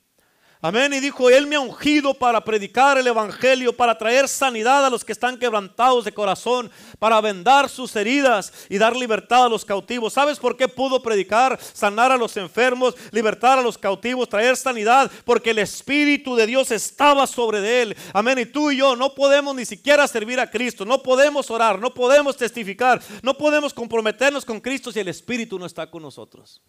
Amén. 0.64 0.94
Y 0.94 1.00
dijo, 1.00 1.28
Él 1.28 1.46
me 1.46 1.56
ha 1.56 1.60
ungido 1.60 2.14
para 2.14 2.42
predicar 2.42 2.96
el 2.96 3.06
Evangelio, 3.06 3.76
para 3.76 3.98
traer 3.98 4.26
sanidad 4.26 4.86
a 4.86 4.88
los 4.88 5.04
que 5.04 5.12
están 5.12 5.38
quebrantados 5.38 6.06
de 6.06 6.14
corazón, 6.14 6.70
para 6.98 7.20
vendar 7.20 7.68
sus 7.68 7.94
heridas 7.94 8.50
y 8.70 8.78
dar 8.78 8.96
libertad 8.96 9.44
a 9.44 9.48
los 9.50 9.62
cautivos. 9.62 10.14
¿Sabes 10.14 10.38
por 10.38 10.56
qué 10.56 10.66
pudo 10.66 11.02
predicar, 11.02 11.60
sanar 11.60 12.12
a 12.12 12.16
los 12.16 12.38
enfermos, 12.38 12.94
libertar 13.10 13.58
a 13.58 13.62
los 13.62 13.76
cautivos, 13.76 14.26
traer 14.26 14.56
sanidad? 14.56 15.12
Porque 15.26 15.50
el 15.50 15.58
Espíritu 15.58 16.34
de 16.34 16.46
Dios 16.46 16.70
estaba 16.70 17.26
sobre 17.26 17.82
él. 17.82 17.94
Amén. 18.14 18.38
Y 18.38 18.46
tú 18.46 18.70
y 18.70 18.78
yo 18.78 18.96
no 18.96 19.14
podemos 19.14 19.54
ni 19.54 19.66
siquiera 19.66 20.08
servir 20.08 20.40
a 20.40 20.50
Cristo, 20.50 20.86
no 20.86 21.02
podemos 21.02 21.50
orar, 21.50 21.78
no 21.78 21.92
podemos 21.92 22.38
testificar, 22.38 23.02
no 23.22 23.36
podemos 23.36 23.74
comprometernos 23.74 24.46
con 24.46 24.60
Cristo 24.60 24.90
si 24.90 25.00
el 25.00 25.08
Espíritu 25.08 25.58
no 25.58 25.66
está 25.66 25.90
con 25.90 26.00
nosotros. 26.00 26.62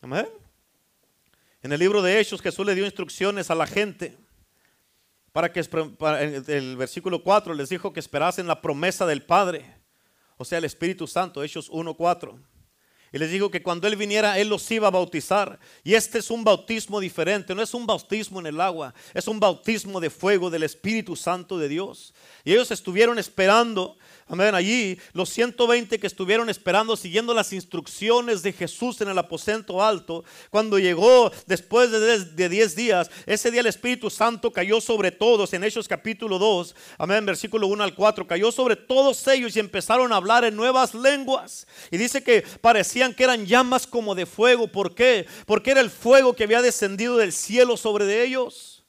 Amén. 0.00 0.41
En 1.64 1.70
el 1.70 1.78
libro 1.78 2.02
de 2.02 2.18
Hechos 2.18 2.42
Jesús 2.42 2.66
le 2.66 2.74
dio 2.74 2.84
instrucciones 2.84 3.48
a 3.48 3.54
la 3.54 3.68
gente 3.68 4.18
para 5.30 5.52
que 5.52 5.60
el 5.60 6.76
versículo 6.76 7.22
4 7.22 7.54
les 7.54 7.68
dijo 7.68 7.92
que 7.92 8.00
esperasen 8.00 8.48
la 8.48 8.60
promesa 8.60 9.06
del 9.06 9.22
Padre, 9.22 9.76
o 10.36 10.44
sea, 10.44 10.58
el 10.58 10.64
Espíritu 10.64 11.06
Santo, 11.06 11.40
Hechos 11.40 11.70
1:4. 11.70 12.36
Y 13.12 13.18
les 13.18 13.30
dijo 13.30 13.48
que 13.48 13.62
cuando 13.62 13.86
Él 13.86 13.94
viniera, 13.94 14.40
Él 14.40 14.48
los 14.48 14.68
iba 14.72 14.88
a 14.88 14.90
bautizar. 14.90 15.60
Y 15.84 15.94
este 15.94 16.18
es 16.18 16.30
un 16.30 16.42
bautismo 16.42 16.98
diferente, 16.98 17.54
no 17.54 17.62
es 17.62 17.74
un 17.74 17.86
bautismo 17.86 18.40
en 18.40 18.46
el 18.46 18.60
agua, 18.60 18.92
es 19.14 19.28
un 19.28 19.38
bautismo 19.38 20.00
de 20.00 20.10
fuego 20.10 20.50
del 20.50 20.64
Espíritu 20.64 21.14
Santo 21.14 21.58
de 21.58 21.68
Dios. 21.68 22.12
Y 22.42 22.52
ellos 22.52 22.72
estuvieron 22.72 23.20
esperando 23.20 23.98
Amén. 24.32 24.54
Allí 24.54 24.98
los 25.12 25.28
120 25.28 26.00
que 26.00 26.06
estuvieron 26.06 26.48
esperando, 26.48 26.96
siguiendo 26.96 27.34
las 27.34 27.52
instrucciones 27.52 28.42
de 28.42 28.54
Jesús 28.54 28.98
en 29.02 29.08
el 29.08 29.18
aposento 29.18 29.84
alto, 29.84 30.24
cuando 30.48 30.78
llegó 30.78 31.30
después 31.46 31.90
de 31.90 32.48
10 32.48 32.74
días, 32.74 33.10
ese 33.26 33.50
día 33.50 33.60
el 33.60 33.66
Espíritu 33.66 34.08
Santo 34.08 34.50
cayó 34.50 34.80
sobre 34.80 35.10
todos 35.10 35.52
en 35.52 35.64
Hechos 35.64 35.86
capítulo 35.86 36.38
2, 36.38 36.74
amén, 36.96 37.26
versículo 37.26 37.66
1 37.66 37.84
al 37.84 37.94
4, 37.94 38.26
cayó 38.26 38.50
sobre 38.50 38.74
todos 38.74 39.28
ellos 39.28 39.54
y 39.54 39.60
empezaron 39.60 40.10
a 40.14 40.16
hablar 40.16 40.46
en 40.46 40.56
nuevas 40.56 40.94
lenguas. 40.94 41.66
Y 41.90 41.98
dice 41.98 42.22
que 42.22 42.42
parecían 42.62 43.12
que 43.12 43.24
eran 43.24 43.44
llamas 43.44 43.86
como 43.86 44.14
de 44.14 44.24
fuego. 44.24 44.66
¿Por 44.66 44.94
qué? 44.94 45.26
Porque 45.44 45.72
era 45.72 45.82
el 45.82 45.90
fuego 45.90 46.34
que 46.34 46.44
había 46.44 46.62
descendido 46.62 47.18
del 47.18 47.34
cielo 47.34 47.76
sobre 47.76 48.06
de 48.06 48.24
ellos. 48.24 48.82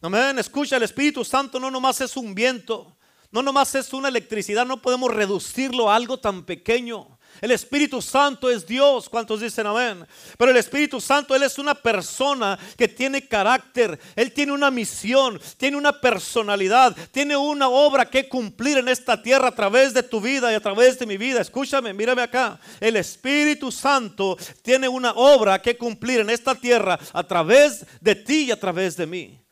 Amén. 0.00 0.38
Escucha, 0.38 0.78
el 0.78 0.84
Espíritu 0.84 1.22
Santo 1.22 1.60
no 1.60 1.70
nomás 1.70 2.00
es 2.00 2.16
un 2.16 2.34
viento. 2.34 2.93
No 3.34 3.42
nomás 3.42 3.74
es 3.74 3.92
una 3.92 4.06
electricidad, 4.06 4.64
no 4.64 4.80
podemos 4.80 5.12
reducirlo 5.12 5.90
a 5.90 5.96
algo 5.96 6.20
tan 6.20 6.44
pequeño. 6.44 7.18
El 7.40 7.50
Espíritu 7.50 8.00
Santo 8.00 8.48
es 8.48 8.64
Dios. 8.64 9.08
¿Cuántos 9.08 9.40
dicen 9.40 9.66
amén? 9.66 10.06
Pero 10.38 10.52
el 10.52 10.56
Espíritu 10.56 11.00
Santo, 11.00 11.34
Él 11.34 11.42
es 11.42 11.58
una 11.58 11.74
persona 11.74 12.56
que 12.76 12.86
tiene 12.86 13.26
carácter. 13.26 13.98
Él 14.14 14.30
tiene 14.30 14.52
una 14.52 14.70
misión, 14.70 15.40
tiene 15.56 15.76
una 15.76 16.00
personalidad, 16.00 16.96
tiene 17.10 17.36
una 17.36 17.68
obra 17.68 18.08
que 18.08 18.28
cumplir 18.28 18.78
en 18.78 18.86
esta 18.86 19.20
tierra 19.20 19.48
a 19.48 19.54
través 19.56 19.92
de 19.92 20.04
tu 20.04 20.20
vida 20.20 20.52
y 20.52 20.54
a 20.54 20.60
través 20.60 20.96
de 21.00 21.06
mi 21.06 21.16
vida. 21.16 21.40
Escúchame, 21.40 21.92
mírame 21.92 22.22
acá. 22.22 22.60
El 22.78 22.94
Espíritu 22.94 23.72
Santo 23.72 24.38
tiene 24.62 24.86
una 24.86 25.10
obra 25.10 25.60
que 25.60 25.76
cumplir 25.76 26.20
en 26.20 26.30
esta 26.30 26.54
tierra 26.54 27.00
a 27.12 27.24
través 27.24 27.84
de 28.00 28.14
ti 28.14 28.44
y 28.44 28.50
a 28.52 28.60
través 28.60 28.96
de 28.96 29.08
mí. 29.08 29.44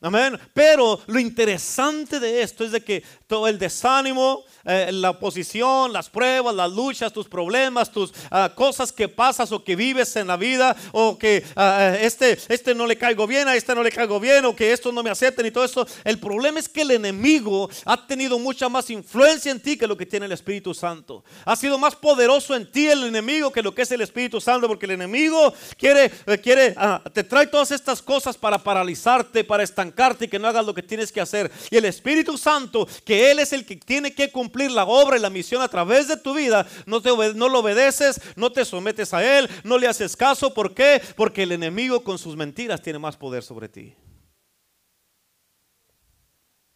Amén. 0.00 0.38
Pero 0.54 1.00
lo 1.08 1.18
interesante 1.18 2.20
de 2.20 2.42
esto 2.42 2.64
es 2.64 2.70
de 2.70 2.80
que 2.80 3.02
todo 3.28 3.46
el 3.46 3.58
desánimo, 3.58 4.42
eh, 4.64 4.88
la 4.90 5.10
oposición, 5.10 5.92
las 5.92 6.08
pruebas, 6.08 6.54
las 6.54 6.72
luchas, 6.72 7.12
tus 7.12 7.28
problemas, 7.28 7.92
tus 7.92 8.12
ah, 8.30 8.50
cosas 8.54 8.90
que 8.90 9.06
pasas 9.06 9.52
o 9.52 9.62
que 9.62 9.76
vives 9.76 10.16
en 10.16 10.26
la 10.26 10.38
vida, 10.38 10.74
o 10.92 11.18
que 11.18 11.44
ah, 11.54 11.92
eh, 11.92 12.06
este, 12.06 12.38
este 12.48 12.74
no 12.74 12.86
le 12.86 12.96
caigo 12.96 13.26
bien, 13.26 13.46
a 13.46 13.54
este 13.54 13.74
no 13.74 13.82
le 13.82 13.92
caigo 13.92 14.18
bien, 14.18 14.46
o 14.46 14.56
que 14.56 14.72
esto 14.72 14.90
no 14.92 15.02
me 15.02 15.10
acepten 15.10 15.44
y 15.44 15.50
todo 15.50 15.64
eso. 15.64 15.86
El 16.04 16.18
problema 16.18 16.58
es 16.58 16.70
que 16.70 16.82
el 16.82 16.90
enemigo 16.90 17.68
ha 17.84 18.06
tenido 18.06 18.38
mucha 18.38 18.70
más 18.70 18.88
influencia 18.88 19.52
en 19.52 19.60
ti 19.60 19.76
que 19.76 19.86
lo 19.86 19.96
que 19.96 20.06
tiene 20.06 20.24
el 20.24 20.32
Espíritu 20.32 20.72
Santo. 20.72 21.22
Ha 21.44 21.54
sido 21.54 21.78
más 21.78 21.94
poderoso 21.94 22.56
en 22.56 22.70
ti 22.70 22.88
el 22.88 23.04
enemigo 23.04 23.52
que 23.52 23.62
lo 23.62 23.74
que 23.74 23.82
es 23.82 23.92
el 23.92 24.00
Espíritu 24.00 24.40
Santo, 24.40 24.68
porque 24.68 24.86
el 24.86 24.92
enemigo 24.92 25.52
quiere, 25.76 26.10
eh, 26.26 26.38
quiere, 26.38 26.72
ah, 26.78 27.02
te 27.12 27.24
trae 27.24 27.46
todas 27.46 27.72
estas 27.72 28.00
cosas 28.00 28.38
para 28.38 28.56
paralizarte, 28.56 29.44
para 29.44 29.62
estancarte 29.62 30.24
y 30.24 30.28
que 30.28 30.38
no 30.38 30.48
hagas 30.48 30.64
lo 30.64 30.74
que 30.74 30.82
tienes 30.82 31.12
que 31.12 31.20
hacer. 31.20 31.50
Y 31.70 31.76
el 31.76 31.84
Espíritu 31.84 32.38
Santo, 32.38 32.88
que 33.04 33.17
Él 33.18 33.38
es 33.38 33.52
el 33.52 33.64
que 33.66 33.76
tiene 33.76 34.14
que 34.14 34.30
cumplir 34.30 34.70
la 34.70 34.84
obra 34.84 35.16
y 35.16 35.20
la 35.20 35.30
misión 35.30 35.62
a 35.62 35.68
través 35.68 36.08
de 36.08 36.16
tu 36.16 36.34
vida, 36.34 36.66
no, 36.86 37.00
te 37.00 37.10
no 37.34 37.48
lo 37.48 37.60
obedeces, 37.60 38.20
no 38.36 38.52
te 38.52 38.64
sometes 38.64 39.12
a 39.14 39.38
Él, 39.38 39.48
no 39.64 39.78
le 39.78 39.88
haces 39.88 40.16
caso. 40.16 40.54
¿Por 40.54 40.74
qué? 40.74 41.02
Porque 41.16 41.42
el 41.42 41.52
enemigo 41.52 42.02
con 42.02 42.18
sus 42.18 42.36
mentiras 42.36 42.82
tiene 42.82 42.98
más 42.98 43.16
poder 43.16 43.42
sobre 43.42 43.68
ti. 43.68 43.94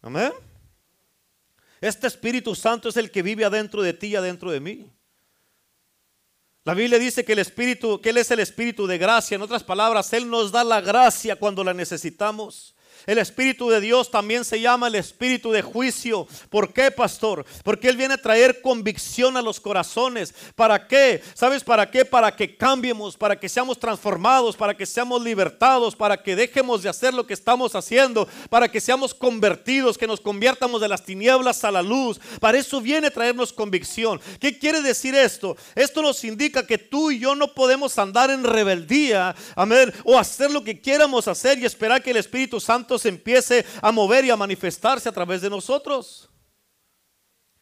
Amén. 0.01 0.33
Este 1.79 2.07
Espíritu 2.07 2.55
Santo 2.55 2.89
es 2.89 2.97
el 2.97 3.11
que 3.11 3.21
vive 3.21 3.45
adentro 3.45 3.81
de 3.81 3.93
ti 3.93 4.07
y 4.07 4.15
adentro 4.15 4.51
de 4.51 4.59
mí. 4.59 4.89
La 6.65 6.73
Biblia 6.73 6.97
dice 6.97 7.25
que 7.25 7.33
el 7.33 7.39
Espíritu, 7.39 7.99
que 7.99 8.09
Él 8.09 8.17
es 8.17 8.31
el 8.31 8.39
Espíritu 8.39 8.87
de 8.87 8.97
gracia. 8.97 9.35
En 9.35 9.41
otras 9.41 9.63
palabras, 9.63 10.13
Él 10.13 10.29
nos 10.29 10.51
da 10.51 10.63
la 10.63 10.79
gracia 10.79 11.35
cuando 11.35 11.63
la 11.63 11.73
necesitamos. 11.73 12.73
El 13.05 13.17
Espíritu 13.17 13.69
de 13.69 13.81
Dios 13.81 14.11
también 14.11 14.45
se 14.45 14.61
llama 14.61 14.87
el 14.87 14.95
Espíritu 14.95 15.51
de 15.51 15.61
juicio. 15.61 16.27
¿Por 16.49 16.73
qué, 16.73 16.91
pastor? 16.91 17.45
Porque 17.63 17.89
Él 17.89 17.97
viene 17.97 18.13
a 18.15 18.21
traer 18.21 18.61
convicción 18.61 19.35
a 19.37 19.41
los 19.41 19.59
corazones. 19.59 20.33
¿Para 20.55 20.87
qué? 20.87 21.21
¿Sabes 21.33 21.63
para 21.63 21.89
qué? 21.89 22.05
Para 22.05 22.35
que 22.35 22.55
cambiemos, 22.55 23.17
para 23.17 23.39
que 23.39 23.49
seamos 23.49 23.79
transformados, 23.79 24.55
para 24.55 24.75
que 24.75 24.85
seamos 24.85 25.21
libertados, 25.21 25.95
para 25.95 26.21
que 26.21 26.35
dejemos 26.35 26.83
de 26.83 26.89
hacer 26.89 27.13
lo 27.13 27.25
que 27.25 27.33
estamos 27.33 27.75
haciendo, 27.75 28.27
para 28.49 28.69
que 28.69 28.81
seamos 28.81 29.13
convertidos, 29.13 29.97
que 29.97 30.07
nos 30.07 30.21
conviertamos 30.21 30.81
de 30.81 30.87
las 30.87 31.03
tinieblas 31.03 31.63
a 31.63 31.71
la 31.71 31.81
luz. 31.81 32.19
Para 32.39 32.57
eso 32.57 32.79
viene 32.81 33.07
a 33.07 33.11
traernos 33.11 33.53
convicción. 33.53 34.19
¿Qué 34.39 34.57
quiere 34.57 34.81
decir 34.81 35.15
esto? 35.15 35.57
Esto 35.75 36.01
nos 36.01 36.23
indica 36.23 36.65
que 36.65 36.77
tú 36.77 37.11
y 37.11 37.19
yo 37.19 37.35
no 37.35 37.53
podemos 37.53 37.97
andar 37.97 38.29
en 38.29 38.43
rebeldía, 38.43 39.35
amén, 39.55 39.93
o 40.03 40.17
hacer 40.17 40.51
lo 40.51 40.63
que 40.63 40.79
quieramos 40.79 41.27
hacer 41.27 41.59
y 41.59 41.65
esperar 41.65 42.01
que 42.01 42.11
el 42.11 42.17
Espíritu 42.17 42.59
Santo 42.59 42.82
se 42.97 43.09
empiece 43.09 43.65
a 43.81 43.91
mover 43.91 44.25
y 44.25 44.29
a 44.29 44.37
manifestarse 44.37 45.09
a 45.09 45.11
través 45.11 45.41
de 45.41 45.49
nosotros. 45.49 46.29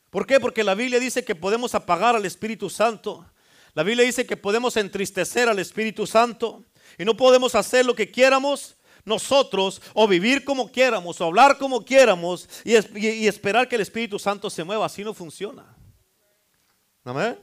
¿Por 0.09 0.27
qué? 0.27 0.39
Porque 0.39 0.63
la 0.63 0.75
Biblia 0.75 0.99
dice 0.99 1.23
que 1.23 1.35
podemos 1.35 1.73
apagar 1.73 2.15
al 2.15 2.25
Espíritu 2.25 2.69
Santo. 2.69 3.25
La 3.73 3.83
Biblia 3.83 4.05
dice 4.05 4.25
que 4.25 4.35
podemos 4.35 4.75
entristecer 4.75 5.47
al 5.47 5.59
Espíritu 5.59 6.05
Santo 6.05 6.65
y 6.97 7.05
no 7.05 7.15
podemos 7.15 7.55
hacer 7.55 7.85
lo 7.85 7.95
que 7.95 8.11
quieramos 8.11 8.75
nosotros 9.05 9.81
o 9.93 10.07
vivir 10.07 10.43
como 10.43 10.71
quieramos 10.71 11.21
o 11.21 11.25
hablar 11.25 11.57
como 11.57 11.85
quieramos 11.85 12.47
y, 12.63 12.73
y 12.99 13.27
esperar 13.27 13.67
que 13.67 13.75
el 13.75 13.81
Espíritu 13.81 14.19
Santo 14.19 14.49
se 14.49 14.63
mueva. 14.63 14.85
Así 14.85 15.03
no 15.03 15.13
funciona. 15.13 15.75
Amén. 17.03 17.39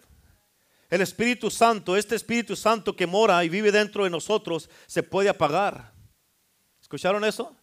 El 0.90 1.02
Espíritu 1.02 1.50
Santo, 1.50 1.96
este 1.96 2.16
Espíritu 2.16 2.56
Santo 2.56 2.96
que 2.96 3.06
mora 3.06 3.44
y 3.44 3.48
vive 3.48 3.70
dentro 3.70 4.04
de 4.04 4.10
nosotros, 4.10 4.70
se 4.86 5.02
puede 5.02 5.28
apagar. 5.28 5.92
¿Escucharon 6.80 7.24
eso? 7.24 7.54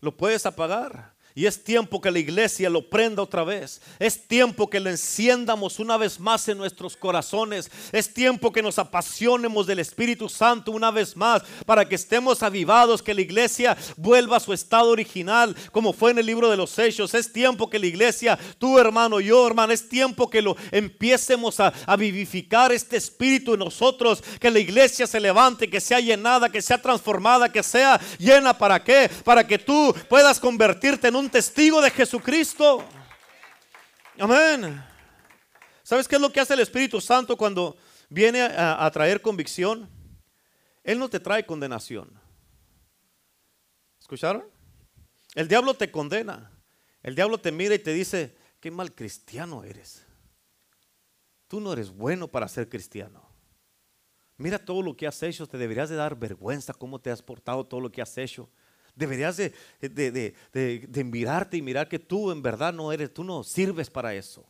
Lo 0.00 0.16
puedes 0.16 0.46
apagar. 0.46 1.14
Y 1.40 1.46
es 1.46 1.64
tiempo 1.64 2.02
que 2.02 2.10
la 2.10 2.18
iglesia 2.18 2.68
lo 2.68 2.90
prenda 2.90 3.22
otra 3.22 3.44
vez. 3.44 3.80
Es 3.98 4.28
tiempo 4.28 4.68
que 4.68 4.78
lo 4.78 4.90
enciendamos 4.90 5.78
una 5.78 5.96
vez 5.96 6.20
más 6.20 6.46
en 6.48 6.58
nuestros 6.58 6.98
corazones. 6.98 7.70
Es 7.92 8.12
tiempo 8.12 8.52
que 8.52 8.60
nos 8.60 8.78
apasionemos 8.78 9.66
del 9.66 9.78
Espíritu 9.78 10.28
Santo 10.28 10.70
una 10.70 10.90
vez 10.90 11.16
más 11.16 11.42
para 11.64 11.88
que 11.88 11.94
estemos 11.94 12.42
avivados, 12.42 13.02
que 13.02 13.14
la 13.14 13.22
iglesia 13.22 13.74
vuelva 13.96 14.36
a 14.36 14.40
su 14.40 14.52
estado 14.52 14.90
original 14.90 15.56
como 15.72 15.94
fue 15.94 16.10
en 16.10 16.18
el 16.18 16.26
libro 16.26 16.50
de 16.50 16.58
los 16.58 16.78
Hechos. 16.78 17.14
Es 17.14 17.32
tiempo 17.32 17.70
que 17.70 17.78
la 17.78 17.86
iglesia, 17.86 18.38
tú 18.58 18.78
hermano, 18.78 19.18
yo 19.18 19.46
hermano, 19.46 19.72
es 19.72 19.88
tiempo 19.88 20.28
que 20.28 20.42
lo 20.42 20.58
empiecemos 20.70 21.58
a, 21.58 21.72
a 21.86 21.96
vivificar 21.96 22.70
este 22.70 22.98
Espíritu 22.98 23.54
en 23.54 23.60
nosotros. 23.60 24.22
Que 24.38 24.50
la 24.50 24.58
iglesia 24.58 25.06
se 25.06 25.18
levante, 25.18 25.70
que 25.70 25.80
sea 25.80 26.00
llenada, 26.00 26.50
que 26.50 26.60
sea 26.60 26.82
transformada, 26.82 27.50
que 27.50 27.62
sea 27.62 27.98
llena. 28.18 28.58
¿Para 28.58 28.84
qué? 28.84 29.10
Para 29.24 29.46
que 29.46 29.58
tú 29.58 29.94
puedas 30.06 30.38
convertirte 30.38 31.08
en 31.08 31.16
un 31.16 31.29
testigo 31.30 31.80
de 31.80 31.90
Jesucristo. 31.90 32.84
Amén. 34.18 34.84
¿Sabes 35.82 36.06
qué 36.06 36.16
es 36.16 36.20
lo 36.20 36.30
que 36.30 36.40
hace 36.40 36.54
el 36.54 36.60
Espíritu 36.60 37.00
Santo 37.00 37.36
cuando 37.36 37.76
viene 38.08 38.42
a, 38.42 38.90
traer 38.92 39.22
convicción? 39.22 39.88
Él 40.84 40.98
no 40.98 41.08
te 41.08 41.20
trae 41.20 41.46
condenación. 41.46 42.12
¿Escucharon? 44.00 44.44
El 45.34 45.48
diablo 45.48 45.74
te 45.74 45.90
condena. 45.90 46.50
El 47.02 47.14
diablo 47.14 47.38
te 47.38 47.52
mira 47.52 47.74
y 47.74 47.78
te 47.78 47.92
dice, 47.92 48.36
qué 48.60 48.70
mal 48.70 48.94
cristiano 48.94 49.64
eres. 49.64 50.04
Tú 51.48 51.60
no 51.60 51.72
eres 51.72 51.90
bueno 51.90 52.28
para 52.28 52.46
ser 52.48 52.68
cristiano. 52.68 53.28
Mira 54.36 54.58
todo 54.58 54.82
lo 54.82 54.96
que 54.96 55.06
has 55.06 55.22
hecho, 55.22 55.46
te 55.46 55.58
deberías 55.58 55.88
de 55.88 55.96
dar 55.96 56.16
vergüenza 56.16 56.72
cómo 56.72 56.98
te 56.98 57.10
has 57.10 57.22
portado, 57.22 57.66
todo 57.66 57.80
lo 57.80 57.90
que 57.90 58.00
has 58.00 58.16
hecho. 58.16 58.48
Deberías 59.00 59.38
de, 59.38 59.54
de, 59.80 61.04
mirarte 61.04 61.56
y 61.56 61.62
mirar 61.62 61.88
que 61.88 61.98
tú 61.98 62.30
en 62.30 62.42
verdad 62.42 62.74
no 62.74 62.92
eres, 62.92 63.14
tú 63.14 63.24
no 63.24 63.42
sirves 63.42 63.88
para 63.88 64.14
eso. 64.14 64.44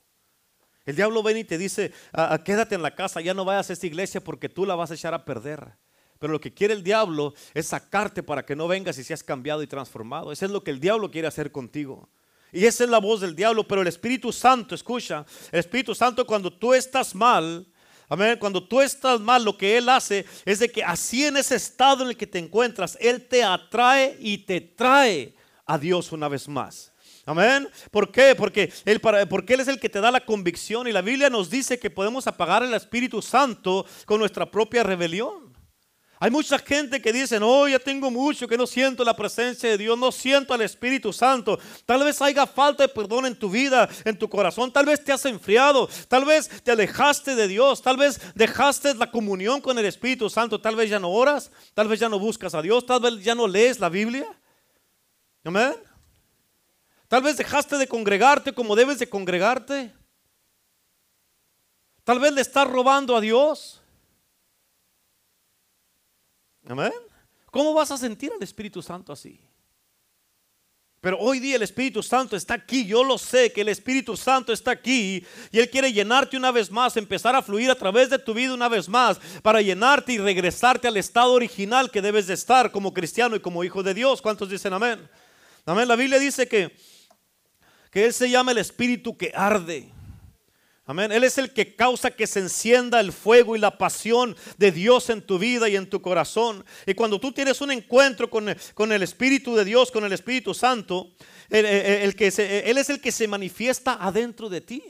El 0.84 0.96
diablo 0.96 1.22
viene 1.22 1.40
y 1.40 1.44
te 1.44 1.56
dice, 1.56 1.92
ah, 2.12 2.30
ah, 2.32 2.42
quédate 2.42 2.74
en 2.74 2.82
la 2.82 2.96
casa, 2.96 3.20
ya 3.20 3.32
no 3.32 3.44
vayas 3.44 3.70
a 3.70 3.74
esta 3.74 3.86
iglesia 3.86 4.20
porque 4.20 4.48
tú 4.48 4.66
la 4.66 4.74
vas 4.74 4.90
a 4.90 4.94
echar 4.94 5.14
a 5.14 5.24
perder. 5.24 5.74
Pero 6.18 6.32
lo 6.32 6.40
que 6.40 6.52
quiere 6.52 6.74
el 6.74 6.82
diablo 6.82 7.32
es 7.54 7.68
sacarte 7.68 8.24
para 8.24 8.44
que 8.44 8.56
no 8.56 8.66
vengas 8.66 8.98
y 8.98 9.04
seas 9.04 9.22
cambiado 9.22 9.62
y 9.62 9.68
transformado. 9.68 10.32
Eso 10.32 10.46
es 10.46 10.50
lo 10.50 10.64
que 10.64 10.72
el 10.72 10.80
diablo 10.80 11.12
quiere 11.12 11.28
hacer 11.28 11.52
contigo. 11.52 12.08
Y 12.50 12.64
esa 12.64 12.82
es 12.82 12.90
la 12.90 12.98
voz 12.98 13.20
del 13.20 13.36
diablo, 13.36 13.68
pero 13.68 13.82
el 13.82 13.86
Espíritu 13.86 14.32
Santo, 14.32 14.74
escucha, 14.74 15.24
Espíritu 15.52 15.94
Santo 15.94 16.26
cuando 16.26 16.52
tú 16.52 16.74
estás 16.74 17.14
mal, 17.14 17.68
amén, 18.10 18.36
cuando 18.38 18.62
tú 18.62 18.82
estás 18.82 19.18
mal, 19.18 19.42
lo 19.42 19.56
que 19.56 19.78
Él 19.78 19.88
hace 19.88 20.26
es 20.44 20.58
de 20.58 20.70
que 20.70 20.84
así 20.84 21.24
en 21.24 21.38
ese 21.38 21.54
estado 21.54 22.02
en 22.02 22.10
el 22.10 22.16
que 22.16 22.26
te 22.26 22.38
encuentras, 22.38 22.98
Él 23.00 23.26
te 23.26 23.42
atrae 23.42 24.18
y 24.20 24.36
te 24.38 24.60
trae 24.60 25.34
a 25.64 25.78
Dios 25.78 26.12
una 26.12 26.28
vez 26.28 26.46
más. 26.46 26.92
Amén. 27.26 27.68
¿Por 27.90 28.10
qué? 28.10 28.34
Porque 28.34 28.72
él, 28.84 29.00
porque 29.00 29.54
él 29.54 29.60
es 29.60 29.68
el 29.68 29.78
que 29.78 29.88
te 29.88 30.00
da 30.00 30.10
la 30.10 30.24
convicción 30.24 30.88
y 30.88 30.92
la 30.92 31.02
Biblia 31.02 31.30
nos 31.30 31.48
dice 31.48 31.78
que 31.78 31.88
podemos 31.88 32.26
apagar 32.26 32.62
el 32.62 32.74
Espíritu 32.74 33.22
Santo 33.22 33.86
con 34.04 34.18
nuestra 34.18 34.50
propia 34.50 34.82
rebelión. 34.82 35.49
Hay 36.22 36.30
mucha 36.30 36.58
gente 36.58 37.00
que 37.00 37.14
dice, 37.14 37.40
no, 37.40 37.66
ya 37.66 37.78
tengo 37.78 38.10
mucho, 38.10 38.46
que 38.46 38.58
no 38.58 38.66
siento 38.66 39.02
la 39.04 39.16
presencia 39.16 39.70
de 39.70 39.78
Dios, 39.78 39.98
no 39.98 40.12
siento 40.12 40.52
al 40.52 40.60
Espíritu 40.60 41.14
Santo. 41.14 41.58
Tal 41.86 42.04
vez 42.04 42.20
haya 42.20 42.46
falta 42.46 42.82
de 42.82 42.90
perdón 42.90 43.24
en 43.24 43.34
tu 43.34 43.48
vida, 43.48 43.88
en 44.04 44.18
tu 44.18 44.28
corazón. 44.28 44.70
Tal 44.70 44.84
vez 44.84 45.02
te 45.02 45.12
has 45.12 45.24
enfriado, 45.24 45.88
tal 46.08 46.26
vez 46.26 46.50
te 46.62 46.72
alejaste 46.72 47.34
de 47.34 47.48
Dios, 47.48 47.80
tal 47.80 47.96
vez 47.96 48.20
dejaste 48.34 48.92
la 48.96 49.10
comunión 49.10 49.62
con 49.62 49.78
el 49.78 49.86
Espíritu 49.86 50.28
Santo, 50.28 50.60
tal 50.60 50.76
vez 50.76 50.90
ya 50.90 50.98
no 50.98 51.08
oras, 51.10 51.50
tal 51.72 51.88
vez 51.88 51.98
ya 51.98 52.10
no 52.10 52.18
buscas 52.18 52.54
a 52.54 52.60
Dios, 52.60 52.84
tal 52.84 53.00
vez 53.00 53.24
ya 53.24 53.34
no 53.34 53.48
lees 53.48 53.80
la 53.80 53.88
Biblia. 53.88 54.26
Amén. 55.42 55.74
Tal 57.08 57.22
vez 57.22 57.38
dejaste 57.38 57.78
de 57.78 57.88
congregarte 57.88 58.52
como 58.52 58.76
debes 58.76 58.98
de 58.98 59.08
congregarte. 59.08 59.90
Tal 62.04 62.18
vez 62.18 62.30
le 62.34 62.42
estás 62.42 62.68
robando 62.68 63.16
a 63.16 63.22
Dios. 63.22 63.79
Amén. 66.70 66.92
¿Cómo 67.50 67.74
vas 67.74 67.90
a 67.90 67.98
sentir 67.98 68.30
al 68.32 68.42
Espíritu 68.42 68.80
Santo 68.80 69.12
así? 69.12 69.40
Pero 71.00 71.18
hoy 71.18 71.40
día 71.40 71.56
el 71.56 71.62
Espíritu 71.62 72.02
Santo 72.02 72.36
está 72.36 72.54
aquí. 72.54 72.86
Yo 72.86 73.02
lo 73.02 73.18
sé 73.18 73.52
que 73.52 73.62
el 73.62 73.70
Espíritu 73.70 74.16
Santo 74.16 74.52
está 74.52 74.70
aquí 74.70 75.26
y 75.50 75.58
Él 75.58 75.68
quiere 75.68 75.92
llenarte 75.92 76.36
una 76.36 76.52
vez 76.52 76.70
más, 76.70 76.96
empezar 76.96 77.34
a 77.34 77.42
fluir 77.42 77.70
a 77.70 77.74
través 77.74 78.10
de 78.10 78.18
tu 78.18 78.34
vida 78.34 78.54
una 78.54 78.68
vez 78.68 78.88
más 78.88 79.18
para 79.42 79.62
llenarte 79.62 80.12
y 80.12 80.18
regresarte 80.18 80.86
al 80.86 80.96
estado 80.96 81.32
original 81.32 81.90
que 81.90 82.02
debes 82.02 82.26
de 82.26 82.34
estar 82.34 82.70
como 82.70 82.94
cristiano 82.94 83.34
y 83.34 83.40
como 83.40 83.64
hijo 83.64 83.82
de 83.82 83.94
Dios. 83.94 84.22
¿Cuántos 84.22 84.48
dicen 84.48 84.72
amén? 84.72 85.08
Amén. 85.64 85.88
La 85.88 85.96
Biblia 85.96 86.18
dice 86.18 86.46
que, 86.46 86.76
que 87.90 88.04
Él 88.04 88.12
se 88.12 88.30
llama 88.30 88.52
el 88.52 88.58
Espíritu 88.58 89.16
que 89.16 89.32
arde. 89.34 89.90
Amén. 90.90 91.12
Él 91.12 91.22
es 91.22 91.38
el 91.38 91.52
que 91.52 91.76
causa 91.76 92.10
que 92.10 92.26
se 92.26 92.40
encienda 92.40 92.98
el 92.98 93.12
fuego 93.12 93.54
y 93.54 93.60
la 93.60 93.78
pasión 93.78 94.36
de 94.58 94.72
Dios 94.72 95.08
en 95.08 95.22
tu 95.22 95.38
vida 95.38 95.68
y 95.68 95.76
en 95.76 95.88
tu 95.88 96.02
corazón. 96.02 96.64
Y 96.84 96.94
cuando 96.94 97.20
tú 97.20 97.30
tienes 97.30 97.60
un 97.60 97.70
encuentro 97.70 98.28
con, 98.28 98.48
el 98.48 99.02
Espíritu 99.04 99.54
de 99.54 99.64
Dios, 99.64 99.92
con 99.92 100.04
el 100.04 100.12
Espíritu 100.12 100.52
Santo, 100.52 101.12
el, 101.48 102.16
que 102.16 102.62
Él 102.66 102.76
es 102.76 102.90
el 102.90 103.00
que 103.00 103.12
se 103.12 103.28
manifiesta 103.28 103.98
adentro 104.00 104.48
de 104.48 104.62
ti. 104.62 104.82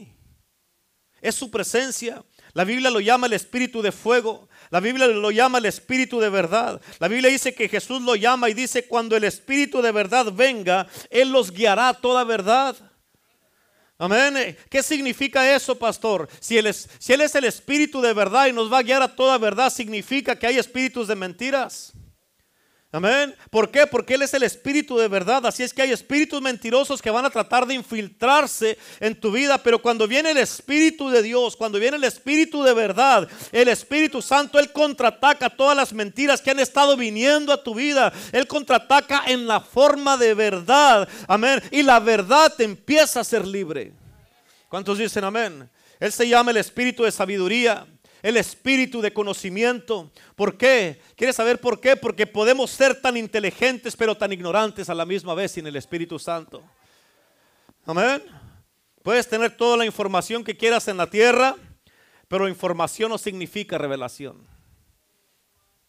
Es 1.20 1.34
su 1.34 1.50
presencia. 1.50 2.24
La 2.54 2.64
Biblia 2.64 2.90
lo 2.90 3.00
llama 3.00 3.26
el 3.26 3.34
Espíritu 3.34 3.82
de 3.82 3.92
fuego. 3.92 4.48
La 4.70 4.80
Biblia 4.80 5.06
lo 5.06 5.30
llama 5.30 5.58
el 5.58 5.66
Espíritu 5.66 6.18
de 6.18 6.30
verdad. 6.30 6.80
La 6.98 7.08
Biblia 7.08 7.30
dice 7.30 7.54
que 7.54 7.68
Jesús 7.68 8.00
lo 8.00 8.16
llama 8.16 8.48
y 8.48 8.54
dice, 8.54 8.86
cuando 8.86 9.18
el 9.18 9.24
Espíritu 9.24 9.82
de 9.82 9.92
verdad 9.92 10.32
venga, 10.32 10.86
Él 11.10 11.30
los 11.30 11.50
guiará 11.50 11.90
a 11.90 11.94
toda 12.00 12.24
verdad. 12.24 12.89
Amén. 14.00 14.56
¿Qué 14.70 14.82
significa 14.82 15.54
eso, 15.54 15.78
pastor? 15.78 16.26
Si 16.40 16.56
él, 16.56 16.68
es, 16.68 16.88
si 16.98 17.12
él 17.12 17.20
es 17.20 17.34
el 17.34 17.44
espíritu 17.44 18.00
de 18.00 18.14
verdad 18.14 18.46
y 18.46 18.52
nos 18.52 18.72
va 18.72 18.78
a 18.78 18.82
guiar 18.82 19.02
a 19.02 19.14
toda 19.14 19.36
verdad, 19.36 19.70
significa 19.70 20.38
que 20.38 20.46
hay 20.46 20.56
espíritus 20.56 21.06
de 21.06 21.16
mentiras. 21.16 21.92
Amén. 22.92 23.36
¿Por 23.50 23.70
qué? 23.70 23.86
Porque 23.86 24.14
Él 24.14 24.22
es 24.22 24.34
el 24.34 24.42
Espíritu 24.42 24.98
de 24.98 25.06
verdad. 25.06 25.46
Así 25.46 25.62
es 25.62 25.72
que 25.72 25.82
hay 25.82 25.92
espíritus 25.92 26.42
mentirosos 26.42 27.00
que 27.00 27.08
van 27.10 27.24
a 27.24 27.30
tratar 27.30 27.64
de 27.64 27.74
infiltrarse 27.74 28.76
en 28.98 29.14
tu 29.14 29.30
vida. 29.30 29.58
Pero 29.58 29.80
cuando 29.80 30.08
viene 30.08 30.32
el 30.32 30.38
Espíritu 30.38 31.08
de 31.08 31.22
Dios, 31.22 31.56
cuando 31.56 31.78
viene 31.78 31.98
el 31.98 32.02
Espíritu 32.02 32.64
de 32.64 32.74
verdad, 32.74 33.28
el 33.52 33.68
Espíritu 33.68 34.20
Santo, 34.20 34.58
Él 34.58 34.72
contraataca 34.72 35.48
todas 35.48 35.76
las 35.76 35.92
mentiras 35.92 36.40
que 36.40 36.50
han 36.50 36.58
estado 36.58 36.96
viniendo 36.96 37.52
a 37.52 37.62
tu 37.62 37.76
vida. 37.76 38.12
Él 38.32 38.48
contraataca 38.48 39.22
en 39.28 39.46
la 39.46 39.60
forma 39.60 40.16
de 40.16 40.34
verdad. 40.34 41.08
Amén. 41.28 41.62
Y 41.70 41.84
la 41.84 42.00
verdad 42.00 42.52
te 42.56 42.64
empieza 42.64 43.20
a 43.20 43.24
ser 43.24 43.46
libre. 43.46 43.92
¿Cuántos 44.68 44.98
dicen 44.98 45.22
amén? 45.22 45.70
Él 46.00 46.10
se 46.10 46.26
llama 46.26 46.50
el 46.50 46.56
Espíritu 46.56 47.04
de 47.04 47.12
sabiduría 47.12 47.86
el 48.22 48.36
espíritu 48.36 49.00
de 49.00 49.12
conocimiento. 49.12 50.10
¿Por 50.36 50.56
qué? 50.56 51.00
¿Quieres 51.16 51.36
saber 51.36 51.60
por 51.60 51.80
qué? 51.80 51.96
Porque 51.96 52.26
podemos 52.26 52.70
ser 52.70 53.00
tan 53.00 53.16
inteligentes 53.16 53.96
pero 53.96 54.16
tan 54.16 54.32
ignorantes 54.32 54.88
a 54.88 54.94
la 54.94 55.06
misma 55.06 55.34
vez 55.34 55.52
sin 55.52 55.66
el 55.66 55.76
Espíritu 55.76 56.18
Santo. 56.18 56.62
Amén. 57.86 58.22
Puedes 59.02 59.28
tener 59.28 59.56
toda 59.56 59.76
la 59.76 59.86
información 59.86 60.44
que 60.44 60.56
quieras 60.56 60.88
en 60.88 60.98
la 60.98 61.08
tierra, 61.08 61.56
pero 62.28 62.48
información 62.48 63.10
no 63.10 63.18
significa 63.18 63.78
revelación. 63.78 64.46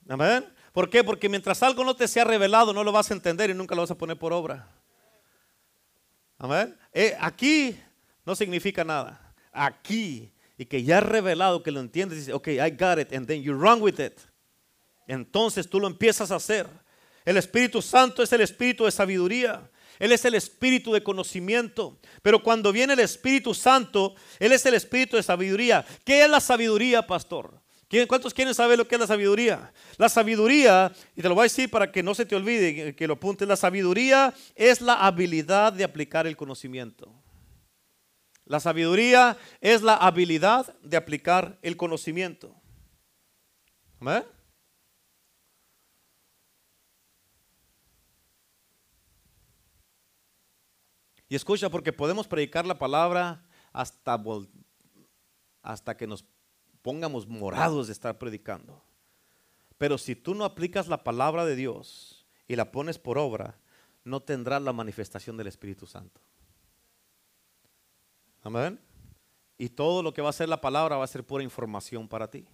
Amén. 0.07 0.45
¿Por 0.71 0.89
qué? 0.89 1.03
Porque 1.03 1.27
mientras 1.27 1.61
algo 1.63 1.83
no 1.83 1.95
te 1.95 2.07
sea 2.07 2.23
revelado, 2.23 2.73
no 2.73 2.83
lo 2.83 2.91
vas 2.91 3.11
a 3.11 3.13
entender 3.13 3.49
y 3.49 3.53
nunca 3.53 3.75
lo 3.75 3.81
vas 3.81 3.91
a 3.91 3.97
poner 3.97 4.17
por 4.17 4.31
obra. 4.31 4.67
Amén. 6.37 6.77
Eh, 6.93 7.15
aquí 7.19 7.77
no 8.25 8.35
significa 8.35 8.83
nada. 8.83 9.33
Aquí 9.51 10.31
y 10.61 10.67
que 10.67 10.83
ya 10.83 10.99
has 10.99 11.03
revelado, 11.03 11.63
que 11.63 11.71
lo 11.71 11.79
entiendes, 11.79 12.19
dice, 12.19 12.33
ok, 12.33 12.49
I 12.49 12.69
got 12.69 12.99
it, 12.99 13.11
and 13.13 13.25
then 13.25 13.41
you 13.41 13.51
run 13.51 13.81
with 13.81 13.99
it. 13.99 14.13
Entonces 15.07 15.67
tú 15.67 15.79
lo 15.79 15.87
empiezas 15.87 16.29
a 16.29 16.35
hacer. 16.35 16.67
El 17.25 17.37
Espíritu 17.37 17.81
Santo 17.81 18.21
es 18.21 18.31
el 18.31 18.41
Espíritu 18.41 18.85
de 18.85 18.91
sabiduría. 18.91 19.67
Él 19.97 20.11
es 20.11 20.23
el 20.23 20.35
Espíritu 20.35 20.93
de 20.93 21.01
conocimiento. 21.01 21.97
Pero 22.21 22.43
cuando 22.43 22.71
viene 22.71 22.93
el 22.93 22.99
Espíritu 22.99 23.55
Santo, 23.55 24.13
Él 24.37 24.51
es 24.51 24.63
el 24.67 24.75
Espíritu 24.75 25.17
de 25.17 25.23
sabiduría. 25.23 25.83
¿Qué 26.05 26.23
es 26.23 26.29
la 26.29 26.39
sabiduría, 26.39 27.07
pastor? 27.07 27.59
¿Cuántos 28.07 28.31
quieren 28.31 28.53
saber 28.53 28.77
lo 28.77 28.87
que 28.87 28.93
es 28.93 29.01
la 29.01 29.07
sabiduría? 29.07 29.73
La 29.97 30.09
sabiduría, 30.09 30.93
y 31.15 31.23
te 31.23 31.27
lo 31.27 31.33
voy 31.33 31.41
a 31.41 31.45
decir 31.45 31.71
para 31.71 31.91
que 31.91 32.03
no 32.03 32.13
se 32.13 32.27
te 32.27 32.35
olvide, 32.35 32.95
que 32.95 33.07
lo 33.07 33.13
apuntes, 33.13 33.47
la 33.47 33.55
sabiduría 33.55 34.31
es 34.55 34.79
la 34.79 34.93
habilidad 34.93 35.73
de 35.73 35.83
aplicar 35.83 36.27
el 36.27 36.37
conocimiento. 36.37 37.11
La 38.45 38.59
sabiduría 38.59 39.37
es 39.59 39.81
la 39.81 39.95
habilidad 39.95 40.73
de 40.81 40.97
aplicar 40.97 41.59
el 41.61 41.77
conocimiento. 41.77 42.55
¿Amén? 43.99 44.23
Y 51.29 51.35
escucha, 51.35 51.69
porque 51.69 51.93
podemos 51.93 52.27
predicar 52.27 52.65
la 52.65 52.77
palabra 52.77 53.45
hasta, 53.71 54.21
hasta 55.61 55.95
que 55.95 56.05
nos 56.05 56.25
pongamos 56.81 57.25
morados 57.25 57.87
de 57.87 57.93
estar 57.93 58.17
predicando. 58.17 58.83
Pero 59.77 59.97
si 59.97 60.15
tú 60.15 60.35
no 60.35 60.43
aplicas 60.43 60.87
la 60.89 61.03
palabra 61.03 61.45
de 61.45 61.55
Dios 61.55 62.27
y 62.47 62.57
la 62.57 62.71
pones 62.71 62.99
por 62.99 63.17
obra, 63.17 63.57
no 64.03 64.19
tendrás 64.19 64.61
la 64.61 64.73
manifestación 64.73 65.37
del 65.37 65.47
Espíritu 65.47 65.87
Santo. 65.87 66.19
Amén. 68.41 68.79
Y 69.57 69.69
todo 69.69 70.01
lo 70.01 70.13
que 70.13 70.21
va 70.21 70.29
a 70.29 70.33
ser 70.33 70.49
la 70.49 70.61
palabra 70.61 70.97
va 70.97 71.03
a 71.03 71.07
ser 71.07 71.23
pura 71.23 71.43
información 71.43 72.07
para 72.07 72.29
ti. 72.29 72.47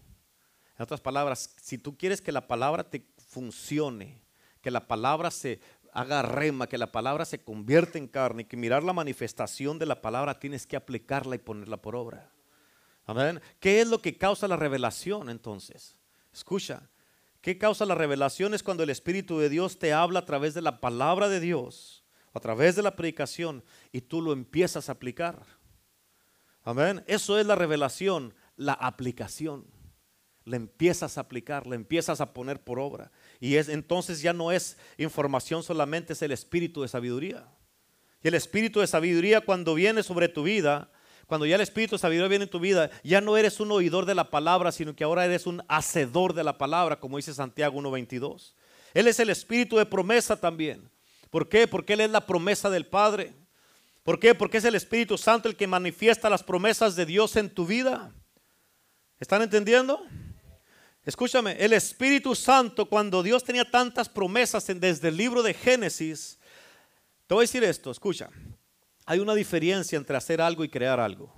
En 0.78 0.84
otras 0.84 1.02
palabras, 1.02 1.56
si 1.62 1.78
tú 1.78 1.97
quieres 1.97 2.21
que 2.21 2.32
la 2.32 2.47
palabra 2.47 2.84
te 2.84 3.08
funcione, 3.30 4.21
que 4.62 4.71
la 4.71 4.88
palabra 4.88 5.32
se 5.32 5.60
haga 5.93 6.21
rema, 6.21 6.67
que 6.67 6.78
la 6.78 6.91
palabra 6.91 7.26
se 7.26 7.43
convierta 7.43 7.97
en 7.97 8.08
carne, 8.08 8.45
que 8.45 8.58
mirar 8.58 8.84
la 8.84 8.93
manifestación 8.93 9.80
de 9.80 9.86
la 9.86 10.02
palabra 10.02 10.39
tienes 10.39 10.67
que 10.67 10.76
aplicarla 10.76 11.36
y 11.36 11.39
ponerla 11.39 11.78
por 11.78 11.95
obra. 11.95 12.32
Amén. 13.06 13.41
¿Qué 13.60 13.82
es 13.82 13.88
lo 13.88 14.00
que 14.02 14.17
causa 14.17 14.47
la 14.47 14.58
revelación 14.58 15.30
entonces? 15.30 15.95
Escucha, 16.32 16.89
¿qué 17.41 17.58
causa 17.58 17.86
la 17.86 17.95
revelación? 17.95 18.54
Es 18.54 18.62
cuando 18.62 18.84
el 18.84 18.89
Espíritu 18.89 19.39
de 19.39 19.50
Dios 19.50 19.80
te 19.80 19.93
habla 19.93 20.19
a 20.19 20.26
través 20.26 20.54
de 20.54 20.62
la 20.62 20.80
palabra 20.80 21.30
de 21.30 21.39
Dios, 21.39 22.04
a 22.34 22.39
través 22.39 22.76
de 22.76 22.84
la 22.84 22.95
predicación, 22.95 23.63
y 23.91 24.02
tú 24.02 24.21
lo 24.21 24.34
empiezas 24.34 24.89
a 24.89 24.91
aplicar. 24.91 25.41
Amén. 26.67 27.01
Eso 27.08 27.39
es 27.39 27.45
la 27.45 27.56
revelación, 27.56 28.34
la 28.58 28.73
aplicación. 28.73 29.65
La 30.43 30.58
empiezas 30.58 31.17
a 31.17 31.21
aplicar, 31.21 31.65
la 31.65 31.75
empiezas 31.75 32.19
a 32.19 32.34
poner 32.34 32.62
por 32.62 32.77
obra. 32.77 33.10
Y 33.39 33.56
es, 33.56 33.69
entonces 33.69 34.21
ya 34.21 34.34
no 34.34 34.51
es 34.51 34.77
información 34.97 35.63
solamente, 35.63 36.12
es 36.12 36.21
el 36.23 36.34
espíritu 36.34 36.82
de 36.82 36.89
sabiduría. 36.89 37.47
Y 38.21 38.27
el 38.27 38.34
espíritu 38.34 38.82
de 38.82 38.88
sabiduría 38.88 39.39
cuando 39.39 39.75
viene 39.75 40.03
sobre 40.03 40.27
tu 40.27 40.43
vida, 40.43 40.91
cuando 41.25 41.45
ya 41.45 41.56
el 41.56 41.62
espíritu 41.62 41.95
de 41.95 41.99
sabiduría 41.99 42.27
viene 42.27 42.43
en 42.43 42.51
tu 42.51 42.60
vida, 42.60 42.89
ya 43.01 43.21
no 43.21 43.38
eres 43.38 43.62
un 43.62 43.71
oidor 43.71 44.06
de 44.06 44.15
la 44.15 44.30
palabra, 44.30 44.73
sino 44.73 44.93
que 44.93 45.06
ahora 45.06 45.23
eres 45.23 45.47
un 45.47 45.63
hacedor 45.69 46.34
de 46.34 46.43
la 46.43 46.58
palabra, 46.58 46.99
como 46.99 47.15
dice 47.15 47.34
Santiago 47.34 47.80
1.22. 47.80 48.56
Él 48.93 49.08
es 49.08 49.21
el 49.21 49.30
espíritu 49.30 49.77
de 49.77 49.86
promesa 49.86 50.36
también. 50.36 50.91
¿Por 51.30 51.47
qué? 51.47 51.65
Porque 51.65 51.93
Él 51.93 52.01
es 52.01 52.12
la 52.12 52.25
promesa 52.25 52.69
del 52.69 52.88
Padre. 52.88 53.34
¿Por 54.08 54.22
qué? 54.22 54.34
Porque 54.34 54.60
es 54.60 54.63
el 54.63 54.76
Espíritu 54.76 55.17
Santo 55.17 55.50
el 55.50 55.58
que 55.58 55.67
manifiesta 55.67 56.30
las 56.30 56.41
promesas 56.41 56.96
de 56.96 57.06
Dios 57.06 57.36
en 57.36 57.50
tu 57.50 57.65
vida. 57.65 58.15
¿Están 59.20 59.41
entendiendo? 59.41 60.02
Escúchame, 61.04 61.58
el 61.60 61.74
Espíritu 61.74 62.34
Santo, 62.34 62.86
cuando 62.86 63.22
Dios 63.22 63.43
tenía 63.43 63.70
tantas 63.70 64.08
promesas 64.08 64.65
desde 64.65 65.10
el 65.10 65.17
libro 65.17 65.43
de 65.43 65.54
Génesis, 65.54 66.39
te 67.28 67.34
voy 67.34 67.41
a 67.41 67.48
decir 67.48 67.65
esto, 67.65 67.91
escucha, 67.91 68.30
hay 69.06 69.20
una 69.20 69.36
diferencia 69.36 69.98
entre 69.98 70.15
hacer 70.15 70.39
algo 70.39 70.63
y 70.63 70.70
crear 70.70 71.02
algo. 71.02 71.36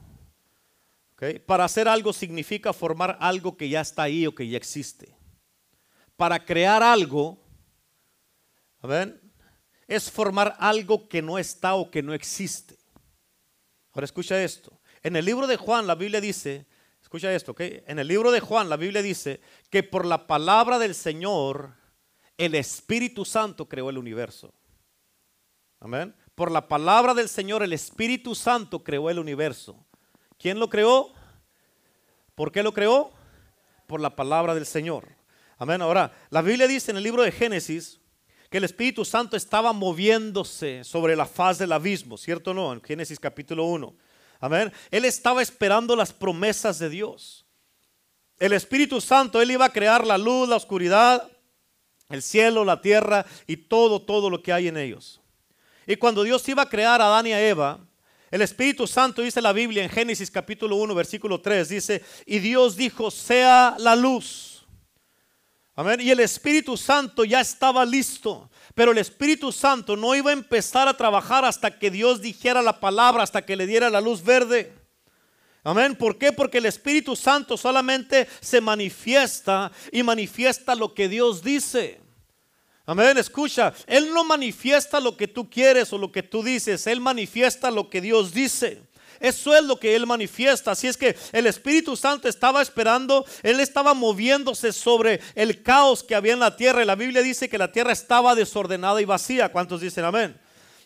Para 1.48 1.66
hacer 1.66 1.88
algo 1.88 2.14
significa 2.14 2.72
formar 2.72 3.18
algo 3.20 3.58
que 3.58 3.68
ya 3.68 3.82
está 3.82 4.04
ahí 4.04 4.28
o 4.28 4.36
que 4.36 4.48
ya 4.48 4.58
existe. 4.58 5.18
Para 6.16 6.46
crear 6.46 6.84
algo, 6.84 7.44
¿ven? 8.84 9.29
Es 9.89 10.12
formar 10.12 10.56
algo 10.60 11.10
que 11.10 11.21
no 11.21 11.39
está 11.39 11.73
o 11.73 11.89
que 11.89 12.04
no 12.04 12.13
existe. 12.13 12.78
Ahora 13.91 14.06
escucha 14.06 14.41
esto. 14.41 14.80
En 15.02 15.15
el 15.15 15.25
libro 15.25 15.47
de 15.47 15.58
Juan 15.58 15.88
la 15.88 15.95
Biblia 15.95 16.21
dice, 16.21 16.67
escucha 17.02 17.34
esto, 17.34 17.54
¿ok? 17.54 17.62
En 17.88 17.97
el 17.97 18.08
libro 18.08 18.32
de 18.32 18.39
Juan 18.39 18.69
la 18.69 18.78
Biblia 18.78 19.02
dice 19.02 19.41
que 19.71 19.82
por 19.82 20.06
la 20.06 20.28
palabra 20.28 20.78
del 20.78 20.93
Señor 20.93 21.73
el 22.38 22.54
Espíritu 22.54 23.25
Santo 23.25 23.67
creó 23.67 23.89
el 23.89 23.97
universo. 23.97 24.54
Amén. 25.80 26.15
Por 26.36 26.52
la 26.52 26.67
palabra 26.67 27.15
del 27.15 27.28
Señor 27.28 27.63
el 27.63 27.73
Espíritu 27.73 28.36
Santo 28.36 28.84
creó 28.84 29.10
el 29.10 29.17
universo. 29.17 29.88
¿Quién 30.38 30.60
lo 30.60 30.69
creó? 30.69 31.12
¿Por 32.36 32.52
qué 32.52 32.62
lo 32.62 32.73
creó? 32.73 33.12
Por 33.88 34.02
la 34.02 34.15
palabra 34.15 34.54
del 34.54 34.67
Señor. 34.67 35.08
Amén. 35.58 35.82
Ahora, 35.82 36.13
la 36.30 36.43
Biblia 36.43 36.67
dice 36.67 36.91
en 36.91 36.97
el 36.97 37.04
libro 37.04 37.23
de 37.23 37.32
Génesis 37.32 37.99
que 38.50 38.58
el 38.58 38.64
Espíritu 38.64 39.06
Santo 39.06 39.38
estaba 39.38 39.74
moviéndose 39.74 40.84
sobre 40.84 41.16
la 41.16 41.26
faz 41.26 41.60
del 41.60 41.72
abismo, 41.72 42.18
¿cierto 42.18 42.52
o 42.52 42.54
no? 42.54 42.74
En 42.74 42.82
Génesis 42.82 43.20
capítulo 43.20 43.66
1. 43.66 43.96
Amén. 44.40 44.72
Él 44.90 45.06
estaba 45.06 45.42
esperando 45.42 45.96
las 45.96 46.12
promesas 46.12 46.80
de 46.80 46.90
Dios. 46.90 47.46
El 48.40 48.54
Espíritu 48.54 49.02
Santo, 49.02 49.42
Él 49.42 49.52
iba 49.52 49.66
a 49.66 49.74
crear 49.74 50.08
la 50.08 50.18
luz, 50.18 50.48
la 50.50 50.56
oscuridad, 50.56 51.30
el 52.10 52.24
cielo, 52.24 52.66
la 52.66 52.82
tierra 52.82 53.26
y 53.46 53.58
todo, 53.58 54.02
todo 54.02 54.30
lo 54.30 54.42
que 54.42 54.52
hay 54.52 54.68
en 54.68 54.78
ellos. 54.78 55.22
Y 55.86 55.98
cuando 55.98 56.24
Dios 56.24 56.48
iba 56.50 56.64
a 56.64 56.70
crear 56.70 57.02
a 57.02 57.08
Adán 57.08 57.28
y 57.28 57.34
a 57.34 57.48
Eva, 57.48 57.80
el 58.32 58.42
Espíritu 58.42 58.88
Santo 58.88 59.22
dice 59.22 59.42
la 59.42 59.54
Biblia 59.54 59.84
en 59.84 59.90
Génesis 59.90 60.32
capítulo 60.32 60.76
1, 60.78 60.96
versículo 60.96 61.42
3, 61.42 61.70
dice, 61.70 62.04
y 62.26 62.40
Dios 62.40 62.76
dijo, 62.76 63.12
sea 63.12 63.76
la 63.78 63.96
luz. 63.96 64.59
Amén. 65.80 66.02
Y 66.02 66.12
el 66.12 66.20
Espíritu 66.20 66.76
Santo 66.76 67.24
ya 67.24 67.39
estaba 67.39 67.86
listo. 67.86 68.50
Pero 68.76 68.92
el 68.92 68.98
Espíritu 68.98 69.50
Santo 69.50 69.96
no 69.96 70.13
iba 70.13 70.30
a 70.30 70.34
empezar 70.34 70.89
a 70.89 70.98
trabajar 70.98 71.46
hasta 71.46 71.80
que 71.80 71.89
Dios 71.89 72.20
dijera 72.20 72.62
la 72.62 72.82
palabra, 72.82 73.24
hasta 73.24 73.46
que 73.46 73.56
le 73.56 73.65
diera 73.65 73.89
la 73.89 74.02
luz 74.02 74.22
verde. 74.22 74.74
Amén. 75.63 75.96
¿Por 75.96 76.18
qué? 76.18 76.34
Porque 76.34 76.58
el 76.58 76.65
Espíritu 76.65 77.15
Santo 77.15 77.56
solamente 77.56 78.28
se 78.42 78.60
manifiesta 78.60 79.72
y 79.89 80.04
manifiesta 80.04 80.76
lo 80.76 80.94
que 80.94 81.08
Dios 81.08 81.42
dice. 81.44 82.02
Amén. 82.86 83.18
Escucha, 83.18 83.74
Él 83.88 84.13
no 84.13 84.26
manifiesta 84.26 85.00
lo 85.00 85.15
que 85.15 85.30
tú 85.30 85.50
quieres 85.50 85.94
o 85.94 85.98
lo 85.98 86.12
que 86.12 86.24
tú 86.24 86.44
dices, 86.44 86.88
Él 86.88 87.00
manifiesta 87.00 87.72
lo 87.72 87.89
que 87.89 88.02
Dios 88.02 88.34
dice. 88.34 88.82
Eso 89.20 89.56
es 89.56 89.64
lo 89.64 89.80
que 89.80 89.96
Él 89.96 90.06
manifiesta. 90.06 90.72
Así 90.72 90.88
es 90.88 90.98
que 90.98 91.16
el 91.32 91.48
Espíritu 91.48 91.96
Santo 91.96 92.28
estaba 92.28 92.62
esperando, 92.62 93.26
Él 93.44 93.60
estaba 93.60 93.94
moviéndose 93.94 94.72
sobre 94.72 95.20
el 95.36 95.62
caos 95.64 96.04
que 96.04 96.16
había 96.16 96.34
en 96.34 96.40
la 96.40 96.56
tierra. 96.56 96.82
Y 96.82 96.86
la 96.86 96.96
Biblia 96.96 97.22
dice 97.22 97.50
que 97.50 97.58
la 97.58 97.72
tierra 97.72 97.92
estaba 97.92 98.36
desordenada 98.36 99.02
y 99.02 99.06
vacía. 99.06 99.52
¿Cuántos 99.52 99.82
dicen 99.82 100.06
amén? 100.06 100.40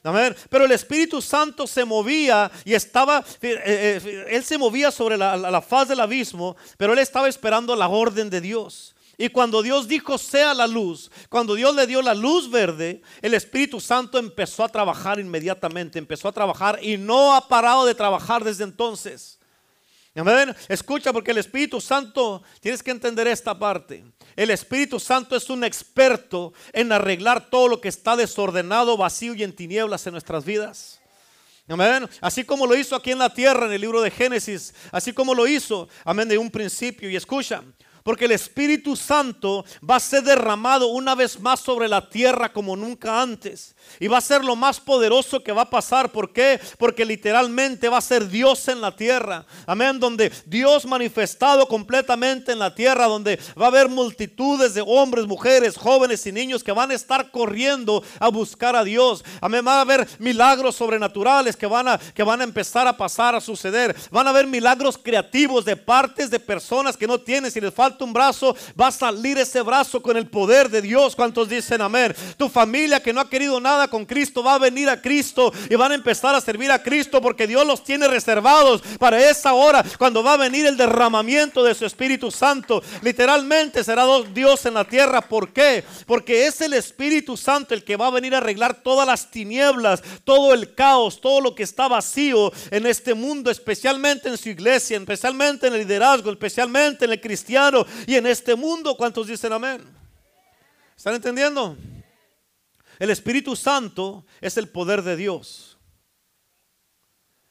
Amén. 0.03 0.35
Pero 0.49 0.65
el 0.65 0.71
Espíritu 0.73 1.21
Santo 1.21 1.65
se 1.65 1.85
movía 1.85 2.51
y 2.65 2.73
estaba, 2.73 3.23
eh, 3.41 3.61
eh, 3.63 4.25
Él 4.29 4.43
se 4.43 4.57
movía 4.57 4.91
sobre 4.91 5.17
la, 5.17 5.37
la 5.37 5.61
faz 5.61 5.87
del 5.87 6.01
abismo, 6.01 6.57
pero 6.77 6.91
Él 6.91 6.99
estaba 6.99 7.29
esperando 7.29 7.73
la 7.75 7.87
orden 7.87 8.29
de 8.29 8.41
Dios. 8.41 8.92
Y 9.17 9.29
cuando 9.29 9.61
Dios 9.61 9.87
dijo 9.87 10.17
sea 10.17 10.53
la 10.53 10.65
luz, 10.65 11.11
cuando 11.29 11.53
Dios 11.53 11.75
le 11.75 11.85
dio 11.85 12.01
la 12.01 12.13
luz 12.13 12.49
verde, 12.49 13.01
el 13.21 13.33
Espíritu 13.33 13.79
Santo 13.79 14.17
empezó 14.17 14.63
a 14.63 14.69
trabajar 14.69 15.19
inmediatamente, 15.19 15.99
empezó 15.99 16.27
a 16.27 16.31
trabajar 16.31 16.79
y 16.81 16.97
no 16.97 17.35
ha 17.35 17.47
parado 17.47 17.85
de 17.85 17.93
trabajar 17.93 18.43
desde 18.43 18.63
entonces. 18.63 19.39
Amén. 20.15 20.55
Escucha 20.67 21.11
porque 21.11 21.31
el 21.31 21.39
Espíritu 21.39 21.81
Santo, 21.81 22.43
tienes 22.59 22.83
que 22.83 22.91
entender 22.91 23.27
esta 23.27 23.57
parte. 23.57 24.03
El 24.35 24.51
Espíritu 24.51 24.99
Santo 24.99 25.35
es 25.35 25.49
un 25.49 25.63
experto 25.63 26.53
en 26.71 26.91
arreglar 26.91 27.49
todo 27.49 27.67
lo 27.67 27.81
que 27.81 27.89
está 27.89 28.15
desordenado, 28.15 28.95
vacío 28.95 29.33
y 29.33 29.43
en 29.43 29.55
tinieblas 29.55 30.05
en 30.05 30.13
nuestras 30.13 30.45
vidas. 30.45 30.99
Amén. 31.67 32.07
Así 32.19 32.43
como 32.43 32.67
lo 32.67 32.75
hizo 32.75 32.95
aquí 32.95 33.11
en 33.11 33.19
la 33.19 33.33
tierra 33.33 33.65
en 33.65 33.73
el 33.73 33.81
libro 33.81 34.01
de 34.01 34.11
Génesis, 34.11 34.73
así 34.91 35.13
como 35.13 35.33
lo 35.33 35.47
hizo, 35.47 35.87
amén, 36.03 36.27
de 36.27 36.37
un 36.37 36.51
principio. 36.51 37.09
Y 37.09 37.15
escucha, 37.15 37.63
porque 38.03 38.25
el 38.25 38.33
Espíritu 38.33 38.95
Santo 38.95 39.65
va 39.89 39.95
a 39.95 39.99
ser 40.01 40.23
derramado 40.23 40.87
una 40.87 41.15
vez 41.15 41.39
más 41.39 41.61
sobre 41.61 41.87
la 41.87 42.09
tierra 42.09 42.51
como 42.51 42.75
nunca 42.75 43.21
antes. 43.21 43.75
Y 43.99 44.07
va 44.07 44.17
a 44.17 44.21
ser 44.21 44.43
lo 44.43 44.55
más 44.55 44.79
poderoso 44.79 45.41
que 45.41 45.53
va 45.53 45.63
a 45.63 45.69
pasar. 45.69 46.11
¿Por 46.11 46.33
qué? 46.33 46.59
Porque 46.77 47.05
literalmente 47.05 47.87
va 47.87 47.97
a 47.97 48.01
ser 48.01 48.27
Dios 48.27 48.67
en 48.67 48.81
la 48.81 48.93
tierra. 48.95 49.45
Amén. 49.65 49.99
Donde 49.99 50.31
Dios 50.45 50.85
manifestado 50.85 51.67
completamente 51.67 52.51
en 52.51 52.59
la 52.59 52.75
tierra. 52.75 53.05
Donde 53.05 53.39
va 53.59 53.65
a 53.65 53.69
haber 53.69 53.87
multitudes 53.87 54.73
de 54.73 54.83
hombres, 54.85 55.25
mujeres, 55.25 55.77
jóvenes 55.77 56.25
y 56.25 56.33
niños 56.33 56.63
que 56.63 56.71
van 56.73 56.91
a 56.91 56.95
estar 56.95 57.31
corriendo 57.31 58.03
a 58.19 58.27
buscar 58.27 58.75
a 58.75 58.83
Dios. 58.83 59.23
Amén. 59.39 59.65
Va 59.65 59.77
a 59.77 59.81
haber 59.81 60.07
milagros 60.19 60.75
sobrenaturales 60.75 61.55
que 61.55 61.67
van 61.67 61.87
a, 61.87 61.97
que 61.97 62.23
van 62.23 62.41
a 62.41 62.43
empezar 62.43 62.85
a 62.85 62.97
pasar, 62.97 63.33
a 63.33 63.41
suceder. 63.41 63.95
Van 64.11 64.27
a 64.27 64.31
haber 64.31 64.45
milagros 64.45 64.97
creativos 64.97 65.63
de 65.63 65.77
partes 65.77 66.29
de 66.29 66.39
personas 66.39 66.97
que 66.97 67.07
no 67.07 67.17
tienen. 67.17 67.49
Si 67.49 67.61
les 67.61 67.73
falta 67.73 67.92
un 68.01 68.13
brazo, 68.13 68.55
va 68.79 68.87
a 68.87 68.91
salir 68.91 69.37
ese 69.37 69.61
brazo 69.61 70.01
con 70.01 70.17
el 70.17 70.27
poder 70.27 70.69
de 70.69 70.81
Dios. 70.81 71.15
¿Cuántos 71.15 71.49
dicen 71.49 71.81
amén? 71.81 72.15
Tu 72.37 72.49
familia 72.49 73.01
que 73.01 73.13
no 73.13 73.21
ha 73.21 73.29
querido 73.29 73.59
nada 73.59 73.87
con 73.87 74.05
Cristo 74.05 74.43
va 74.43 74.55
a 74.55 74.59
venir 74.59 74.89
a 74.89 75.01
Cristo 75.01 75.51
y 75.69 75.75
van 75.75 75.91
a 75.91 75.95
empezar 75.95 76.35
a 76.35 76.41
servir 76.41 76.71
a 76.71 76.81
Cristo 76.81 77.21
porque 77.21 77.47
Dios 77.47 77.65
los 77.65 77.83
tiene 77.83 78.07
reservados 78.07 78.81
para 78.99 79.29
esa 79.29 79.53
hora 79.53 79.83
cuando 79.97 80.23
va 80.23 80.33
a 80.33 80.37
venir 80.37 80.65
el 80.65 80.77
derramamiento 80.77 81.63
de 81.63 81.75
su 81.75 81.85
Espíritu 81.85 82.31
Santo. 82.31 82.81
Literalmente 83.01 83.83
será 83.83 84.05
Dios 84.33 84.65
en 84.65 84.75
la 84.75 84.85
tierra. 84.85 85.21
¿Por 85.21 85.51
qué? 85.53 85.83
Porque 86.05 86.47
es 86.47 86.61
el 86.61 86.73
Espíritu 86.73 87.37
Santo 87.37 87.73
el 87.73 87.83
que 87.83 87.95
va 87.95 88.07
a 88.07 88.11
venir 88.11 88.35
a 88.35 88.37
arreglar 88.37 88.81
todas 88.83 89.07
las 89.07 89.31
tinieblas, 89.31 90.01
todo 90.23 90.53
el 90.53 90.73
caos, 90.75 91.21
todo 91.21 91.41
lo 91.41 91.55
que 91.55 91.63
está 91.63 91.87
vacío 91.87 92.51
en 92.71 92.85
este 92.85 93.13
mundo, 93.13 93.49
especialmente 93.49 94.29
en 94.29 94.37
su 94.37 94.49
iglesia, 94.49 94.97
especialmente 94.97 95.67
en 95.67 95.73
el 95.73 95.79
liderazgo, 95.79 96.31
especialmente 96.31 97.05
en 97.05 97.11
el 97.11 97.21
cristiano 97.21 97.82
y 98.07 98.15
en 98.15 98.27
este 98.27 98.55
mundo. 98.55 98.95
¿Cuántos 98.95 99.27
dicen 99.27 99.53
amén? 99.53 99.83
¿Están 100.95 101.15
entendiendo? 101.15 101.77
El 102.99 103.09
Espíritu 103.09 103.55
Santo 103.55 104.25
es 104.39 104.57
el 104.57 104.69
poder 104.69 105.01
de 105.01 105.15
Dios. 105.15 105.77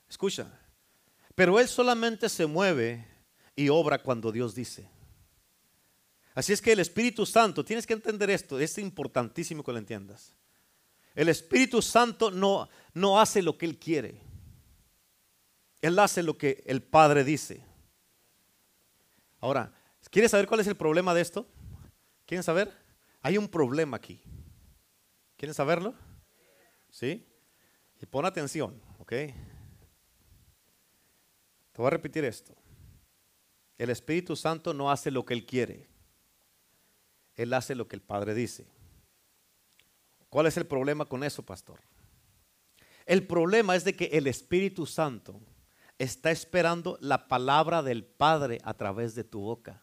Escucha, 0.09 0.47
pero 1.35 1.59
Él 1.59 1.69
solamente 1.69 2.29
se 2.29 2.47
mueve 2.47 3.07
y 3.57 3.69
obra 3.69 4.03
cuando 4.03 4.31
Dios 4.31 4.55
dice. 4.55 4.89
Así 6.35 6.53
es 6.53 6.63
que 6.63 6.73
el 6.73 6.81
Espíritu 6.81 7.27
Santo, 7.27 7.65
tienes 7.65 7.87
que 7.87 7.93
entender 7.93 8.31
esto, 8.31 8.59
es 8.59 8.79
importantísimo 8.79 9.63
que 9.63 9.73
lo 9.73 9.79
entiendas. 9.79 10.35
El 11.15 11.29
Espíritu 11.29 11.83
Santo 11.83 12.31
no, 12.31 12.69
no 12.95 13.21
hace 13.21 13.43
lo 13.43 13.59
que 13.59 13.67
Él 13.67 13.79
quiere. 13.79 14.21
Él 15.83 15.99
hace 15.99 16.23
lo 16.23 16.39
que 16.39 16.63
el 16.67 16.83
Padre 16.83 17.25
dice. 17.25 17.65
Ahora, 19.41 19.73
¿Quieres 20.13 20.31
saber 20.31 20.47
cuál 20.47 20.61
es 20.61 20.67
el 20.67 20.77
problema 20.77 21.15
de 21.15 21.23
esto? 21.23 21.49
¿Quieren 22.27 22.43
saber? 22.43 22.71
Hay 23.23 23.39
un 23.39 23.49
problema 23.49 23.97
aquí. 23.97 24.21
¿Quieren 25.39 25.55
saberlo? 25.55 25.95
¿Sí? 26.91 27.27
Y 27.99 28.05
pon 28.05 28.27
atención, 28.27 28.79
¿ok? 28.99 29.09
Te 29.09 29.35
voy 31.79 31.87
a 31.87 31.91
repetir 31.91 32.27
esto. 32.27 32.55
El 33.79 33.89
Espíritu 33.89 34.37
Santo 34.37 34.75
no 34.75 34.91
hace 34.91 35.11
lo 35.11 35.25
que 35.25 35.33
Él 35.33 35.47
quiere. 35.47 35.89
Él 37.35 37.55
hace 37.55 37.75
lo 37.75 37.89
que 37.89 37.97
el 37.97 38.03
Padre 38.03 38.35
dice. 38.35 38.67
¿Cuál 40.29 40.45
es 40.45 40.59
el 40.59 40.67
problema 40.67 41.07
con 41.07 41.25
eso, 41.25 41.43
pastor? 41.43 41.81
El 43.07 43.27
problema 43.27 43.77
es 43.77 43.85
de 43.85 43.97
que 43.97 44.11
el 44.13 44.27
Espíritu 44.27 44.85
Santo 44.85 45.41
está 45.99 46.31
esperando 46.31 46.99
la 47.01 47.29
palabra 47.29 47.83
del 47.83 48.05
Padre 48.05 48.59
a 48.63 48.75
través 48.75 49.15
de 49.15 49.25
tu 49.25 49.41
boca. 49.41 49.82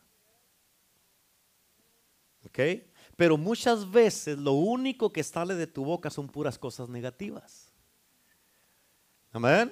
Pero 3.16 3.38
muchas 3.38 3.90
veces 3.90 4.38
lo 4.38 4.54
único 4.54 5.12
que 5.12 5.24
sale 5.24 5.56
de 5.56 5.68
tu 5.68 5.84
boca 5.84 6.10
son 6.10 6.28
puras 6.28 6.58
cosas 6.58 6.90
negativas. 6.90 7.72
Amén. 9.32 9.72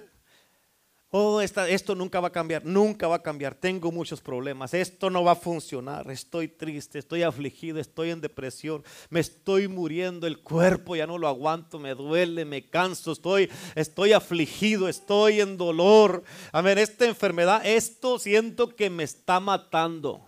Oh, 1.10 1.40
esto 1.40 1.96
nunca 1.96 2.20
va 2.20 2.28
a 2.28 2.32
cambiar, 2.32 2.66
nunca 2.66 3.08
va 3.08 3.16
a 3.16 3.24
cambiar. 3.24 3.56
Tengo 3.56 3.94
muchos 3.94 4.20
problemas. 4.20 4.74
Esto 4.74 5.10
no 5.10 5.24
va 5.24 5.32
a 5.32 5.36
funcionar. 5.36 6.12
Estoy 6.12 6.50
triste, 6.50 7.00
estoy 7.00 7.24
afligido, 7.24 7.80
estoy 7.80 8.10
en 8.10 8.20
depresión. 8.20 8.84
Me 9.10 9.22
estoy 9.22 9.70
muriendo. 9.70 10.28
El 10.28 10.44
cuerpo 10.44 10.98
ya 10.98 11.08
no 11.08 11.18
lo 11.18 11.30
aguanto. 11.30 11.80
Me 11.80 11.96
duele, 11.96 12.44
me 12.44 12.70
canso. 12.70 13.14
Estoy, 13.14 13.50
estoy 13.76 14.12
afligido, 14.12 14.90
estoy 14.90 15.40
en 15.40 15.56
dolor. 15.56 16.24
Amén. 16.52 16.78
Esta 16.78 17.06
enfermedad, 17.06 17.66
esto 17.66 18.20
siento 18.20 18.76
que 18.76 18.90
me 18.90 19.04
está 19.04 19.40
matando. 19.40 20.27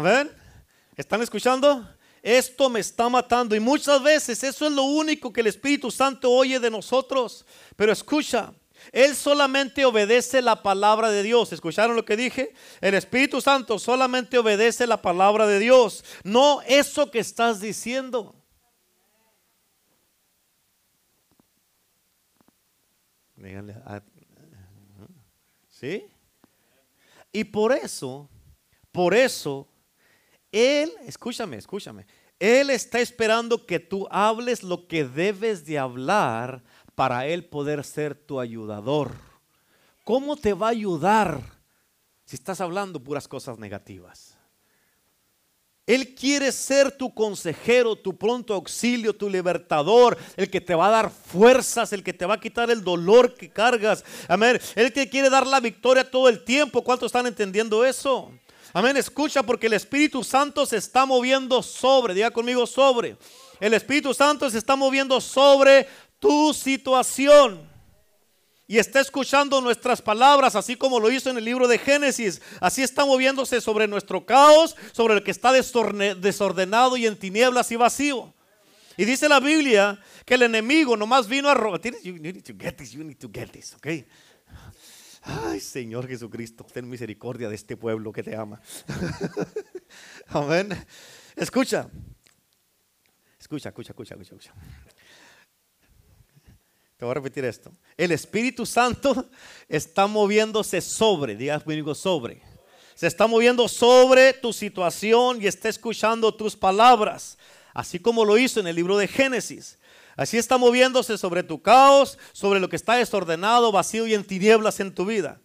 Ver, 0.00 0.46
¿Están 0.96 1.20
escuchando? 1.20 1.86
Esto 2.22 2.70
me 2.70 2.80
está 2.80 3.08
matando. 3.10 3.54
Y 3.54 3.60
muchas 3.60 4.02
veces 4.02 4.42
eso 4.42 4.66
es 4.66 4.72
lo 4.72 4.84
único 4.84 5.30
que 5.30 5.42
el 5.42 5.46
Espíritu 5.46 5.90
Santo 5.90 6.30
oye 6.30 6.58
de 6.58 6.70
nosotros. 6.70 7.44
Pero 7.76 7.92
escucha, 7.92 8.54
Él 8.92 9.14
solamente 9.14 9.84
obedece 9.84 10.40
la 10.40 10.62
palabra 10.62 11.10
de 11.10 11.22
Dios. 11.22 11.52
¿Escucharon 11.52 11.96
lo 11.96 12.06
que 12.06 12.16
dije? 12.16 12.54
El 12.80 12.94
Espíritu 12.94 13.42
Santo 13.42 13.78
solamente 13.78 14.38
obedece 14.38 14.86
la 14.86 15.02
palabra 15.02 15.46
de 15.46 15.58
Dios. 15.58 16.02
No 16.24 16.62
eso 16.62 17.10
que 17.10 17.18
estás 17.18 17.60
diciendo. 17.60 18.34
¿Sí? 25.68 26.06
Y 27.32 27.44
por 27.44 27.72
eso, 27.72 28.30
por 28.90 29.12
eso, 29.12 29.68
Él, 30.52 30.92
escúchame, 31.06 31.56
escúchame, 31.56 32.06
Él 32.38 32.70
está 32.70 33.00
esperando 33.00 33.66
que 33.66 33.80
tú 33.80 34.06
hables 34.10 34.62
lo 34.62 34.86
que 34.86 35.04
debes 35.04 35.66
de 35.66 35.78
hablar 35.78 36.62
para 36.94 37.26
Él 37.26 37.44
poder 37.44 37.84
ser 37.84 38.14
tu 38.14 38.40
ayudador. 38.40 39.12
¿Cómo 40.04 40.36
te 40.36 40.52
va 40.54 40.68
a 40.68 40.70
ayudar 40.70 41.40
si 42.24 42.36
estás 42.36 42.60
hablando 42.60 43.02
puras 43.02 43.28
cosas 43.28 43.58
negativas? 43.58 44.36
Él 45.86 46.16
quiere 46.16 46.50
ser 46.50 46.90
tu 46.90 47.14
consejero, 47.14 47.94
tu 47.94 48.16
pronto 48.16 48.54
auxilio, 48.54 49.14
tu 49.14 49.30
libertador, 49.30 50.18
el 50.36 50.50
que 50.50 50.60
te 50.60 50.74
va 50.74 50.88
a 50.88 50.90
dar 50.90 51.10
fuerzas, 51.10 51.92
el 51.92 52.02
que 52.02 52.12
te 52.12 52.26
va 52.26 52.34
a 52.34 52.40
quitar 52.40 52.70
el 52.72 52.82
dolor 52.82 53.34
que 53.34 53.48
cargas. 53.48 54.04
Amén. 54.26 54.58
Él 54.74 54.92
te 54.92 55.08
quiere 55.08 55.30
dar 55.30 55.46
la 55.46 55.60
victoria 55.60 56.08
todo 56.10 56.28
el 56.28 56.42
tiempo. 56.44 56.82
¿Cuántos 56.82 57.06
están 57.06 57.26
entendiendo 57.26 57.84
eso? 57.84 58.32
Amén. 58.76 58.94
Escucha 58.98 59.42
porque 59.42 59.68
el 59.68 59.72
Espíritu 59.72 60.22
Santo 60.22 60.66
se 60.66 60.76
está 60.76 61.06
moviendo 61.06 61.62
sobre, 61.62 62.12
diga 62.12 62.30
conmigo 62.30 62.66
sobre. 62.66 63.16
El 63.58 63.72
Espíritu 63.72 64.12
Santo 64.12 64.50
se 64.50 64.58
está 64.58 64.76
moviendo 64.76 65.18
sobre 65.18 65.88
tu 66.18 66.52
situación 66.52 67.66
y 68.66 68.76
está 68.76 69.00
escuchando 69.00 69.62
nuestras 69.62 70.02
palabras, 70.02 70.56
así 70.56 70.76
como 70.76 71.00
lo 71.00 71.10
hizo 71.10 71.30
en 71.30 71.38
el 71.38 71.46
libro 71.46 71.66
de 71.68 71.78
Génesis. 71.78 72.42
Así 72.60 72.82
está 72.82 73.06
moviéndose 73.06 73.62
sobre 73.62 73.88
nuestro 73.88 74.26
caos, 74.26 74.76
sobre 74.92 75.14
el 75.14 75.24
que 75.24 75.30
está 75.30 75.52
desordenado 75.52 76.98
y 76.98 77.06
en 77.06 77.16
tinieblas 77.16 77.72
y 77.72 77.76
vacío. 77.76 78.34
Y 78.98 79.06
dice 79.06 79.26
la 79.26 79.40
Biblia 79.40 79.98
que 80.26 80.34
el 80.34 80.42
enemigo 80.42 80.98
nomás 80.98 81.28
vino 81.28 81.48
a 81.48 81.54
robar. 81.54 81.80
You 82.02 82.18
need 82.18 82.42
to 82.42 82.52
get 82.52 82.76
this, 82.76 82.92
you 82.92 83.02
need 83.04 83.16
to 83.20 83.30
get 83.32 83.52
this. 83.52 83.74
Ay, 85.28 85.58
Señor 85.58 86.06
Jesucristo, 86.06 86.64
ten 86.72 86.88
misericordia 86.88 87.48
de 87.48 87.56
este 87.56 87.76
pueblo 87.76 88.12
que 88.12 88.22
te 88.22 88.36
ama. 88.36 88.60
Amén. 90.28 90.68
Escucha. 91.34 91.90
Escucha, 93.36 93.70
escucha, 93.70 93.92
escucha, 93.92 94.14
escucha. 94.14 94.54
Te 96.96 97.04
voy 97.04 97.10
a 97.10 97.14
repetir 97.14 97.44
esto. 97.44 97.72
El 97.96 98.12
Espíritu 98.12 98.64
Santo 98.64 99.28
está 99.68 100.06
moviéndose 100.06 100.80
sobre, 100.80 101.34
digas 101.34 101.64
conmigo 101.64 101.94
sobre. 101.94 102.40
Se 102.94 103.08
está 103.08 103.26
moviendo 103.26 103.66
sobre 103.66 104.32
tu 104.32 104.52
situación 104.52 105.42
y 105.42 105.48
está 105.48 105.68
escuchando 105.68 106.32
tus 106.32 106.56
palabras, 106.56 107.36
así 107.74 107.98
como 107.98 108.24
lo 108.24 108.38
hizo 108.38 108.60
en 108.60 108.68
el 108.68 108.76
libro 108.76 108.96
de 108.96 109.08
Génesis. 109.08 109.76
Así 110.16 110.38
está 110.38 110.56
moviéndose 110.56 111.18
sobre 111.18 111.42
tu 111.42 111.60
caos, 111.60 112.18
sobre 112.32 112.58
lo 112.58 112.68
que 112.68 112.76
está 112.76 112.94
desordenado, 112.94 113.70
vacío 113.70 114.06
y 114.06 114.14
en 114.14 114.24
tinieblas 114.24 114.80
en 114.80 114.94
tu 114.94 115.04
vida. 115.04 115.40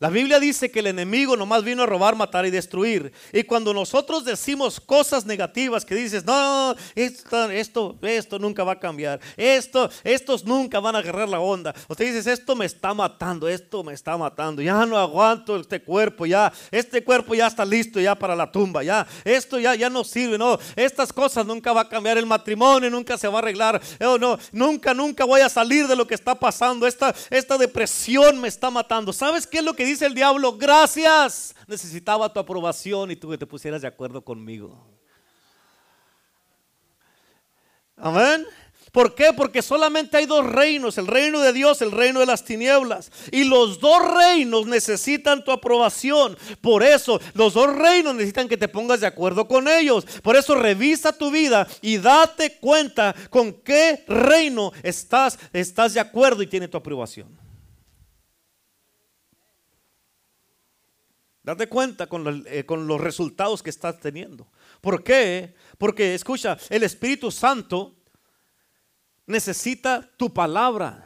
La 0.00 0.10
Biblia 0.10 0.40
dice 0.40 0.72
que 0.72 0.80
el 0.80 0.88
enemigo 0.88 1.36
nomás 1.36 1.62
vino 1.62 1.84
a 1.84 1.86
robar, 1.86 2.16
matar 2.16 2.44
y 2.44 2.50
destruir. 2.50 3.12
Y 3.32 3.44
cuando 3.44 3.72
nosotros 3.72 4.24
decimos 4.24 4.80
cosas 4.80 5.24
negativas 5.24 5.84
que 5.84 5.94
dices, 5.94 6.24
no, 6.24 6.74
esto, 6.96 7.96
esto, 8.02 8.38
nunca 8.40 8.64
va 8.64 8.72
a 8.72 8.80
cambiar, 8.80 9.20
esto, 9.36 9.88
estos 10.02 10.44
nunca 10.44 10.80
van 10.80 10.96
a 10.96 10.98
agarrar 10.98 11.28
la 11.28 11.38
onda. 11.38 11.72
Usted 11.86 12.12
dice, 12.12 12.32
esto 12.32 12.56
me 12.56 12.66
está 12.66 12.92
matando, 12.92 13.48
esto 13.48 13.84
me 13.84 13.92
está 13.92 14.16
matando, 14.16 14.60
ya 14.60 14.84
no 14.84 14.98
aguanto 14.98 15.56
este 15.56 15.80
cuerpo, 15.80 16.26
ya, 16.26 16.52
este 16.72 17.04
cuerpo 17.04 17.36
ya 17.36 17.46
está 17.46 17.64
listo 17.64 18.00
ya 18.00 18.16
para 18.16 18.34
la 18.34 18.50
tumba, 18.50 18.82
ya, 18.82 19.06
esto 19.24 19.60
ya, 19.60 19.76
ya 19.76 19.88
no 19.88 20.02
sirve, 20.02 20.36
no, 20.36 20.58
estas 20.74 21.12
cosas 21.12 21.46
nunca 21.46 21.72
va 21.72 21.82
a 21.82 21.88
cambiar, 21.88 22.18
el 22.18 22.26
matrimonio 22.26 22.90
nunca 22.90 23.16
se 23.16 23.28
va 23.28 23.36
a 23.36 23.38
arreglar, 23.38 23.80
oh, 24.00 24.18
no, 24.18 24.38
nunca, 24.50 24.92
nunca 24.92 25.24
voy 25.24 25.40
a 25.40 25.48
salir 25.48 25.86
de 25.86 25.94
lo 25.94 26.04
que 26.04 26.16
está 26.16 26.34
pasando, 26.34 26.84
esta, 26.84 27.14
esta 27.30 27.56
depresión 27.56 28.40
me 28.40 28.48
está 28.48 28.70
matando. 28.70 29.12
¿Sabes 29.12 29.46
qué 29.46 29.58
es 29.58 29.64
lo 29.64 29.74
que 29.74 29.83
dice 29.84 30.06
el 30.06 30.14
diablo, 30.14 30.56
gracias. 30.56 31.54
Necesitaba 31.66 32.32
tu 32.32 32.40
aprobación 32.40 33.10
y 33.10 33.16
tú 33.16 33.30
que 33.30 33.38
te 33.38 33.46
pusieras 33.46 33.82
de 33.82 33.88
acuerdo 33.88 34.22
conmigo. 34.22 34.86
Amén. 37.96 38.46
¿Por 38.94 39.16
qué? 39.16 39.32
Porque 39.32 39.60
solamente 39.60 40.16
hay 40.16 40.24
dos 40.24 40.46
reinos, 40.46 40.98
el 40.98 41.08
reino 41.08 41.40
de 41.40 41.52
Dios, 41.52 41.82
el 41.82 41.90
reino 41.90 42.20
de 42.20 42.26
las 42.26 42.44
tinieblas. 42.44 43.10
Y 43.32 43.42
los 43.42 43.80
dos 43.80 44.00
reinos 44.14 44.66
necesitan 44.66 45.42
tu 45.42 45.50
aprobación. 45.50 46.38
Por 46.60 46.84
eso, 46.84 47.20
los 47.32 47.54
dos 47.54 47.74
reinos 47.74 48.14
necesitan 48.14 48.48
que 48.48 48.56
te 48.56 48.68
pongas 48.68 49.00
de 49.00 49.08
acuerdo 49.08 49.48
con 49.48 49.66
ellos. 49.66 50.06
Por 50.22 50.36
eso, 50.36 50.54
revisa 50.54 51.12
tu 51.12 51.32
vida 51.32 51.66
y 51.82 51.98
date 51.98 52.58
cuenta 52.60 53.16
con 53.30 53.52
qué 53.52 54.04
reino 54.06 54.70
estás, 54.84 55.40
estás 55.52 55.94
de 55.94 55.98
acuerdo 55.98 56.40
y 56.42 56.46
tiene 56.46 56.68
tu 56.68 56.76
aprobación. 56.76 57.43
Date 61.44 61.68
cuenta 61.68 62.08
eh, 62.46 62.64
con, 62.64 62.86
los 62.86 63.00
resultados 63.00 63.62
que 63.62 63.68
estás 63.68 64.00
teniendo. 64.00 64.50
¿Por 64.80 65.04
qué? 65.04 65.54
Porque, 65.76 66.14
escucha, 66.14 66.56
el 66.70 66.82
Espíritu 66.82 67.30
Santo 67.30 67.94
necesita 69.26 70.10
tu 70.16 70.32
palabra. 70.32 71.03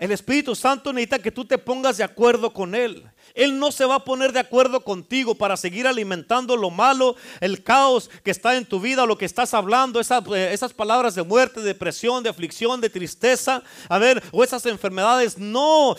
El 0.00 0.12
Espíritu 0.12 0.54
Santo 0.54 0.94
necesita 0.94 1.18
que 1.18 1.30
tú 1.30 1.44
te 1.44 1.58
pongas 1.58 1.98
de 1.98 2.04
acuerdo 2.04 2.54
con 2.54 2.74
Él. 2.74 3.04
Él 3.34 3.58
no 3.58 3.70
se 3.70 3.84
va 3.84 3.96
a 3.96 4.04
poner 4.04 4.32
de 4.32 4.40
acuerdo 4.40 4.82
contigo 4.82 5.34
para 5.34 5.58
seguir 5.58 5.86
alimentando 5.86 6.56
lo 6.56 6.70
malo, 6.70 7.16
el 7.40 7.62
caos 7.62 8.08
que 8.24 8.30
está 8.30 8.56
en 8.56 8.64
tu 8.64 8.80
vida, 8.80 9.04
lo 9.04 9.18
que 9.18 9.26
estás 9.26 9.52
hablando, 9.52 10.00
esas, 10.00 10.24
eh, 10.34 10.54
esas 10.54 10.72
palabras 10.72 11.14
de 11.14 11.22
muerte, 11.22 11.60
de 11.60 11.66
depresión, 11.66 12.22
de 12.22 12.30
aflicción, 12.30 12.80
de 12.80 12.88
tristeza, 12.88 13.62
a 13.90 13.98
ver, 13.98 14.22
o 14.32 14.42
esas 14.42 14.64
enfermedades. 14.64 15.36
No, 15.36 15.94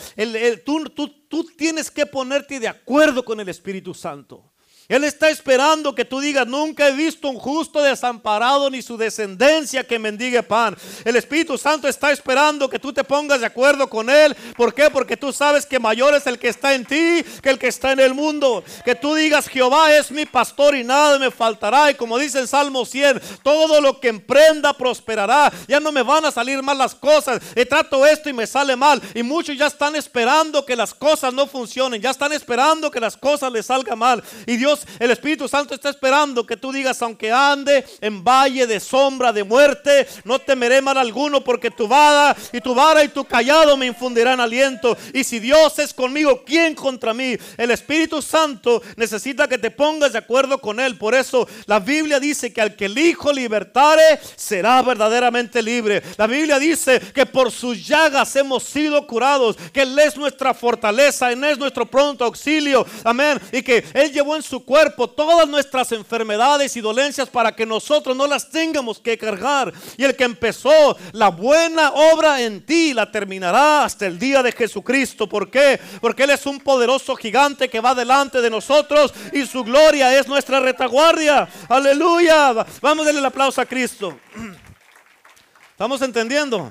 tú 1.28 1.44
tienes 1.56 1.88
que 1.88 2.04
ponerte 2.04 2.58
de 2.58 2.66
acuerdo 2.66 3.24
con 3.24 3.38
el 3.38 3.48
Espíritu 3.48 3.94
Santo. 3.94 4.51
Él 4.92 5.04
está 5.04 5.30
esperando 5.30 5.94
que 5.94 6.04
tú 6.04 6.20
digas, 6.20 6.46
nunca 6.46 6.86
he 6.86 6.92
visto 6.92 7.26
un 7.30 7.38
justo 7.38 7.80
desamparado 7.80 8.68
ni 8.68 8.82
su 8.82 8.98
descendencia 8.98 9.84
que 9.84 9.98
mendigue 9.98 10.42
pan. 10.42 10.76
El 11.02 11.16
Espíritu 11.16 11.56
Santo 11.56 11.88
está 11.88 12.12
esperando 12.12 12.68
que 12.68 12.78
tú 12.78 12.92
te 12.92 13.02
pongas 13.02 13.40
de 13.40 13.46
acuerdo 13.46 13.88
con 13.88 14.10
Él. 14.10 14.36
¿Por 14.54 14.74
qué? 14.74 14.90
Porque 14.90 15.16
tú 15.16 15.32
sabes 15.32 15.64
que 15.64 15.78
mayor 15.78 16.14
es 16.14 16.26
el 16.26 16.38
que 16.38 16.48
está 16.48 16.74
en 16.74 16.84
ti 16.84 17.24
que 17.42 17.48
el 17.48 17.58
que 17.58 17.68
está 17.68 17.92
en 17.92 18.00
el 18.00 18.12
mundo. 18.12 18.62
Que 18.84 18.94
tú 18.94 19.14
digas, 19.14 19.48
Jehová 19.48 19.96
es 19.96 20.10
mi 20.10 20.26
pastor 20.26 20.76
y 20.76 20.84
nada 20.84 21.18
me 21.18 21.30
faltará. 21.30 21.90
Y 21.90 21.94
como 21.94 22.18
dice 22.18 22.38
el 22.38 22.46
Salmo 22.46 22.84
100, 22.84 23.18
todo 23.42 23.80
lo 23.80 23.98
que 23.98 24.08
emprenda 24.08 24.74
prosperará. 24.74 25.50
Ya 25.68 25.80
no 25.80 25.90
me 25.90 26.02
van 26.02 26.26
a 26.26 26.30
salir 26.30 26.62
mal 26.62 26.76
las 26.76 26.94
cosas. 26.94 27.40
He 27.54 27.64
trato 27.64 28.04
esto 28.04 28.28
y 28.28 28.34
me 28.34 28.46
sale 28.46 28.76
mal. 28.76 29.00
Y 29.14 29.22
muchos 29.22 29.56
ya 29.56 29.68
están 29.68 29.96
esperando 29.96 30.66
que 30.66 30.76
las 30.76 30.92
cosas 30.92 31.32
no 31.32 31.46
funcionen. 31.46 32.02
Ya 32.02 32.10
están 32.10 32.34
esperando 32.34 32.90
que 32.90 33.00
las 33.00 33.16
cosas 33.16 33.50
les 33.50 33.64
salgan 33.64 33.98
mal. 33.98 34.22
Y 34.46 34.58
Dios 34.58 34.81
el 34.98 35.10
Espíritu 35.10 35.48
Santo 35.48 35.74
está 35.74 35.90
esperando 35.90 36.46
que 36.46 36.56
tú 36.56 36.72
digas, 36.72 37.00
aunque 37.02 37.32
ande 37.32 37.84
en 38.00 38.22
valle 38.22 38.66
de 38.66 38.80
sombra 38.80 39.32
de 39.32 39.44
muerte, 39.44 40.06
no 40.24 40.38
temeré 40.38 40.80
mal 40.80 40.98
alguno 40.98 41.42
porque 41.42 41.70
tu 41.70 41.88
vara 41.88 42.36
y 42.52 42.60
tu 42.60 42.74
vara 42.74 43.04
y 43.04 43.08
tu 43.08 43.24
callado 43.24 43.76
me 43.76 43.86
infundirán 43.86 44.40
aliento. 44.40 44.96
Y 45.12 45.24
si 45.24 45.38
Dios 45.38 45.78
es 45.78 45.94
conmigo, 45.94 46.42
¿quién 46.44 46.74
contra 46.74 47.14
mí? 47.14 47.36
El 47.56 47.70
Espíritu 47.70 48.22
Santo 48.22 48.82
necesita 48.96 49.48
que 49.48 49.58
te 49.58 49.70
pongas 49.70 50.12
de 50.12 50.18
acuerdo 50.18 50.58
con 50.58 50.80
Él. 50.80 50.96
Por 50.96 51.14
eso 51.14 51.48
la 51.66 51.80
Biblia 51.80 52.20
dice 52.20 52.52
que 52.52 52.60
al 52.60 52.76
que 52.76 52.86
el 52.86 52.98
Hijo 52.98 53.32
libertare 53.32 54.20
será 54.36 54.82
verdaderamente 54.82 55.62
libre. 55.62 56.02
La 56.16 56.26
Biblia 56.26 56.58
dice 56.58 57.00
que 57.00 57.26
por 57.26 57.50
sus 57.50 57.86
llagas 57.86 58.34
hemos 58.36 58.62
sido 58.64 59.06
curados, 59.06 59.56
que 59.72 59.82
Él 59.82 59.98
es 59.98 60.16
nuestra 60.16 60.54
fortaleza, 60.54 61.32
Él 61.32 61.42
es 61.44 61.58
nuestro 61.58 61.86
pronto 61.86 62.24
auxilio. 62.24 62.86
Amén. 63.04 63.40
Y 63.52 63.62
que 63.62 63.84
Él 63.94 64.12
llevó 64.12 64.36
en 64.36 64.42
su 64.42 64.61
cuerpo 64.64 65.08
todas 65.08 65.48
nuestras 65.48 65.92
enfermedades 65.92 66.76
y 66.76 66.80
dolencias 66.80 67.28
para 67.28 67.54
que 67.54 67.66
nosotros 67.66 68.16
no 68.16 68.26
las 68.26 68.50
tengamos 68.50 68.98
que 68.98 69.18
cargar. 69.18 69.72
Y 69.96 70.04
el 70.04 70.16
que 70.16 70.24
empezó 70.24 70.96
la 71.12 71.28
buena 71.28 71.90
obra 71.92 72.40
en 72.42 72.64
ti 72.64 72.94
la 72.94 73.10
terminará 73.10 73.84
hasta 73.84 74.06
el 74.06 74.18
día 74.18 74.42
de 74.42 74.52
Jesucristo. 74.52 75.28
¿Por 75.28 75.50
qué? 75.50 75.80
Porque 76.00 76.24
Él 76.24 76.30
es 76.30 76.46
un 76.46 76.60
poderoso 76.60 77.14
gigante 77.16 77.68
que 77.68 77.80
va 77.80 77.94
delante 77.94 78.40
de 78.40 78.50
nosotros 78.50 79.12
y 79.32 79.46
su 79.46 79.64
gloria 79.64 80.18
es 80.18 80.28
nuestra 80.28 80.60
retaguardia. 80.60 81.48
Aleluya. 81.68 82.52
Vamos 82.80 83.02
a 83.02 83.06
darle 83.06 83.20
el 83.20 83.26
aplauso 83.26 83.60
a 83.60 83.66
Cristo. 83.66 84.18
¿Estamos 85.72 86.00
entendiendo? 86.02 86.70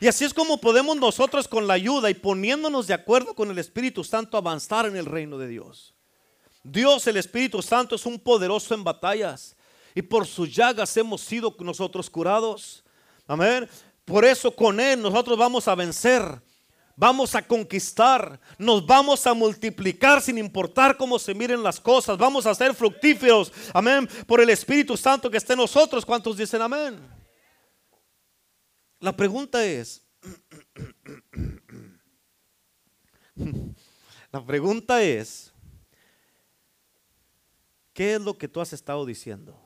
Y 0.00 0.08
así 0.08 0.24
es 0.24 0.32
como 0.32 0.58
podemos 0.58 0.96
nosotros 0.96 1.46
con 1.46 1.66
la 1.66 1.74
ayuda 1.74 2.08
y 2.08 2.14
poniéndonos 2.14 2.86
de 2.86 2.94
acuerdo 2.94 3.34
con 3.34 3.50
el 3.50 3.58
Espíritu 3.58 4.02
Santo 4.02 4.38
avanzar 4.38 4.86
en 4.86 4.96
el 4.96 5.04
reino 5.04 5.36
de 5.36 5.48
Dios. 5.48 5.94
Dios, 6.62 7.06
el 7.06 7.16
Espíritu 7.16 7.62
Santo, 7.62 7.94
es 7.94 8.06
un 8.06 8.18
poderoso 8.18 8.74
en 8.74 8.84
batallas. 8.84 9.56
Y 9.94 10.02
por 10.02 10.26
sus 10.26 10.54
llagas 10.54 10.96
hemos 10.96 11.20
sido 11.20 11.54
nosotros 11.60 12.08
curados. 12.08 12.84
Amén. 13.26 13.68
Por 14.04 14.24
eso 14.24 14.54
con 14.54 14.78
Él 14.80 15.00
nosotros 15.00 15.38
vamos 15.38 15.66
a 15.68 15.74
vencer. 15.74 16.40
Vamos 17.00 17.34
a 17.34 17.40
conquistar, 17.40 18.38
nos 18.58 18.84
vamos 18.84 19.26
a 19.26 19.32
multiplicar 19.32 20.20
sin 20.20 20.36
importar 20.36 20.98
cómo 20.98 21.18
se 21.18 21.32
miren 21.32 21.62
las 21.62 21.80
cosas. 21.80 22.18
Vamos 22.18 22.44
a 22.44 22.54
ser 22.54 22.74
fructíferos, 22.74 23.50
amén, 23.72 24.06
por 24.26 24.38
el 24.38 24.50
Espíritu 24.50 24.98
Santo 24.98 25.30
que 25.30 25.38
está 25.38 25.54
en 25.54 25.60
nosotros. 25.60 26.04
¿Cuántos 26.04 26.36
dicen 26.36 26.60
amén? 26.60 27.00
La 28.98 29.16
pregunta 29.16 29.64
es, 29.64 30.06
la 34.30 34.44
pregunta 34.44 35.02
es, 35.02 35.49
¿qué 37.92 38.14
es 38.14 38.20
lo 38.20 38.38
que 38.38 38.48
tú 38.48 38.60
has 38.60 38.72
estado 38.72 39.04
diciendo? 39.06 39.58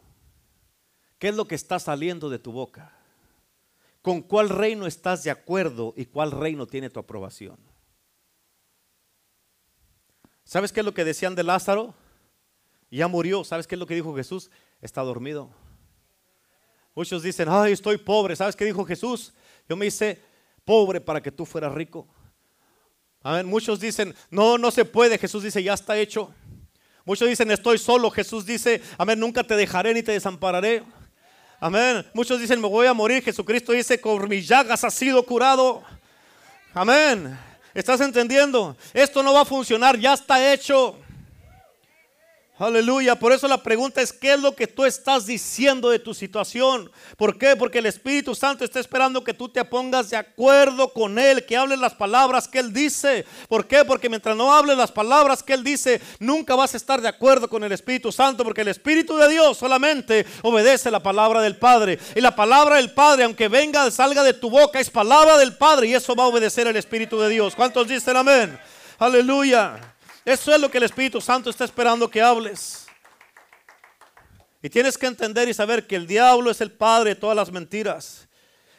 ¿Qué 1.19 1.29
es 1.29 1.37
lo 1.37 1.47
que 1.47 1.55
está 1.55 1.79
saliendo 1.79 2.29
de 2.29 2.39
tu 2.39 2.53
boca? 2.53 2.93
¿Con 4.03 4.21
cuál 4.21 4.51
reino 4.51 4.87
estás 4.87 5.23
de 5.25 5.31
acuerdo 5.31 5.95
y 5.97 6.05
cuál 6.05 6.31
reino 6.31 6.67
tiene 6.67 6.91
tu 6.91 7.01
aprobación? 7.01 7.57
¿Sabes 10.45 10.73
qué 10.73 10.81
es 10.81 10.87
lo 10.87 10.93
que 10.93 11.05
decían 11.05 11.35
de 11.35 11.43
Lázaro? 11.43 11.95
Ya 12.91 13.09
murió. 13.09 13.45
¿Sabes 13.45 13.67
qué 13.67 13.75
es 13.75 13.79
lo 13.79 13.87
que 13.87 13.95
dijo 13.95 14.15
Jesús? 14.15 14.51
Está 14.83 15.01
dormido. 15.01 15.51
Muchos 16.95 17.23
dicen, 17.23 17.49
ay, 17.51 17.73
estoy 17.73 17.97
pobre. 17.97 18.37
¿Sabes 18.37 18.55
qué 18.55 18.65
dijo 18.67 18.85
Jesús? 18.85 19.33
Yo 19.69 19.77
me 19.77 19.87
hice 19.87 20.21
pobre 20.65 21.01
para 21.01 21.23
que 21.23 21.33
tú 21.33 21.47
fueras 21.47 21.73
rico. 21.73 22.07
Amén. 23.23 23.47
Muchos 23.47 23.81
dicen, 23.81 24.15
no, 24.31 24.59
no 24.59 24.71
se 24.71 24.85
puede. 24.85 25.17
Jesús 25.19 25.43
dice, 25.43 25.63
ya 25.63 25.73
está 25.73 25.97
hecho. 25.97 26.33
Muchos 27.05 27.29
dicen, 27.29 27.51
estoy 27.51 27.79
solo. 27.79 28.11
Jesús 28.11 28.47
dice, 28.47 28.81
amén, 28.97 29.21
nunca 29.21 29.45
te 29.45 29.57
dejaré 29.57 29.93
ni 29.93 30.03
te 30.03 30.13
desampararé. 30.13 30.83
Amén. 31.61 32.07
Muchos 32.15 32.41
dicen, 32.41 32.61
me 32.61 32.69
voy 32.69 32.87
a 32.87 32.95
morir. 32.95 33.23
Jesucristo 33.23 33.73
dice, 33.73 34.01
con 34.01 34.29
mis 34.29 34.49
llagas 34.49 34.85
ha 34.85 34.91
sido 34.91 35.25
curado. 35.25 35.83
Amén. 36.73 37.39
¿Estás 37.75 38.01
entendiendo? 38.01 38.77
Esto 38.93 39.23
no 39.23 39.35
va 39.35 39.43
a 39.43 39.45
funcionar, 39.45 39.99
ya 39.99 40.15
está 40.15 40.53
hecho. 40.53 40.99
Aleluya. 42.57 43.17
Por 43.17 43.33
eso 43.33 43.49
la 43.49 43.61
pregunta 43.61 44.01
es, 44.01 44.13
¿qué 44.13 44.35
es 44.35 44.41
lo 44.41 44.55
que 44.55 44.69
tú 44.69 44.85
estás 44.85 45.27
diciendo 45.27 45.91
de 45.91 45.99
tu 45.99 46.15
situación? 46.15 46.89
¿Por 47.17 47.37
qué? 47.37 47.57
Porque 47.57 47.81
el 47.81 47.87
Espíritu 47.87 48.33
Santo 48.37 48.65
está 48.65 48.79
esperando 48.79 49.25
que 49.25 49.35
tú 49.35 49.49
te 49.49 49.65
pongas 49.65 50.11
de 50.11 50.17
acuerdo 50.17 50.93
con 50.93 51.19
Él, 51.19 51.45
que 51.47 51.57
hables 51.57 51.81
las 51.81 51.95
palabras 51.95 52.47
que 52.47 52.61
Él 52.61 52.73
dice. 52.73 53.27
¿Por 53.49 53.67
qué? 53.67 53.85
Porque 53.85 54.09
mientras 54.09 54.37
no 54.37 54.55
hables 54.55 54.77
las 54.77 54.93
palabras 54.93 55.43
que 55.43 55.53
Él 55.53 55.65
dice, 55.65 56.01
nunca 56.21 56.55
vas 56.55 56.75
a 56.75 56.77
estar 56.77 57.01
de 57.01 57.09
acuerdo 57.09 57.49
con 57.49 57.65
el 57.65 57.73
Espíritu 57.73 58.13
Santo, 58.13 58.45
porque 58.45 58.61
el 58.61 58.69
Espíritu 58.69 59.17
de 59.17 59.29
Dios 59.29 59.59
solamente 59.59 60.25
obedece 60.43 60.93
la 60.93 61.03
palabra 61.03 61.43
del 61.43 61.57
Padre. 61.57 61.99
Y 62.15 62.21
la 62.21 62.37
palabra 62.37 62.77
del 62.77 62.93
Padre, 62.93 63.25
aunque 63.25 63.49
venga, 63.49 63.91
salga 63.91 64.23
de 64.23 64.33
tu 64.33 64.49
boca, 64.49 64.79
es 64.79 64.91
palabra 64.91 65.39
del 65.39 65.57
Padre 65.57 65.89
y 65.89 65.95
eso 65.95 66.15
va 66.15 66.23
a 66.23 66.29
obedecer 66.29 66.69
el 66.69 66.77
Espíritu 66.77 67.19
de 67.19 67.31
Dios. 67.31 67.57
¿Cuántos 67.57 67.89
dicen 67.89 68.17
amén? 68.17 68.57
Aleluya. 69.01 69.94
Eso 70.25 70.55
es 70.55 70.61
lo 70.61 70.71
que 70.71 70.79
el 70.79 70.85
Espíritu 70.85 71.21
Santo 71.21 71.51
está 71.51 71.65
esperando 71.65 72.11
que 72.11 72.23
hables. 72.23 72.87
Y 74.63 74.71
tienes 74.71 74.97
que 74.97 75.07
entender 75.07 75.49
y 75.49 75.55
saber 75.55 75.87
que 75.87 75.97
el 75.97 76.07
diablo 76.07 76.51
es 76.51 76.61
el 76.63 76.73
padre 76.73 77.11
de 77.11 77.17
todas 77.17 77.37
las 77.37 77.53
mentiras. 77.53 78.27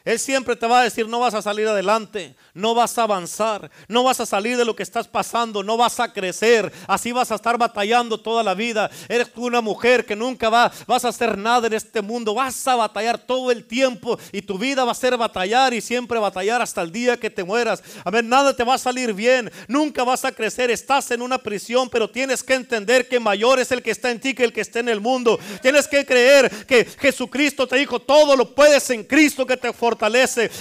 Él 0.06 0.20
siempre 0.20 0.54
te 0.54 0.68
va 0.68 0.82
a 0.82 0.84
decir, 0.84 1.08
no 1.08 1.18
vas 1.18 1.34
a 1.34 1.42
salir 1.42 1.66
adelante, 1.66 2.36
no 2.54 2.76
vas 2.76 2.96
a 2.96 3.02
avanzar, 3.02 3.72
no 3.88 4.04
vas 4.04 4.20
a 4.20 4.24
salir 4.24 4.56
de 4.56 4.64
lo 4.64 4.76
que 4.76 4.84
estás 4.84 5.08
pasando, 5.08 5.64
no 5.64 5.76
vas 5.76 5.98
a 5.98 6.12
crecer, 6.12 6.72
así 6.86 7.10
vas 7.10 7.32
a 7.32 7.34
estar 7.34 7.58
batallando 7.58 8.16
toda 8.16 8.44
la 8.44 8.54
vida. 8.54 8.88
Eres 9.08 9.32
una 9.34 9.60
mujer 9.60 10.06
que 10.06 10.14
nunca 10.14 10.48
va, 10.48 10.70
vas 10.86 11.04
a 11.04 11.08
hacer 11.08 11.36
nada 11.36 11.66
en 11.66 11.72
este 11.72 12.02
mundo, 12.02 12.34
vas 12.34 12.68
a 12.68 12.76
batallar 12.76 13.18
todo 13.18 13.50
el 13.50 13.64
tiempo 13.64 14.16
y 14.30 14.42
tu 14.42 14.56
vida 14.58 14.84
va 14.84 14.92
a 14.92 14.94
ser 14.94 15.16
batallar 15.16 15.74
y 15.74 15.80
siempre 15.80 16.20
batallar 16.20 16.62
hasta 16.62 16.82
el 16.82 16.92
día 16.92 17.16
que 17.16 17.28
te 17.28 17.42
mueras. 17.42 17.82
A 18.04 18.10
ver, 18.12 18.22
nada 18.22 18.54
te 18.54 18.62
va 18.62 18.74
a 18.74 18.78
salir 18.78 19.12
bien, 19.12 19.50
nunca 19.66 20.04
vas 20.04 20.24
a 20.24 20.30
crecer, 20.30 20.70
estás 20.70 21.10
en 21.10 21.20
una 21.20 21.38
prisión, 21.38 21.90
pero 21.90 22.08
tienes 22.08 22.44
que 22.44 22.54
entender 22.54 23.08
que 23.08 23.18
mayor 23.18 23.58
es 23.58 23.72
el 23.72 23.82
que 23.82 23.90
está 23.90 24.12
en 24.12 24.20
ti 24.20 24.34
que 24.34 24.44
el 24.44 24.52
que 24.52 24.60
está 24.60 24.78
en 24.78 24.88
el 24.88 25.00
mundo. 25.00 25.36
Tienes 25.62 25.88
que 25.88 26.06
creer 26.06 26.48
que 26.64 26.84
Jesucristo 26.84 27.66
te 27.66 27.76
dijo, 27.76 27.98
todo 27.98 28.36
lo 28.36 28.54
puedes 28.54 28.88
en 28.90 29.02
Cristo 29.02 29.44
que 29.44 29.56
te 29.56 29.72
fortalece 29.72 29.95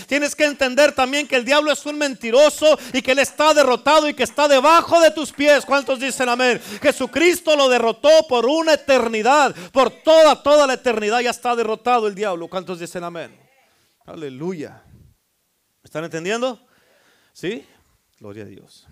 Tienes 0.08 0.36
que 0.36 0.46
entender 0.46 0.94
también 0.94 1.28
que 1.28 1.36
el 1.36 1.46
diablo 1.46 1.72
es 1.72 1.86
un 1.86 1.98
mentiroso 1.98 2.78
y 2.94 3.02
que 3.02 3.12
él 3.12 3.20
está 3.20 3.54
derrotado 3.54 4.08
y 4.08 4.14
que 4.14 4.24
está 4.24 4.48
debajo 4.48 5.00
de 5.00 5.12
tus 5.12 5.32
pies. 5.32 5.66
¿Cuántos 5.66 6.00
dicen 6.00 6.30
amén? 6.30 6.62
Jesucristo 6.82 7.56
lo 7.56 7.70
derrotó 7.70 8.10
por 8.28 8.46
una 8.46 8.74
eternidad, 8.74 9.56
por 9.72 9.90
toda, 9.90 10.42
toda 10.42 10.68
la 10.68 10.74
eternidad 10.74 11.20
ya 11.22 11.32
está 11.32 11.56
derrotado 11.56 12.08
el 12.08 12.16
diablo. 12.16 12.48
¿Cuántos 12.48 12.80
dicen 12.80 13.04
amén? 13.04 13.38
Aleluya. 14.06 14.84
¿Están 15.84 16.04
entendiendo? 16.04 16.60
¿Sí? 17.34 17.66
Gloria 18.20 18.44
a 18.44 18.48
Dios. 18.48 18.88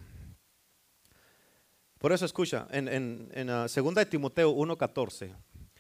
Por 1.98 2.12
eso 2.12 2.26
escucha, 2.26 2.68
en, 2.72 2.90
en, 2.90 3.32
en 3.34 3.50
uh, 3.50 3.68
2 3.74 3.96
de 3.96 4.06
Timoteo 4.06 4.54
1.14, 4.54 5.34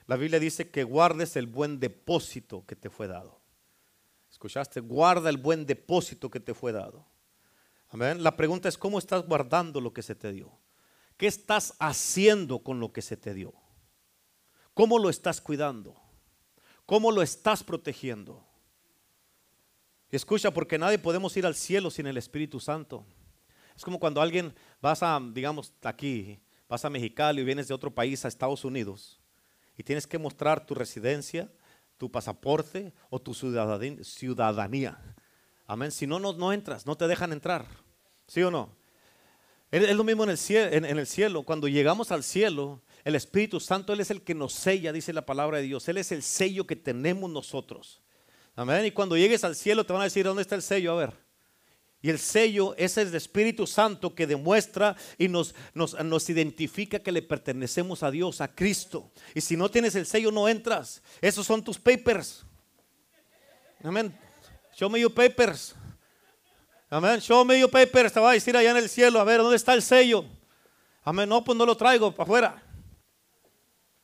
la 0.08 0.16
Biblia 0.16 0.40
dice 0.40 0.70
que 0.70 0.84
guardes 0.84 1.36
el 1.36 1.48
buen 1.48 1.82
depósito 1.82 2.66
que 2.66 2.78
te 2.78 2.90
fue 2.90 3.08
dado. 3.08 3.43
¿Escuchaste? 4.44 4.82
Guarda 4.82 5.30
el 5.30 5.38
buen 5.38 5.66
depósito 5.66 6.30
que 6.30 6.42
te 6.42 6.54
fue 6.54 6.74
dado. 6.74 7.06
Amén. 7.88 8.22
La 8.22 8.36
pregunta 8.36 8.68
es, 8.68 8.78
¿cómo 8.78 9.00
estás 9.00 9.26
guardando 9.26 9.80
lo 9.80 9.94
que 9.94 10.02
se 10.02 10.16
te 10.16 10.34
dio? 10.34 10.52
¿Qué 11.16 11.28
estás 11.28 11.76
haciendo 11.80 12.60
con 12.60 12.82
lo 12.82 12.92
que 12.92 13.02
se 13.02 13.16
te 13.16 13.34
dio? 13.34 13.54
¿Cómo 14.74 15.00
lo 15.00 15.10
estás 15.10 15.40
cuidando? 15.40 15.96
¿Cómo 16.86 17.10
lo 17.10 17.22
estás 17.22 17.64
protegiendo? 17.64 18.46
Escucha, 20.10 20.52
porque 20.52 20.78
nadie 20.78 21.00
podemos 21.00 21.38
ir 21.38 21.46
al 21.46 21.56
cielo 21.56 21.90
sin 21.90 22.08
el 22.08 22.18
Espíritu 22.18 22.60
Santo. 22.60 23.06
Es 23.78 23.86
como 23.86 23.98
cuando 23.98 24.22
alguien 24.22 24.54
vas 24.82 25.04
a, 25.04 25.22
digamos, 25.32 25.72
aquí, 25.84 26.44
vas 26.68 26.84
a 26.84 26.90
Mexicali 26.90 27.40
y 27.40 27.46
vienes 27.46 27.70
de 27.70 27.74
otro 27.76 27.96
país 27.96 28.26
a 28.26 28.28
Estados 28.28 28.66
Unidos 28.66 29.22
y 29.78 29.84
tienes 29.84 30.06
que 30.06 30.18
mostrar 30.18 30.66
tu 30.66 30.76
residencia, 30.76 31.50
tu 32.04 32.12
pasaporte 32.12 32.92
o 33.10 33.18
tu 33.18 33.34
ciudadanía. 33.34 35.00
Amén. 35.66 35.90
Si 35.90 36.06
no, 36.06 36.20
no, 36.20 36.52
entras, 36.52 36.86
no 36.86 36.98
te 36.98 37.08
dejan 37.08 37.32
entrar. 37.32 37.66
¿Sí 38.28 38.44
o 38.44 38.52
no? 38.52 38.76
Es 39.72 39.96
lo 39.96 40.04
mismo 40.04 40.26
en 40.26 40.32
el, 40.32 40.38
cielo, 40.38 40.70
en, 40.74 40.84
el 40.84 41.08
cielo. 41.08 41.44
Cuando 41.44 41.70
llegamos 41.70 42.12
al 42.12 42.24
cielo, 42.24 42.82
el 43.06 43.16
Espíritu 43.16 43.62
Santo, 43.62 43.94
Él 43.94 44.02
es 44.02 44.12
el 44.12 44.22
que 44.22 44.36
nos 44.36 44.52
sella, 44.52 44.92
dice 44.92 45.14
la 45.14 45.26
palabra 45.26 45.60
de 45.60 45.64
Dios. 45.64 45.88
Él 45.88 45.96
es 45.96 46.12
el 46.12 46.24
sello 46.24 46.68
que 46.68 46.76
tenemos 46.76 47.32
nosotros. 47.32 48.02
Amén. 48.58 48.86
Y 48.86 48.92
cuando 48.92 49.16
llegues 49.16 49.46
al 49.46 49.56
cielo 49.56 49.86
te 49.86 49.94
van 49.94 50.02
a 50.02 50.06
decir, 50.06 50.26
¿dónde 50.26 50.42
está 50.42 50.56
el 50.56 50.62
sello? 50.62 50.92
A 50.92 50.96
ver. 50.96 51.23
Y 52.04 52.10
el 52.10 52.20
sello 52.20 52.76
es 52.78 52.98
el 52.98 53.16
Espíritu 53.16 53.66
Santo 53.66 54.14
que 54.14 54.28
demuestra 54.28 54.98
y 55.18 55.30
nos, 55.30 55.56
nos, 55.74 55.98
nos, 56.04 56.30
identifica 56.30 57.00
que 57.00 57.14
le 57.14 57.22
pertenecemos 57.22 58.04
a 58.04 58.12
Dios, 58.12 58.42
a 58.42 58.54
Cristo. 58.54 59.10
Y 59.34 59.40
si 59.40 59.56
no 59.56 59.72
tienes 59.72 59.96
el 59.96 60.06
sello, 60.06 60.30
no 60.30 60.50
entras. 60.50 61.02
Esos 61.22 61.48
son 61.48 61.64
tus 61.64 61.80
papers. 61.80 62.44
Amén. 63.82 64.14
Show 64.76 64.90
me 64.90 65.00
your 65.00 65.14
papers. 65.14 65.74
Amén. 66.90 67.22
Show 67.22 67.46
me 67.46 67.58
your 67.58 67.72
papers. 67.72 68.12
Te 68.12 68.20
va 68.20 68.32
a 68.32 68.34
decir 68.34 68.58
allá 68.58 68.72
en 68.72 68.78
el 68.78 68.90
cielo. 68.90 69.22
A 69.22 69.24
ver, 69.24 69.40
¿dónde 69.40 69.56
está 69.56 69.74
el 69.74 69.82
sello? 69.82 70.26
Amén. 71.06 71.30
No, 71.30 71.42
pues 71.42 71.58
no 71.58 71.66
lo 71.66 71.78
traigo 71.78 72.12
para 72.12 72.24
afuera. 72.24 72.64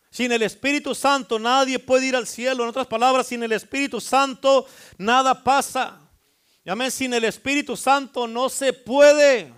Sin 0.10 0.32
el 0.32 0.42
Espíritu 0.42 0.96
Santo 0.96 1.38
nadie 1.38 1.80
puede 1.80 2.06
ir 2.08 2.16
al 2.16 2.28
cielo. 2.28 2.64
En 2.64 2.70
otras 2.70 2.88
palabras, 2.88 3.28
sin 3.28 3.44
el 3.44 3.52
Espíritu 3.52 4.00
Santo 4.00 4.66
nada 4.98 5.44
pasa. 5.44 6.09
Amén. 6.70 6.92
Sin 6.92 7.14
el 7.14 7.24
Espíritu 7.24 7.76
Santo 7.76 8.28
no 8.28 8.50
se 8.50 8.74
puede. 8.74 9.52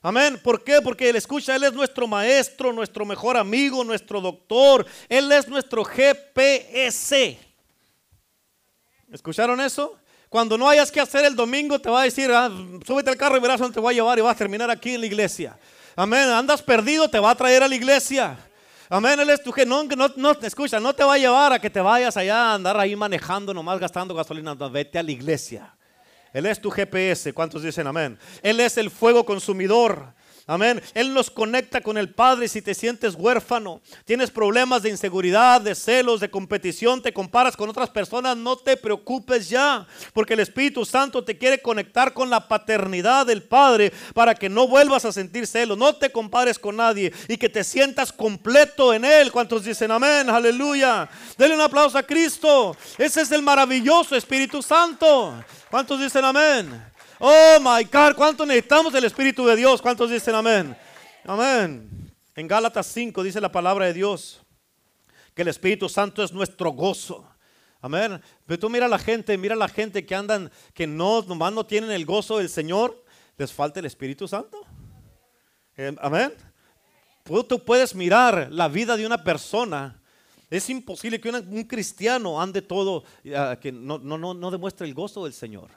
Amén. 0.00 0.40
¿Por 0.42 0.64
qué? 0.64 0.80
Porque 0.80 1.08
Él 1.08 1.16
escucha, 1.16 1.54
Él 1.56 1.64
es 1.64 1.72
nuestro 1.72 2.06
maestro, 2.06 2.72
nuestro 2.72 3.04
mejor 3.04 3.36
amigo, 3.36 3.84
nuestro 3.84 4.20
doctor. 4.20 4.86
Él 5.08 5.30
es 5.32 5.48
nuestro 5.48 5.84
GPS. 5.84 7.38
¿Escucharon 9.12 9.60
eso? 9.60 9.98
Cuando 10.28 10.58
no 10.58 10.68
hayas 10.68 10.92
que 10.92 11.00
hacer 11.00 11.24
el 11.24 11.34
domingo, 11.34 11.78
te 11.78 11.88
va 11.88 12.02
a 12.02 12.04
decir, 12.04 12.30
ah, 12.32 12.50
súbete 12.86 13.10
al 13.10 13.16
carro 13.16 13.36
y 13.36 13.40
verás 13.40 13.58
dónde 13.58 13.74
te 13.74 13.80
voy 13.80 13.94
a 13.94 13.96
llevar 13.96 14.18
y 14.18 14.22
vas 14.22 14.34
a 14.34 14.38
terminar 14.38 14.70
aquí 14.70 14.94
en 14.94 15.00
la 15.00 15.06
iglesia. 15.06 15.58
Amén. 15.96 16.28
Andas 16.28 16.62
perdido, 16.62 17.08
te 17.08 17.18
va 17.18 17.30
a 17.30 17.34
traer 17.34 17.62
a 17.62 17.68
la 17.68 17.74
iglesia. 17.74 18.38
Amén, 18.90 19.20
Él 19.20 19.28
es 19.28 19.42
tu 19.42 19.52
que 19.52 19.66
no, 19.66 19.84
no, 19.84 20.32
escucha, 20.40 20.80
no 20.80 20.94
te 20.94 21.04
va 21.04 21.14
a 21.14 21.18
llevar 21.18 21.52
a 21.52 21.58
que 21.58 21.68
te 21.68 21.80
vayas 21.80 22.16
allá 22.16 22.52
a 22.52 22.54
andar 22.54 22.78
ahí 22.78 22.96
manejando, 22.96 23.52
nomás 23.52 23.78
gastando 23.78 24.14
gasolina. 24.14 24.54
vete 24.54 24.98
a 24.98 25.02
la 25.02 25.10
iglesia. 25.10 25.77
Él 26.32 26.46
es 26.46 26.60
tu 26.60 26.70
GPS. 26.70 27.32
¿Cuántos 27.32 27.62
dicen 27.62 27.86
amén? 27.86 28.18
Él 28.42 28.60
es 28.60 28.76
el 28.76 28.90
fuego 28.90 29.24
consumidor. 29.24 30.14
Amén. 30.50 30.82
Él 30.94 31.12
nos 31.12 31.30
conecta 31.30 31.82
con 31.82 31.98
el 31.98 32.08
Padre 32.08 32.48
si 32.48 32.62
te 32.62 32.72
sientes 32.74 33.14
huérfano, 33.14 33.82
tienes 34.06 34.30
problemas 34.30 34.82
de 34.82 34.88
inseguridad, 34.88 35.60
de 35.60 35.74
celos, 35.74 36.20
de 36.20 36.30
competición, 36.30 37.02
te 37.02 37.12
comparas 37.12 37.54
con 37.54 37.68
otras 37.68 37.90
personas, 37.90 38.34
no 38.34 38.56
te 38.56 38.78
preocupes 38.78 39.50
ya, 39.50 39.86
porque 40.14 40.32
el 40.32 40.40
Espíritu 40.40 40.86
Santo 40.86 41.22
te 41.22 41.36
quiere 41.36 41.60
conectar 41.60 42.14
con 42.14 42.30
la 42.30 42.48
paternidad 42.48 43.26
del 43.26 43.42
Padre 43.42 43.92
para 44.14 44.34
que 44.34 44.48
no 44.48 44.66
vuelvas 44.66 45.04
a 45.04 45.12
sentir 45.12 45.46
celos, 45.46 45.76
no 45.76 45.94
te 45.96 46.10
compares 46.10 46.58
con 46.58 46.76
nadie 46.76 47.12
y 47.28 47.36
que 47.36 47.50
te 47.50 47.62
sientas 47.62 48.10
completo 48.10 48.94
en 48.94 49.04
Él. 49.04 49.30
¿Cuántos 49.30 49.64
dicen 49.64 49.90
amén? 49.90 50.30
Aleluya. 50.30 51.10
Denle 51.36 51.56
un 51.56 51.60
aplauso 51.60 51.98
a 51.98 52.02
Cristo. 52.02 52.74
Ese 52.96 53.20
es 53.20 53.30
el 53.32 53.42
maravilloso 53.42 54.16
Espíritu 54.16 54.62
Santo. 54.62 55.44
¿Cuántos 55.70 56.00
dicen 56.00 56.24
amén? 56.24 56.88
Oh 57.20 57.58
my 57.60 57.82
God, 57.84 58.14
¿cuánto 58.14 58.46
necesitamos 58.46 58.94
el 58.94 59.04
Espíritu 59.04 59.44
de 59.44 59.56
Dios? 59.56 59.82
¿Cuántos 59.82 60.10
dicen 60.10 60.36
amén? 60.36 60.76
Amén. 61.24 62.14
En 62.36 62.46
Gálatas 62.46 62.86
5 62.86 63.24
dice 63.24 63.40
la 63.40 63.50
palabra 63.50 63.86
de 63.86 63.94
Dios 63.94 64.40
que 65.34 65.42
el 65.42 65.48
Espíritu 65.48 65.88
Santo 65.88 66.22
es 66.22 66.32
nuestro 66.32 66.70
gozo. 66.70 67.28
Amén. 67.80 68.20
Pero 68.46 68.58
tú 68.58 68.70
mira 68.70 68.86
a 68.86 68.88
la 68.88 68.98
gente, 68.98 69.36
mira 69.36 69.54
a 69.54 69.58
la 69.58 69.68
gente 69.68 70.06
que 70.06 70.14
andan, 70.14 70.50
que 70.74 70.86
no, 70.86 71.22
nomás 71.22 71.52
no 71.52 71.66
tienen 71.66 71.90
el 71.90 72.04
gozo 72.04 72.38
del 72.38 72.48
Señor, 72.48 73.04
les 73.36 73.52
falta 73.52 73.80
el 73.80 73.86
Espíritu 73.86 74.28
Santo. 74.28 74.64
Eh, 75.76 75.94
amén. 76.00 76.32
Tú 77.24 77.64
puedes 77.64 77.94
mirar 77.94 78.48
la 78.50 78.68
vida 78.68 78.96
de 78.96 79.06
una 79.06 79.22
persona. 79.22 80.00
Es 80.50 80.70
imposible 80.70 81.20
que 81.20 81.30
un 81.30 81.64
cristiano 81.64 82.40
ande 82.40 82.62
todo, 82.62 83.04
ah, 83.36 83.58
que 83.60 83.70
no, 83.70 83.98
no, 83.98 84.16
no, 84.16 84.34
no 84.34 84.50
demuestre 84.50 84.86
el 84.86 84.94
gozo 84.94 85.24
del 85.24 85.32
Señor. 85.32 85.70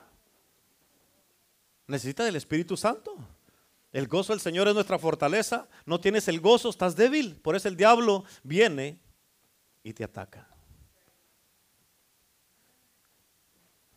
Necesita 1.86 2.24
del 2.24 2.36
Espíritu 2.36 2.76
Santo. 2.76 3.16
El 3.92 4.08
gozo 4.08 4.32
del 4.32 4.40
Señor 4.40 4.68
es 4.68 4.74
nuestra 4.74 4.98
fortaleza. 4.98 5.68
No 5.84 6.00
tienes 6.00 6.26
el 6.28 6.40
gozo, 6.40 6.70
estás 6.70 6.96
débil. 6.96 7.36
Por 7.36 7.56
eso 7.56 7.68
el 7.68 7.76
diablo 7.76 8.24
viene 8.42 8.98
y 9.82 9.92
te 9.92 10.04
ataca. 10.04 10.48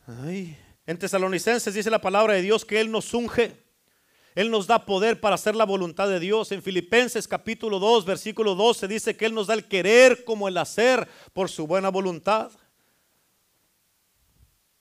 En 0.08 1.00
Tesalonicenses 1.00 1.74
dice 1.74 1.90
la 1.90 2.02
palabra 2.02 2.34
de 2.34 2.42
Dios 2.42 2.66
que 2.66 2.80
Él 2.80 2.92
nos 2.92 3.14
unge. 3.14 3.64
Él 4.36 4.52
nos 4.52 4.68
da 4.68 4.86
poder 4.86 5.22
para 5.22 5.36
hacer 5.36 5.56
la 5.56 5.64
voluntad 5.64 6.10
de 6.10 6.20
Dios. 6.20 6.52
En 6.52 6.62
Filipenses 6.62 7.26
capítulo 7.28 7.80
2, 7.80 8.06
versículo 8.06 8.54
12 8.54 8.88
dice 8.90 9.16
que 9.16 9.26
Él 9.26 9.34
nos 9.34 9.48
da 9.48 9.54
el 9.54 9.66
querer 9.66 10.26
como 10.26 10.50
el 10.50 10.58
hacer 10.58 11.08
por 11.32 11.50
su 11.50 11.66
buena 11.66 11.90
voluntad. 11.90 12.52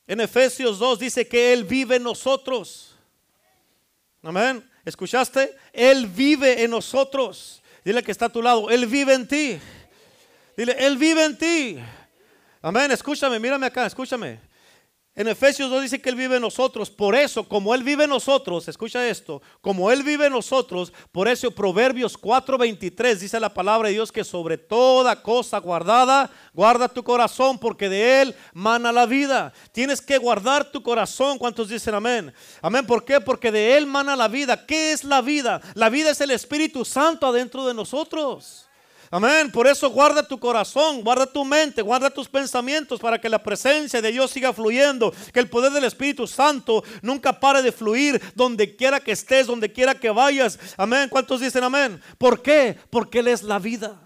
En 0.09 0.21
Efesios 0.21 0.81
2 0.81 0.99
dice 0.99 1.29
que 1.29 1.53
Él 1.53 1.65
vive 1.65 1.97
en 1.97 2.03
nosotros. 2.03 2.94
Amén. 4.25 4.65
¿Escuchaste? 4.85 5.55
Él 5.73 6.07
vive 6.07 6.65
en 6.65 6.71
nosotros. 6.71 7.63
Dile 7.85 8.03
que 8.03 8.11
está 8.11 8.27
a 8.27 8.29
tu 8.31 8.41
lado. 8.41 8.71
Él 8.71 8.87
vive 8.87 9.13
en 9.13 9.29
ti. 9.29 9.59
Dile, 10.57 10.75
Él 10.79 10.97
vive 10.97 11.25
en 11.25 11.37
ti. 11.37 11.79
Amén. 12.63 12.91
Escúchame, 12.91 13.39
mírame 13.39 13.67
acá, 13.67 13.85
escúchame. 13.85 14.41
En 15.17 15.29
Efesios 15.29 15.71
2 15.71 15.83
dice 15.83 16.03
que 16.03 16.09
Él 16.09 16.17
vive 16.17 16.37
en 16.37 16.43
nosotros. 16.43 16.91
Por 16.91 17.15
eso, 17.15 17.45
como 17.49 17.73
Él 17.73 17.85
vive 17.85 18.03
en 18.03 18.11
nosotros, 18.11 18.67
escucha 18.67 19.07
esto, 19.07 19.41
como 19.61 19.93
Él 19.93 20.03
vive 20.03 20.27
en 20.27 20.33
nosotros, 20.33 20.93
por 21.13 21.29
eso 21.29 21.53
Proverbios 21.53 22.21
4:23 22.21 23.21
dice 23.21 23.39
la 23.39 23.55
palabra 23.55 23.89
de 23.89 23.95
Dios 23.95 24.11
que 24.11 24.25
sobre 24.25 24.59
toda 24.59 25.23
cosa 25.23 25.59
guardada, 25.59 26.33
guarda 26.53 26.89
tu 26.89 27.05
corazón 27.05 27.61
porque 27.61 27.89
de 27.89 28.23
Él 28.23 28.35
mana 28.53 28.91
la 28.91 29.07
vida. 29.07 29.53
Tienes 29.71 30.01
que 30.01 30.19
guardar 30.19 30.73
tu 30.73 30.83
corazón. 30.83 31.39
¿Cuántos 31.39 31.69
dicen 31.69 31.95
amén? 31.95 32.35
Amén. 32.61 32.85
¿Por 32.85 33.05
qué? 33.05 33.21
Porque 33.21 33.53
de 33.53 33.77
Él 33.77 33.87
mana 33.87 34.17
la 34.17 34.27
vida. 34.27 34.67
¿Qué 34.67 34.91
es 34.91 35.05
la 35.05 35.23
vida? 35.23 35.61
La 35.75 35.91
vida 35.91 36.11
es 36.11 36.21
el 36.21 36.33
Espíritu 36.33 36.85
Santo 36.85 37.29
adentro 37.29 37.65
de 37.65 37.75
nosotros. 37.75 38.64
Amén. 39.15 39.49
Por 39.53 39.69
eso 39.69 39.91
guarda 39.91 40.27
tu 40.27 40.41
corazón, 40.41 41.03
guarda 41.03 41.25
tu 41.25 41.45
mente, 41.45 41.83
guarda 41.83 42.11
tus 42.11 42.29
pensamientos 42.29 42.99
para 42.99 43.17
que 43.17 43.29
la 43.29 43.41
presencia 43.41 44.03
de 44.03 44.11
Dios 44.11 44.33
siga 44.33 44.53
fluyendo. 44.53 45.15
Que 45.33 45.39
el 45.39 45.49
poder 45.49 45.71
del 45.71 45.85
Espíritu 45.85 46.27
Santo 46.27 46.83
nunca 47.01 47.39
pare 47.39 47.63
de 47.63 47.71
fluir 47.71 48.21
donde 48.35 48.75
quiera 48.75 48.99
que 48.99 49.13
estés, 49.13 49.47
donde 49.47 49.73
quiera 49.73 49.95
que 49.95 50.11
vayas. 50.11 50.59
Amén. 50.77 51.09
¿Cuántos 51.09 51.41
dicen 51.41 51.63
amén? 51.63 52.03
¿Por 52.19 52.43
qué? 52.43 52.77
Porque 52.91 53.21
Él 53.21 53.29
es 53.29 53.45
la 53.45 53.61
vida. 53.61 54.01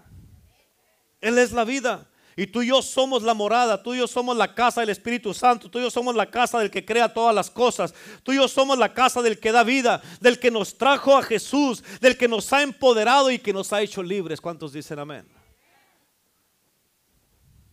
Él 1.21 1.39
es 1.39 1.53
la 1.53 1.63
vida. 1.63 2.07
Y 2.39 2.47
tú 2.47 2.61
y 2.61 2.67
yo 2.67 2.81
somos 2.81 3.21
la 3.21 3.33
morada, 3.33 3.83
tú 3.83 3.93
y 3.93 3.97
yo 3.97 4.07
somos 4.07 4.37
la 4.37 4.55
casa 4.55 4.79
del 4.79 4.91
Espíritu 4.91 5.33
Santo, 5.33 5.69
tú 5.69 5.77
y 5.77 5.81
yo 5.81 5.91
somos 5.91 6.15
la 6.15 6.31
casa 6.31 6.57
del 6.57 6.71
que 6.71 6.85
crea 6.85 7.13
todas 7.13 7.35
las 7.35 7.51
cosas, 7.51 7.93
tú 8.23 8.31
y 8.31 8.37
yo 8.37 8.47
somos 8.47 8.77
la 8.77 8.93
casa 8.93 9.21
del 9.21 9.41
que 9.41 9.51
da 9.51 9.61
vida, 9.65 10.01
del 10.21 10.39
que 10.39 10.49
nos 10.49 10.77
trajo 10.77 11.17
a 11.17 11.21
Jesús, 11.21 11.83
del 11.99 12.17
que 12.17 12.29
nos 12.29 12.53
ha 12.53 12.61
empoderado 12.61 13.29
y 13.29 13.39
que 13.39 13.51
nos 13.51 13.73
ha 13.73 13.81
hecho 13.81 14.01
libres. 14.01 14.39
¿Cuántos 14.39 14.71
dicen 14.71 14.99
amén? 14.99 15.27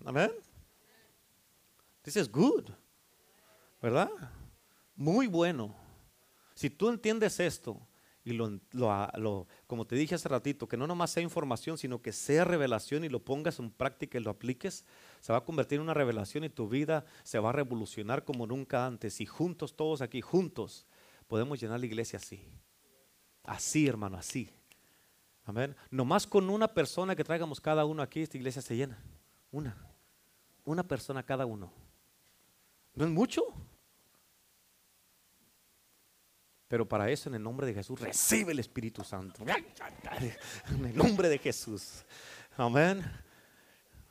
Amén. 0.04 0.32
This 2.02 2.16
is 2.16 2.28
good, 2.28 2.64
¿verdad? 3.80 4.10
Muy 4.96 5.28
bueno. 5.28 5.76
Si 6.56 6.70
tú 6.70 6.88
entiendes 6.88 7.38
esto, 7.38 7.80
y 8.26 8.32
lo, 8.32 8.58
lo, 8.72 9.46
como 9.68 9.86
te 9.86 9.94
dije 9.94 10.16
hace 10.16 10.28
ratito, 10.28 10.66
que 10.66 10.76
no 10.76 10.88
nomás 10.88 11.12
sea 11.12 11.22
información, 11.22 11.78
sino 11.78 12.02
que 12.02 12.10
sea 12.10 12.42
revelación 12.42 13.04
y 13.04 13.08
lo 13.08 13.24
pongas 13.24 13.60
en 13.60 13.70
práctica 13.70 14.18
y 14.18 14.20
lo 14.20 14.30
apliques, 14.32 14.84
se 15.20 15.32
va 15.32 15.38
a 15.38 15.44
convertir 15.44 15.76
en 15.76 15.82
una 15.82 15.94
revelación 15.94 16.42
y 16.42 16.48
tu 16.48 16.68
vida 16.68 17.04
se 17.22 17.38
va 17.38 17.50
a 17.50 17.52
revolucionar 17.52 18.24
como 18.24 18.44
nunca 18.48 18.84
antes. 18.84 19.20
Y 19.20 19.26
juntos, 19.26 19.76
todos 19.76 20.00
aquí, 20.00 20.22
juntos, 20.22 20.86
podemos 21.28 21.60
llenar 21.60 21.78
la 21.78 21.86
iglesia 21.86 22.16
así. 22.16 22.42
Así, 23.44 23.86
hermano, 23.86 24.16
así. 24.16 24.50
Amén. 25.44 25.76
Nomás 25.92 26.26
con 26.26 26.50
una 26.50 26.66
persona 26.66 27.14
que 27.14 27.22
traigamos 27.22 27.60
cada 27.60 27.84
uno 27.84 28.02
aquí, 28.02 28.22
esta 28.22 28.36
iglesia 28.36 28.60
se 28.60 28.74
llena. 28.74 29.00
Una. 29.52 29.76
Una 30.64 30.82
persona 30.82 31.22
cada 31.22 31.46
uno. 31.46 31.72
¿No 32.92 33.04
es 33.04 33.10
mucho? 33.12 33.44
Pero 36.68 36.88
para 36.88 37.10
eso, 37.10 37.28
en 37.28 37.36
el 37.36 37.42
nombre 37.42 37.66
de 37.66 37.74
Jesús, 37.74 38.00
recibe 38.00 38.52
el 38.52 38.58
Espíritu 38.58 39.04
Santo. 39.04 39.44
En 40.70 40.84
el 40.84 40.96
nombre 40.96 41.28
de 41.28 41.38
Jesús. 41.38 42.04
Amén. 42.56 43.04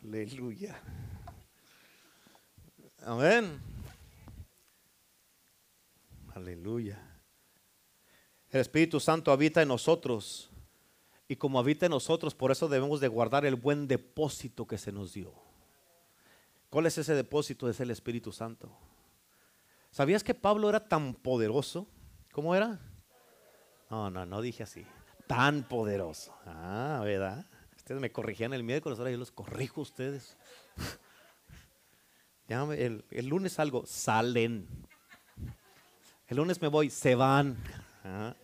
Aleluya. 0.04 0.80
Amén. 3.04 3.60
Aleluya. 6.34 7.02
El 8.50 8.62
Espíritu 8.62 9.00
Santo 9.00 9.32
habita 9.32 9.62
en 9.62 9.68
nosotros. 9.68 10.50
Y 11.28 11.36
como 11.36 11.60
habita 11.60 11.88
en 11.88 11.92
nosotros, 11.92 12.36
por 12.36 12.52
eso 12.52 12.68
debemos 12.68 13.00
de 13.00 13.08
guardar 13.08 13.46
el 13.46 13.56
buen 13.56 13.88
depósito 13.88 14.66
que 14.66 14.78
se 14.78 14.92
nos 14.92 15.14
dio. 15.14 15.34
¿Cuál 16.70 16.86
es 16.86 16.98
ese 16.98 17.16
depósito? 17.16 17.70
Es 17.70 17.80
el 17.80 17.92
Espíritu 17.92 18.32
Santo. 18.32 18.72
¿Sabías 19.92 20.24
que 20.24 20.34
Pablo 20.34 20.70
era 20.70 20.88
tan 20.88 21.14
poderoso? 21.14 21.88
¿Cómo 22.36 22.54
era? 22.54 22.78
No, 23.90 24.10
no, 24.10 24.26
no 24.26 24.42
dije 24.42 24.64
así. 24.64 24.86
Tan 25.26 25.64
poderoso. 25.64 26.36
Ah, 26.46 27.00
¿verdad? 27.02 27.46
Ustedes 27.78 28.02
me 28.02 28.12
corrigían 28.12 28.52
el 28.52 28.62
miércoles, 28.62 29.00
ahora 29.00 29.10
yo 29.10 29.18
los 29.18 29.32
corrijo 29.32 29.80
a 29.80 29.84
ustedes. 29.84 30.36
el, 32.50 33.06
lunes 33.26 33.58
algo, 33.58 33.86
salen. 33.86 34.68
El 36.28 36.36
lunes 36.36 36.62
me 36.62 36.68
voy, 36.68 36.90
se 36.90 37.16
van. 37.16 37.56
Ah. 38.04 38.36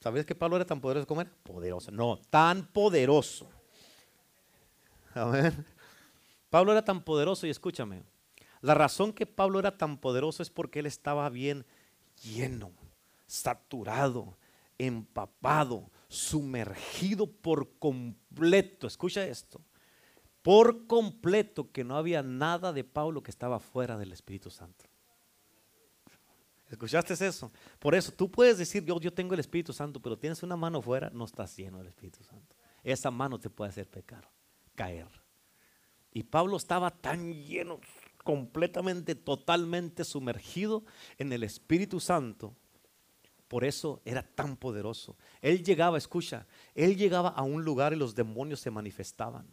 ¿Sabías 0.00 0.26
que 0.26 0.34
Pablo 0.34 0.56
era 0.56 0.66
tan 0.66 0.82
poderoso 0.82 1.06
como 1.06 1.22
era? 1.22 1.30
Poderoso. 1.44 1.90
No, 1.90 2.18
tan 2.28 2.66
poderoso. 2.66 3.48
Amén. 5.14 5.64
Pablo 6.50 6.72
era 6.72 6.84
tan 6.84 7.02
poderoso 7.02 7.46
y 7.46 7.50
escúchame. 7.50 8.02
La 8.60 8.74
razón 8.74 9.14
que 9.14 9.24
Pablo 9.24 9.58
era 9.58 9.78
tan 9.78 9.96
poderoso 9.96 10.42
es 10.42 10.50
porque 10.50 10.80
él 10.80 10.86
estaba 10.86 11.30
bien 11.30 11.64
lleno, 12.22 12.72
saturado, 13.26 14.36
empapado, 14.78 15.90
sumergido 16.08 17.26
por 17.26 17.78
completo. 17.78 18.86
Escucha 18.86 19.26
esto. 19.26 19.60
Por 20.42 20.86
completo 20.86 21.70
que 21.72 21.84
no 21.84 21.96
había 21.96 22.22
nada 22.22 22.72
de 22.72 22.84
Pablo 22.84 23.22
que 23.22 23.30
estaba 23.30 23.58
fuera 23.58 23.98
del 23.98 24.12
Espíritu 24.12 24.50
Santo. 24.50 24.86
¿Escuchaste 26.70 27.14
eso? 27.26 27.50
Por 27.78 27.94
eso 27.94 28.12
tú 28.12 28.30
puedes 28.30 28.58
decir, 28.58 28.84
yo, 28.84 29.00
yo 29.00 29.12
tengo 29.12 29.34
el 29.34 29.40
Espíritu 29.40 29.72
Santo, 29.72 30.00
pero 30.00 30.18
tienes 30.18 30.42
una 30.42 30.56
mano 30.56 30.82
fuera, 30.82 31.10
no 31.10 31.24
estás 31.24 31.56
lleno 31.56 31.78
del 31.78 31.88
Espíritu 31.88 32.22
Santo. 32.22 32.54
Esa 32.82 33.10
mano 33.10 33.40
te 33.40 33.48
puede 33.48 33.70
hacer 33.70 33.88
pecar, 33.88 34.28
caer. 34.74 35.08
Y 36.12 36.22
Pablo 36.22 36.56
estaba 36.56 36.90
tan 36.90 37.32
lleno, 37.32 37.80
completamente, 38.28 39.14
totalmente 39.14 40.04
sumergido 40.04 40.84
en 41.16 41.32
el 41.32 41.42
Espíritu 41.44 41.98
Santo. 41.98 42.54
Por 43.48 43.64
eso 43.64 44.02
era 44.04 44.22
tan 44.22 44.54
poderoso. 44.54 45.16
Él 45.40 45.64
llegaba, 45.64 45.96
escucha, 45.96 46.46
él 46.74 46.94
llegaba 46.98 47.30
a 47.30 47.42
un 47.42 47.64
lugar 47.64 47.94
y 47.94 47.96
los 47.96 48.14
demonios 48.14 48.60
se 48.60 48.70
manifestaban. 48.70 49.46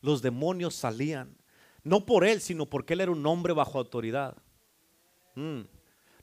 Los 0.00 0.22
demonios 0.22 0.74
salían. 0.74 1.36
No 1.84 2.04
por 2.04 2.24
él, 2.24 2.40
sino 2.40 2.66
porque 2.66 2.94
él 2.94 3.02
era 3.02 3.12
un 3.12 3.24
hombre 3.24 3.52
bajo 3.52 3.78
autoridad. 3.78 4.36
Mm. 5.36 5.60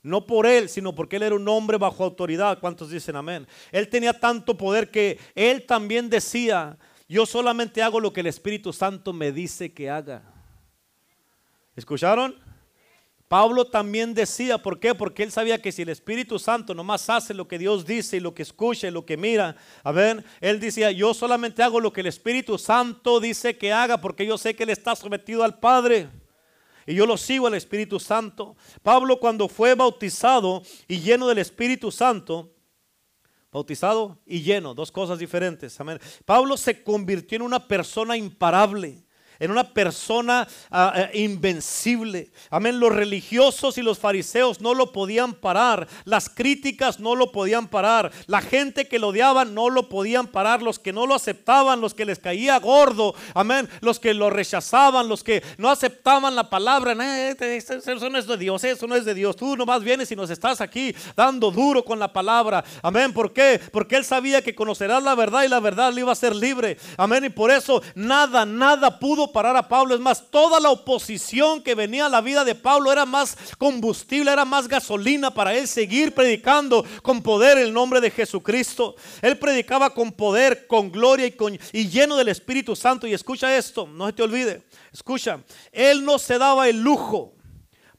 No 0.02 0.26
por 0.26 0.44
él, 0.44 0.68
sino 0.68 0.94
porque 0.94 1.16
él 1.16 1.22
era 1.22 1.34
un 1.34 1.48
hombre 1.48 1.78
bajo 1.78 2.04
autoridad. 2.04 2.60
¿Cuántos 2.60 2.90
dicen 2.90 3.16
amén? 3.16 3.46
Él 3.72 3.88
tenía 3.88 4.12
tanto 4.12 4.58
poder 4.58 4.90
que 4.90 5.18
él 5.34 5.64
también 5.64 6.10
decía, 6.10 6.76
yo 7.08 7.24
solamente 7.24 7.82
hago 7.82 7.98
lo 7.98 8.12
que 8.12 8.20
el 8.20 8.26
Espíritu 8.26 8.74
Santo 8.74 9.14
me 9.14 9.32
dice 9.32 9.72
que 9.72 9.88
haga. 9.88 10.33
¿Escucharon? 11.76 12.36
Pablo 13.28 13.64
también 13.64 14.14
decía, 14.14 14.58
¿por 14.58 14.78
qué? 14.78 14.94
Porque 14.94 15.22
él 15.22 15.32
sabía 15.32 15.60
que 15.60 15.72
si 15.72 15.82
el 15.82 15.88
Espíritu 15.88 16.38
Santo 16.38 16.74
nomás 16.74 17.08
hace 17.10 17.34
lo 17.34 17.48
que 17.48 17.58
Dios 17.58 17.84
dice 17.86 18.18
y 18.18 18.20
lo 18.20 18.34
que 18.34 18.42
escucha 18.42 18.86
y 18.86 18.90
lo 18.90 19.06
que 19.06 19.16
mira, 19.16 19.56
a 19.82 19.92
ver, 19.92 20.24
él 20.40 20.60
decía, 20.60 20.92
yo 20.92 21.14
solamente 21.14 21.62
hago 21.62 21.80
lo 21.80 21.92
que 21.92 22.02
el 22.02 22.06
Espíritu 22.06 22.58
Santo 22.58 23.18
dice 23.20 23.56
que 23.56 23.72
haga 23.72 24.00
porque 24.00 24.26
yo 24.26 24.38
sé 24.38 24.54
que 24.54 24.62
él 24.64 24.70
está 24.70 24.94
sometido 24.94 25.42
al 25.42 25.58
Padre. 25.58 26.08
Y 26.86 26.94
yo 26.94 27.06
lo 27.06 27.16
sigo 27.16 27.46
al 27.46 27.54
Espíritu 27.54 27.98
Santo. 27.98 28.56
Pablo 28.82 29.18
cuando 29.18 29.48
fue 29.48 29.74
bautizado 29.74 30.62
y 30.86 31.00
lleno 31.00 31.26
del 31.26 31.38
Espíritu 31.38 31.90
Santo, 31.90 32.54
bautizado 33.50 34.18
y 34.26 34.42
lleno, 34.42 34.74
dos 34.74 34.92
cosas 34.92 35.18
diferentes. 35.18 35.80
Amén. 35.80 35.98
Pablo 36.26 36.56
se 36.56 36.84
convirtió 36.84 37.36
en 37.36 37.42
una 37.42 37.66
persona 37.66 38.16
imparable 38.16 39.03
en 39.38 39.50
una 39.50 39.72
persona 39.72 40.46
ah, 40.70 40.92
eh, 40.96 41.18
invencible. 41.20 42.30
Amén. 42.50 42.78
Los 42.78 42.92
religiosos 42.92 43.78
y 43.78 43.82
los 43.82 43.98
fariseos 43.98 44.60
no 44.60 44.74
lo 44.74 44.92
podían 44.92 45.34
parar. 45.34 45.88
Las 46.04 46.28
críticas 46.28 47.00
no 47.00 47.14
lo 47.14 47.32
podían 47.32 47.68
parar. 47.68 48.12
La 48.26 48.40
gente 48.40 48.88
que 48.88 48.98
lo 48.98 49.08
odiaba 49.08 49.44
no 49.44 49.70
lo 49.70 49.88
podían 49.88 50.26
parar. 50.26 50.62
Los 50.62 50.78
que 50.78 50.92
no 50.92 51.06
lo 51.06 51.14
aceptaban, 51.14 51.80
los 51.80 51.94
que 51.94 52.04
les 52.04 52.18
caía 52.18 52.58
gordo. 52.58 53.14
Amén. 53.34 53.68
Los 53.80 53.98
que 54.00 54.14
lo 54.14 54.30
rechazaban, 54.30 55.08
los 55.08 55.24
que 55.24 55.42
no 55.58 55.70
aceptaban 55.70 56.34
la 56.34 56.48
palabra. 56.50 56.92
Este, 57.28 57.56
este, 57.56 57.76
eso 57.76 58.10
no 58.10 58.18
es 58.18 58.26
de 58.26 58.36
Dios, 58.36 58.64
eso 58.64 58.86
no 58.86 58.96
es 58.96 59.04
de 59.04 59.14
Dios. 59.14 59.36
Tú 59.36 59.56
nomás 59.56 59.82
vienes 59.82 60.10
y 60.10 60.16
nos 60.16 60.30
estás 60.30 60.60
aquí 60.60 60.94
dando 61.16 61.50
duro 61.50 61.84
con 61.84 61.98
la 61.98 62.12
palabra. 62.12 62.64
Amén. 62.82 63.12
¿Por 63.12 63.32
qué? 63.32 63.60
Porque 63.72 63.96
él 63.96 64.04
sabía 64.04 64.42
que 64.42 64.54
conocerás 64.54 65.02
la 65.02 65.14
verdad 65.14 65.44
y 65.44 65.48
la 65.48 65.60
verdad 65.60 65.92
le 65.92 66.00
iba 66.00 66.12
a 66.12 66.16
ser 66.16 66.34
libre. 66.34 66.76
Amén. 66.96 67.24
Y 67.24 67.30
por 67.30 67.50
eso 67.50 67.82
nada, 67.94 68.44
nada 68.44 68.98
pudo 68.98 69.23
parar 69.32 69.56
a 69.56 69.68
Pablo. 69.68 69.94
Es 69.94 70.00
más, 70.00 70.30
toda 70.30 70.60
la 70.60 70.70
oposición 70.70 71.62
que 71.62 71.74
venía 71.74 72.06
a 72.06 72.08
la 72.08 72.20
vida 72.20 72.44
de 72.44 72.54
Pablo 72.54 72.92
era 72.92 73.04
más 73.06 73.36
combustible, 73.58 74.32
era 74.32 74.44
más 74.44 74.68
gasolina 74.68 75.32
para 75.32 75.54
él 75.54 75.68
seguir 75.68 76.14
predicando 76.14 76.84
con 77.02 77.22
poder 77.22 77.58
el 77.58 77.72
nombre 77.72 78.00
de 78.00 78.10
Jesucristo. 78.10 78.96
Él 79.22 79.38
predicaba 79.38 79.90
con 79.90 80.12
poder, 80.12 80.66
con 80.66 80.90
gloria 80.90 81.26
y, 81.26 81.32
con, 81.32 81.58
y 81.72 81.88
lleno 81.88 82.16
del 82.16 82.28
Espíritu 82.28 82.76
Santo. 82.76 83.06
Y 83.06 83.14
escucha 83.14 83.56
esto, 83.56 83.86
no 83.86 84.06
se 84.06 84.12
te 84.12 84.22
olvide. 84.22 84.62
Escucha, 84.92 85.40
él 85.72 86.04
no 86.04 86.18
se 86.18 86.38
daba 86.38 86.68
el 86.68 86.80
lujo. 86.80 87.34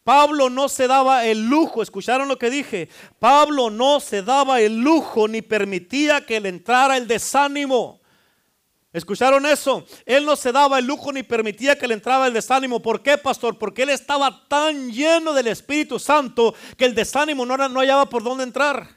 Pablo 0.05 0.51
no 0.51 0.69
se 0.69 0.87
daba 0.87 1.25
el 1.25 1.49
lujo, 1.49 1.81
escucharon 1.81 2.27
lo 2.27 2.37
que 2.37 2.51
dije. 2.51 2.89
Pablo 3.17 3.71
no 3.71 3.99
se 3.99 4.21
daba 4.21 4.61
el 4.61 4.77
lujo 4.77 5.27
ni 5.27 5.41
permitía 5.41 6.23
que 6.23 6.39
le 6.39 6.49
entrara 6.49 6.95
el 6.95 7.07
desánimo. 7.07 8.01
¿Escucharon 8.95 9.45
eso? 9.45 9.85
Él 10.05 10.25
no 10.25 10.37
se 10.37 10.53
daba 10.53 10.79
el 10.79 10.85
lujo 10.85 11.11
ni 11.11 11.21
permitía 11.21 11.77
que 11.77 11.85
le 11.85 11.95
entraba 11.95 12.27
el 12.27 12.33
desánimo. 12.33 12.81
¿Por 12.81 13.03
qué, 13.03 13.17
pastor? 13.17 13.57
Porque 13.57 13.83
él 13.83 13.89
estaba 13.89 14.47
tan 14.47 14.89
lleno 14.89 15.33
del 15.33 15.47
Espíritu 15.47 15.99
Santo 15.99 16.55
que 16.77 16.85
el 16.85 16.95
desánimo 16.95 17.45
no, 17.45 17.57
no 17.57 17.79
hallaba 17.81 18.07
por 18.07 18.23
dónde 18.23 18.45
entrar. 18.45 18.87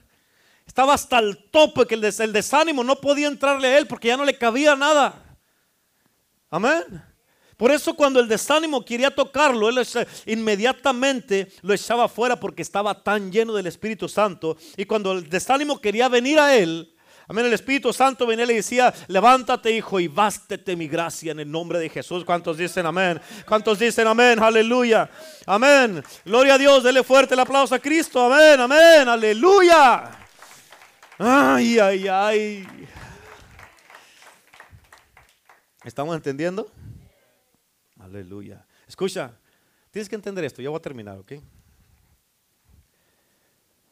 Estaba 0.64 0.94
hasta 0.94 1.18
el 1.18 1.51
tope 1.51 1.84
que 1.84 1.96
el, 1.96 2.05
el 2.05 2.32
desánimo 2.32 2.84
no 2.84 2.94
podía 3.01 3.26
entrarle 3.26 3.66
a 3.66 3.78
él 3.78 3.88
porque 3.88 4.07
ya 4.07 4.16
no 4.16 4.24
le 4.24 4.38
cabía 4.38 4.76
nada. 4.76 5.20
Amén. 6.49 7.03
Por 7.57 7.72
eso 7.72 7.92
cuando 7.94 8.20
el 8.20 8.28
desánimo 8.28 8.84
quería 8.84 9.12
tocarlo, 9.12 9.68
él 9.68 9.84
inmediatamente 10.26 11.51
lo 11.62 11.74
echaba 11.74 12.09
fuera 12.09 12.38
porque 12.38 12.62
estaba 12.62 13.03
tan 13.03 13.32
lleno 13.32 13.53
del 13.53 13.66
Espíritu 13.66 14.09
Santo. 14.09 14.57
Y 14.76 14.84
cuando 14.84 15.11
el 15.11 15.28
desánimo 15.28 15.80
quería 15.80 16.09
venir 16.09 16.38
a 16.38 16.55
él, 16.55 16.94
Amén. 17.31 17.45
El 17.45 17.53
Espíritu 17.53 17.93
Santo 17.93 18.26
venía 18.26 18.47
y 18.47 18.49
le 18.49 18.55
decía, 18.55 18.93
levántate 19.07 19.70
hijo 19.70 20.01
y 20.01 20.09
bástete 20.09 20.74
mi 20.74 20.89
gracia 20.89 21.33
en 21.33 21.41
el 21.41 21.51
nombre 21.51 21.79
de 21.79 21.91
Jesús. 21.91 22.24
¿Cuántos 22.24 22.57
dicen 22.57 22.87
amén? 22.87 23.20
¿Cuántos 23.47 23.79
dicen 23.79 24.07
amén? 24.07 24.43
Aleluya. 24.43 25.11
Amén. 25.45 26.03
Gloria 26.24 26.55
a 26.55 26.59
Dios. 26.59 26.83
Dele 26.83 27.05
fuerte 27.05 27.35
el 27.35 27.41
aplauso 27.41 27.74
a 27.74 27.79
Cristo. 27.79 28.33
Amén. 28.33 28.59
Amén. 28.59 29.07
Aleluya. 29.07 30.11
Ay, 31.18 31.79
ay, 31.79 32.09
ay. 32.09 32.66
¿Estamos 35.85 36.16
entendiendo? 36.16 36.72
Aleluya. 38.01 38.64
Escucha, 38.87 39.39
tienes 39.91 40.09
que 40.09 40.14
entender 40.16 40.45
esto. 40.45 40.62
Ya 40.62 40.70
voy 40.70 40.79
a 40.79 40.83
terminar, 40.83 41.18
¿ok? 41.18 41.33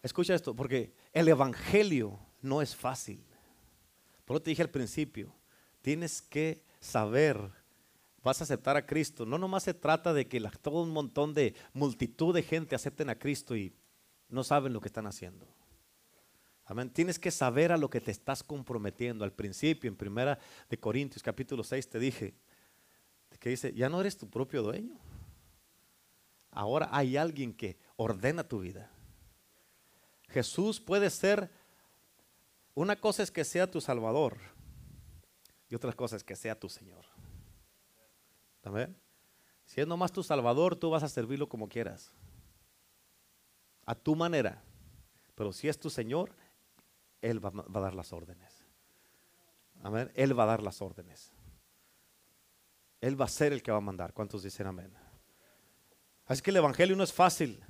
Escucha 0.02 0.34
esto, 0.34 0.54
porque 0.54 0.94
el 1.12 1.28
Evangelio 1.28 2.18
no 2.40 2.62
es 2.62 2.74
fácil. 2.74 3.25
Por 4.26 4.34
lo 4.34 4.42
te 4.42 4.50
dije 4.50 4.62
al 4.62 4.70
principio, 4.70 5.32
tienes 5.80 6.20
que 6.20 6.62
saber, 6.80 7.38
vas 8.22 8.40
a 8.40 8.44
aceptar 8.44 8.76
a 8.76 8.84
Cristo. 8.84 9.24
No 9.24 9.38
nomás 9.38 9.62
se 9.62 9.72
trata 9.72 10.12
de 10.12 10.26
que 10.28 10.40
todo 10.60 10.82
un 10.82 10.90
montón 10.90 11.32
de 11.32 11.54
multitud 11.72 12.34
de 12.34 12.42
gente 12.42 12.74
acepten 12.74 13.08
a 13.08 13.18
Cristo 13.18 13.56
y 13.56 13.72
no 14.28 14.42
saben 14.42 14.72
lo 14.72 14.80
que 14.80 14.88
están 14.88 15.06
haciendo. 15.06 15.46
Amén. 16.64 16.90
Tienes 16.90 17.20
que 17.20 17.30
saber 17.30 17.70
a 17.70 17.76
lo 17.76 17.88
que 17.88 18.00
te 18.00 18.10
estás 18.10 18.42
comprometiendo. 18.42 19.24
Al 19.24 19.32
principio, 19.32 19.88
en 19.88 19.96
primera 19.96 20.40
de 20.68 20.78
Corintios 20.78 21.22
capítulo 21.22 21.62
6 21.62 21.88
te 21.88 22.00
dije 22.00 22.34
que 23.38 23.50
dice, 23.50 23.72
ya 23.74 23.88
no 23.88 24.00
eres 24.00 24.16
tu 24.16 24.28
propio 24.28 24.62
dueño. 24.62 24.98
Ahora 26.50 26.88
hay 26.90 27.16
alguien 27.16 27.52
que 27.52 27.78
ordena 27.94 28.42
tu 28.42 28.58
vida. 28.58 28.90
Jesús 30.28 30.80
puede 30.80 31.10
ser 31.10 31.48
una 32.76 32.94
cosa 32.94 33.22
es 33.22 33.30
que 33.30 33.42
sea 33.42 33.68
tu 33.70 33.80
Salvador 33.80 34.36
y 35.68 35.74
otra 35.74 35.92
cosa 35.94 36.14
es 36.14 36.22
que 36.22 36.36
sea 36.36 36.60
tu 36.60 36.68
Señor. 36.68 37.06
¿También? 38.60 38.96
Si 39.64 39.80
es 39.80 39.86
nomás 39.86 40.12
tu 40.12 40.22
Salvador, 40.22 40.76
tú 40.76 40.90
vas 40.90 41.02
a 41.02 41.08
servirlo 41.08 41.48
como 41.48 41.68
quieras. 41.68 42.12
A 43.86 43.94
tu 43.94 44.14
manera. 44.14 44.62
Pero 45.34 45.54
si 45.54 45.68
es 45.68 45.80
tu 45.80 45.88
Señor, 45.88 46.32
Él 47.22 47.44
va, 47.44 47.48
a 47.48 47.80
dar 47.80 47.94
las 47.94 48.12
órdenes. 48.12 48.62
Amén. 49.82 50.12
Él 50.14 50.38
va 50.38 50.42
a 50.42 50.46
dar 50.46 50.62
las 50.62 50.82
órdenes. 50.82 51.32
Él 53.00 53.18
va 53.18 53.24
a 53.24 53.28
ser 53.28 53.54
el 53.54 53.62
que 53.62 53.72
va 53.72 53.78
a 53.78 53.80
mandar. 53.80 54.12
¿Cuántos 54.12 54.42
dicen 54.42 54.66
amén? 54.66 54.92
Así 56.26 56.42
que 56.42 56.50
el 56.50 56.56
Evangelio 56.56 56.94
no 56.94 57.04
es 57.04 57.12
fácil. 57.12 57.64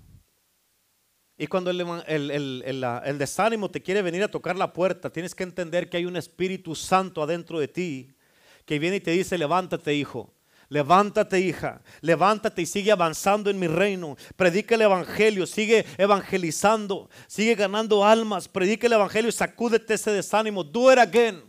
Y 1.38 1.46
cuando 1.48 1.70
el, 1.70 3.18
desánimo 3.18 3.70
te 3.70 3.82
quiere 3.82 4.00
venir 4.00 4.22
a 4.22 4.28
tocar 4.28 4.56
la 4.56 4.72
puerta, 4.72 5.10
tienes 5.10 5.34
que 5.34 5.42
entender 5.42 5.90
que 5.90 5.98
hay 5.98 6.06
un 6.06 6.16
Espíritu 6.16 6.74
Santo 6.74 7.22
adentro 7.22 7.60
de 7.60 7.68
ti 7.68 8.14
que 8.64 8.78
viene 8.78 8.96
y 8.96 9.00
te 9.00 9.10
dice, 9.10 9.36
levántate 9.36 9.94
hijo, 9.94 10.32
levántate 10.70 11.38
hija, 11.40 11.82
levántate 12.00 12.62
y 12.62 12.66
sigue 12.66 12.90
avanzando 12.90 13.50
en 13.50 13.58
mi 13.58 13.66
reino. 13.66 14.16
Predica 14.34 14.76
el 14.76 14.82
Evangelio, 14.82 15.46
sigue 15.46 15.84
evangelizando, 15.98 17.10
sigue 17.26 17.54
ganando 17.54 18.04
almas, 18.04 18.48
predica 18.48 18.86
el 18.86 18.94
Evangelio 18.94 19.28
y 19.28 19.32
sacúdete 19.32 19.94
ese 19.94 20.12
desánimo. 20.12 20.64
Do 20.64 20.90
it 20.90 20.98
again. 20.98 21.45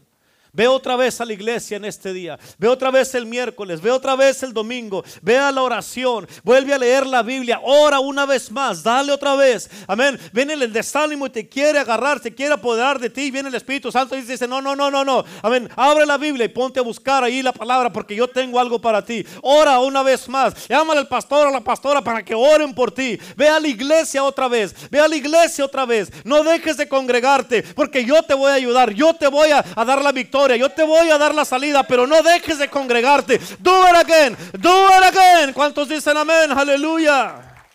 Ve 0.57 0.67
otra 0.67 0.95
vez 0.95 1.21
a 1.21 1.25
la 1.25 1.33
iglesia 1.33 1.77
en 1.77 1.85
este 1.85 2.11
día. 2.11 2.39
Ve 2.57 2.67
otra 2.67 2.89
vez 2.89 3.13
el 3.13 3.27
miércoles. 3.27 3.79
Ve 3.79 3.91
otra 3.91 4.15
vez 4.15 4.41
el 4.41 4.53
domingo. 4.53 5.03
Ve 5.21 5.37
a 5.37 5.51
la 5.51 5.61
oración. 5.61 6.27
Vuelve 6.43 6.73
a 6.73 6.79
leer 6.79 7.05
la 7.05 7.21
Biblia. 7.21 7.59
Ora 7.61 7.99
una 7.99 8.25
vez 8.25 8.49
más. 8.49 8.81
Dale 8.81 9.11
otra 9.11 9.35
vez. 9.35 9.69
Amén. 9.85 10.19
Viene 10.33 10.53
el 10.53 10.73
desánimo 10.73 11.27
y 11.27 11.29
te 11.29 11.47
quiere 11.47 11.77
agarrar, 11.77 12.19
te 12.19 12.33
quiere 12.33 12.55
apoderar 12.55 12.97
de 12.97 13.11
ti. 13.11 13.29
Viene 13.29 13.49
el 13.49 13.53
Espíritu 13.53 13.91
Santo 13.91 14.17
y 14.17 14.21
dice: 14.23 14.47
No, 14.47 14.59
no, 14.59 14.75
no, 14.75 14.89
no, 14.89 15.05
no. 15.05 15.23
Amén. 15.43 15.69
Abre 15.75 16.07
la 16.07 16.17
Biblia 16.17 16.45
y 16.45 16.49
ponte 16.49 16.79
a 16.79 16.83
buscar 16.83 17.23
ahí 17.23 17.43
la 17.43 17.53
palabra 17.53 17.93
porque 17.93 18.15
yo 18.15 18.27
tengo 18.27 18.59
algo 18.59 18.81
para 18.81 19.05
ti. 19.05 19.23
Ora 19.43 19.77
una 19.77 20.01
vez 20.01 20.27
más. 20.27 20.67
Llámale 20.67 21.01
al 21.01 21.07
pastor 21.07 21.45
o 21.45 21.49
a 21.49 21.53
la 21.53 21.61
pastora 21.61 22.01
para 22.01 22.25
que 22.25 22.33
oren 22.33 22.73
por 22.73 22.91
ti. 22.91 23.19
Ve 23.35 23.47
a 23.47 23.59
la 23.59 23.67
iglesia 23.67 24.23
otra 24.23 24.47
vez. 24.47 24.73
Ve 24.89 24.99
a 24.99 25.07
la 25.07 25.15
iglesia 25.15 25.63
otra 25.63 25.85
vez. 25.85 26.11
No 26.23 26.41
dejes 26.41 26.77
de 26.77 26.89
congregarte 26.89 27.61
porque 27.61 28.03
yo 28.03 28.23
te 28.23 28.33
voy 28.33 28.49
a 28.49 28.55
ayudar. 28.55 28.91
Yo 28.91 29.13
te 29.13 29.27
voy 29.27 29.51
a 29.51 29.61
dar 29.61 30.01
la 30.01 30.11
victoria 30.11 30.46
yo 30.55 30.69
te 30.69 30.83
voy 30.83 31.09
a 31.09 31.17
dar 31.17 31.33
la 31.35 31.45
salida, 31.45 31.83
pero 31.83 32.07
no 32.07 32.21
dejes 32.23 32.57
de 32.59 32.69
congregarte. 32.69 33.39
Do 33.59 33.83
it 33.89 33.95
again. 33.95 34.37
Do 34.59 34.87
it 34.89 35.03
again. 35.03 35.53
¿Cuántos 35.53 35.89
dicen 35.89 36.15
amén? 36.15 36.51
Aleluya. 36.51 37.65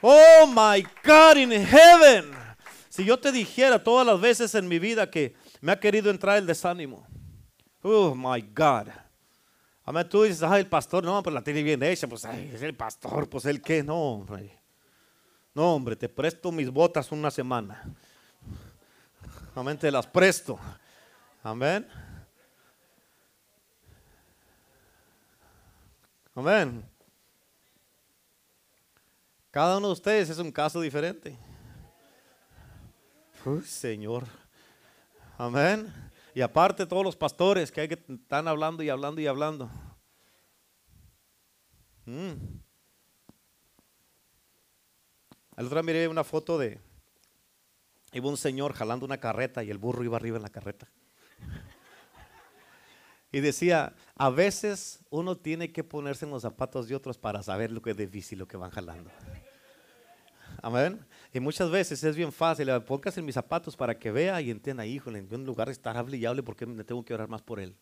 Oh 0.00 0.46
my 0.46 0.86
God 1.04 1.36
in 1.36 1.50
heaven. 1.50 2.30
Si 2.88 3.04
yo 3.04 3.18
te 3.18 3.32
dijera 3.32 3.82
todas 3.82 4.06
las 4.06 4.20
veces 4.20 4.54
en 4.54 4.68
mi 4.68 4.78
vida 4.78 5.10
que 5.10 5.34
me 5.60 5.72
ha 5.72 5.80
querido 5.80 6.10
entrar 6.10 6.36
el 6.36 6.46
desánimo. 6.46 7.06
Oh 7.82 8.14
my 8.14 8.40
God. 8.54 8.88
Amén. 9.84 10.08
Tú 10.08 10.24
dices, 10.24 10.42
ay, 10.42 10.60
el 10.60 10.66
pastor, 10.66 11.02
no, 11.02 11.22
pero 11.22 11.34
la 11.34 11.42
tiene 11.42 11.62
bien 11.62 11.82
hecha. 11.82 12.06
Pues, 12.06 12.24
el 12.24 12.74
pastor, 12.74 13.28
pues 13.28 13.46
el 13.46 13.62
que, 13.62 13.82
no, 13.82 13.94
hombre. 13.94 14.58
No, 15.54 15.74
hombre, 15.74 15.96
te 15.96 16.08
presto 16.08 16.52
mis 16.52 16.70
botas 16.70 17.10
una 17.10 17.30
semana. 17.30 17.82
Amén, 19.54 19.78
te 19.78 19.90
las 19.90 20.06
presto. 20.06 20.58
Amén. 21.42 21.86
Amén. 26.34 26.88
Cada 29.50 29.78
uno 29.78 29.88
de 29.88 29.92
ustedes 29.92 30.30
es 30.30 30.38
un 30.38 30.52
caso 30.52 30.80
diferente. 30.80 31.36
Uy, 33.44 33.62
Señor. 33.62 34.24
Amén. 35.36 35.92
Y 36.34 36.40
aparte 36.40 36.86
todos 36.86 37.02
los 37.02 37.16
pastores 37.16 37.72
que, 37.72 37.80
hay 37.80 37.88
que 37.88 38.04
están 38.08 38.46
hablando 38.46 38.82
y 38.82 38.90
hablando 38.90 39.20
y 39.20 39.26
hablando. 39.26 39.70
Mm. 42.04 42.58
El 45.56 45.66
otro 45.66 45.76
día 45.76 45.82
miré 45.82 46.08
una 46.08 46.24
foto 46.24 46.58
de 46.58 46.80
iba 48.12 48.28
un 48.28 48.36
señor 48.36 48.72
jalando 48.74 49.04
una 49.04 49.18
carreta 49.18 49.64
y 49.64 49.70
el 49.70 49.78
burro 49.78 50.04
iba 50.04 50.16
arriba 50.16 50.36
en 50.36 50.42
la 50.42 50.50
carreta. 50.50 50.88
Y 53.38 53.40
decía, 53.40 53.94
a 54.16 54.30
veces 54.30 54.98
uno 55.10 55.36
tiene 55.36 55.70
que 55.70 55.84
ponerse 55.84 56.24
en 56.24 56.32
los 56.32 56.42
zapatos 56.42 56.88
de 56.88 56.96
otros 56.96 57.16
para 57.16 57.40
saber 57.40 57.70
lo 57.70 57.80
que 57.80 57.92
es 57.92 57.96
difícil, 57.96 58.40
lo 58.40 58.48
que 58.48 58.56
van 58.56 58.72
jalando. 58.72 59.12
Amén. 60.60 61.06
Y 61.32 61.38
muchas 61.38 61.70
veces 61.70 62.02
es 62.02 62.16
bien 62.16 62.32
fácil, 62.32 62.68
póngase 62.82 63.20
en 63.20 63.26
mis 63.26 63.36
zapatos 63.36 63.76
para 63.76 63.96
que 63.96 64.10
vea 64.10 64.40
y 64.40 64.50
entienda, 64.50 64.84
híjole, 64.84 65.20
en 65.20 65.32
un 65.32 65.44
lugar 65.44 65.68
estar 65.68 65.96
hable 65.96 66.16
y 66.16 66.26
hable 66.26 66.42
porque 66.42 66.66
me 66.66 66.82
tengo 66.82 67.04
que 67.04 67.14
orar 67.14 67.28
más 67.28 67.40
por 67.40 67.60
él. 67.60 67.76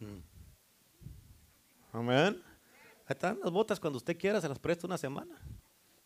Mm. 0.00 0.18
Amén. 1.92 2.42
Ahí 3.06 3.10
están 3.10 3.38
las 3.44 3.52
botas 3.52 3.78
cuando 3.78 3.98
usted 3.98 4.18
quiera, 4.18 4.40
se 4.40 4.48
las 4.48 4.58
presto 4.58 4.88
una 4.88 4.98
semana. 4.98 5.38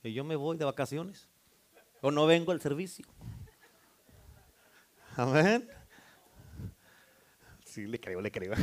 Y 0.03 0.13
yo 0.13 0.25
me 0.25 0.37
voy 0.37 0.59
de 0.59 0.67
vacaciones. 0.67 1.27
O 2.03 2.11
no 2.11 2.27
vengo 2.27 2.53
al 2.53 2.61
servicio. 2.61 3.07
Amén. 5.17 5.67
Le 7.87 8.01
creo, 8.01 8.21
le 8.21 8.31
creo. 8.31 8.55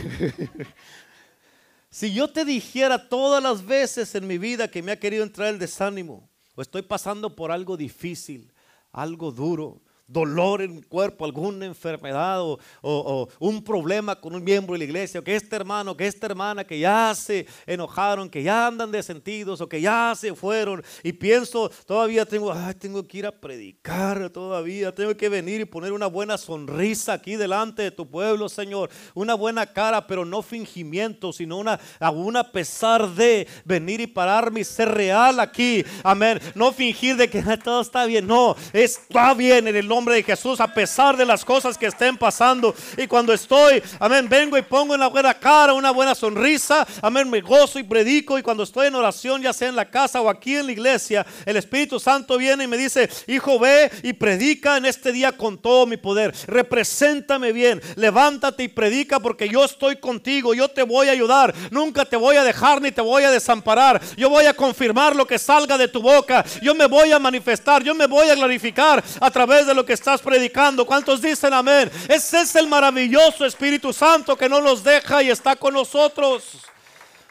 si 1.90 2.14
yo 2.14 2.28
te 2.30 2.44
dijera 2.44 3.08
todas 3.08 3.42
las 3.42 3.66
veces 3.66 4.14
en 4.16 4.28
mi 4.28 4.38
vida 4.38 4.70
que 4.70 4.82
me 4.82 4.92
ha 4.92 5.00
querido 5.00 5.24
entrar 5.24 5.50
el 5.50 5.60
desánimo, 5.60 6.30
o 6.56 6.62
estoy 6.62 6.82
pasando 6.82 7.36
por 7.36 7.52
algo 7.52 7.78
difícil, 7.78 8.52
algo 8.92 9.32
duro, 9.32 9.82
dolor 10.08 10.62
en 10.62 10.78
el 10.78 10.88
cuerpo, 10.88 11.26
alguna 11.26 11.66
enfermedad 11.66 12.42
o, 12.42 13.30
un 13.40 13.64
problema 13.64 14.16
con 14.16 14.36
un 14.36 14.44
miembro 14.44 14.74
de 14.74 14.80
la 14.80 14.86
iglesia, 14.86 15.20
o 15.20 15.24
que 15.24 15.36
este 15.36 15.56
hermano, 15.56 15.98
que 15.98 16.06
esta 16.06 16.28
hermana 16.28 16.64
que 16.64 16.80
ya 16.80 17.14
se 17.16 17.48
enojaron, 17.66 18.30
que 18.30 18.44
ya 18.44 18.68
andan 18.68 18.92
de 18.92 19.02
sentidos 19.02 19.62
o 19.62 19.70
que 19.70 19.82
ya 19.82 20.14
se 20.16 20.34
fueron 20.36 20.84
y 21.04 21.14
pienso, 21.14 21.70
todavía 21.86 22.26
tengo, 22.26 22.54
tengo 22.80 23.08
que 23.08 23.18
ir 23.18 23.26
a 23.26 23.32
predicar, 23.32 24.30
todavía 24.30 24.94
tengo 24.94 25.16
que 25.16 25.30
venir 25.30 25.62
y 25.62 25.66
poner 25.66 25.92
una 25.92 26.08
buena 26.08 26.38
sonrisa 26.38 27.14
aquí 27.14 27.36
delante 27.36 27.84
de 27.84 27.92
tu 27.92 28.08
pueblo, 28.10 28.48
Señor, 28.50 28.90
una 29.14 29.34
buena 29.34 29.66
cara, 29.66 30.06
pero 30.06 30.24
no 30.24 30.42
fingimiento, 30.42 31.34
sino 31.34 31.58
una, 31.58 31.80
a 32.00 32.52
pesar 32.52 33.10
de 33.10 33.48
venir 33.64 34.02
y 34.02 34.08
pararme 34.08 34.60
y 34.60 34.64
ser 34.64 34.90
real 34.90 35.40
aquí, 35.40 35.84
amén, 36.04 36.40
no 36.54 36.72
fingir 36.72 37.16
de 37.16 37.30
que 37.30 37.42
todo 37.64 37.82
está 37.82 38.06
bien, 38.06 38.28
no, 38.28 38.56
está 38.74 39.34
bien 39.34 39.68
en 39.68 39.76
el 39.76 39.88
de 40.04 40.24
Jesús, 40.24 40.60
a 40.60 40.68
pesar 40.68 41.16
de 41.16 41.26
las 41.26 41.46
cosas 41.46 41.78
que 41.78 41.86
estén 41.86 42.18
pasando. 42.18 42.76
Y 42.98 43.08
cuando 43.08 43.32
estoy, 43.32 43.82
amén, 43.98 44.28
vengo 44.28 44.58
y 44.58 44.62
pongo 44.62 44.94
en 44.94 45.00
la 45.00 45.08
buena 45.08 45.34
cara, 45.34 45.74
una 45.74 45.92
buena 45.92 46.14
sonrisa, 46.14 46.86
amén, 47.02 47.30
me 47.30 47.40
gozo 47.40 47.80
y 47.80 47.84
predico. 47.84 48.38
Y 48.38 48.44
cuando 48.44 48.64
estoy 48.64 48.88
en 48.88 48.96
oración, 48.96 49.42
ya 49.42 49.54
sea 49.54 49.70
en 49.70 49.76
la 49.76 49.90
casa 49.90 50.22
o 50.22 50.30
aquí 50.30 50.58
en 50.58 50.66
la 50.66 50.74
iglesia, 50.74 51.26
el 51.46 51.56
Espíritu 51.56 51.98
Santo 52.00 52.38
viene 52.38 52.66
y 52.66 52.68
me 52.68 52.78
dice, 52.78 53.10
hijo, 53.28 53.58
ve 53.58 53.90
y 54.04 54.12
predica 54.14 54.76
en 54.76 54.86
este 54.86 55.14
día 55.14 55.32
con 55.32 55.58
todo 55.58 55.86
mi 55.86 55.96
poder. 55.96 56.36
Represéntame 56.46 57.54
bien, 57.54 57.82
levántate 57.96 58.64
y 58.64 58.68
predica 58.68 59.22
porque 59.22 59.48
yo 59.48 59.64
estoy 59.64 59.96
contigo, 59.96 60.54
yo 60.54 60.68
te 60.68 60.84
voy 60.84 61.08
a 61.08 61.12
ayudar, 61.12 61.56
nunca 61.72 62.04
te 62.04 62.18
voy 62.18 62.36
a 62.36 62.44
dejar 62.44 62.82
ni 62.82 62.92
te 62.92 63.02
voy 63.02 63.24
a 63.24 63.32
desamparar. 63.32 64.02
Yo 64.18 64.30
voy 64.30 64.46
a 64.46 64.54
confirmar 64.54 65.16
lo 65.16 65.26
que 65.26 65.40
salga 65.40 65.78
de 65.78 65.88
tu 65.88 66.02
boca, 66.02 66.44
yo 66.62 66.76
me 66.76 66.86
voy 66.86 67.14
a 67.14 67.20
manifestar, 67.20 67.82
yo 67.82 67.96
me 67.96 68.08
voy 68.08 68.28
a 68.30 68.36
glorificar 68.36 69.04
a 69.20 69.32
través 69.32 69.68
de 69.68 69.74
lo 69.74 69.85
que 69.86 69.94
estás 69.94 70.22
predicando. 70.22 70.86
¿Cuántos 70.86 71.22
dicen 71.22 71.54
amén? 71.54 71.92
Ese 72.10 72.42
es 72.42 72.56
el 72.56 72.68
maravilloso 72.68 73.46
Espíritu 73.46 73.94
Santo 73.94 74.36
que 74.36 74.50
no 74.50 74.60
nos 74.62 74.84
deja 74.84 75.22
y 75.24 75.30
está 75.30 75.56
con 75.56 75.74
nosotros. 75.74 76.64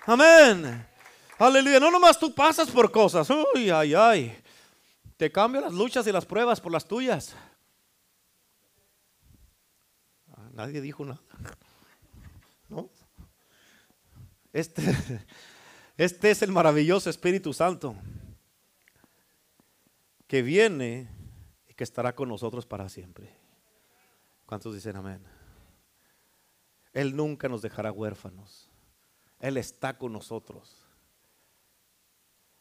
Amén. 0.07 0.87
Aleluya. 1.39 1.81
No 1.81 1.91
nomás 1.91 2.19
tú 2.19 2.35
pasas 2.35 2.71
por 2.71 2.91
cosas. 2.91 3.29
Uy, 3.31 3.71
ay, 3.71 3.95
ay. 3.95 4.43
Te 5.17 5.31
cambio 5.31 5.61
las 5.61 5.73
luchas 5.73 6.07
y 6.07 6.13
las 6.13 6.25
pruebas 6.27 6.61
por 6.61 6.73
las 6.73 6.87
tuyas. 6.87 7.35
Ah, 10.33 10.49
nadie 10.53 10.81
dijo 10.81 11.05
nada. 11.05 11.21
¿No? 12.69 12.89
Este, 14.53 14.83
este 15.97 16.31
es 16.31 16.43
el 16.43 16.53
maravilloso 16.53 17.11
Espíritu 17.11 17.53
Santo 17.53 17.97
que 20.27 20.43
viene 20.43 21.09
que 21.77 21.85
estará 21.85 22.15
con 22.15 22.29
nosotros 22.29 22.67
para 22.67 22.89
siempre. 22.89 23.35
¿Cuántos 24.47 24.75
dicen 24.75 24.97
amén? 24.97 25.21
Él 26.93 27.17
nunca 27.17 27.49
nos 27.49 27.63
dejará 27.63 27.91
huérfanos. 27.91 28.71
Él 29.41 29.57
está 29.57 29.99
con 29.99 30.13
nosotros. 30.13 30.85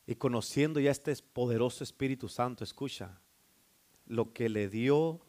Y 0.06 0.16
conociendo 0.16 0.80
ya 0.80 0.92
este 0.92 1.16
poderoso 1.16 1.84
Espíritu 1.84 2.28
Santo, 2.28 2.64
escucha, 2.64 3.22
lo 4.06 4.34
que 4.34 4.50
le 4.50 4.68
dio 4.68 5.22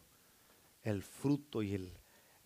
el 0.83 1.03
fruto 1.03 1.63
y 1.63 1.93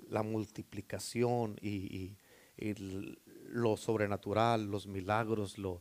la 0.09 0.23
multiplicación 0.23 1.57
y, 1.61 2.17
y, 2.59 2.75
lo 3.51 3.77
sobrenatural, 3.77 4.67
los 4.67 4.87
milagros, 4.89 5.59
lo, 5.59 5.81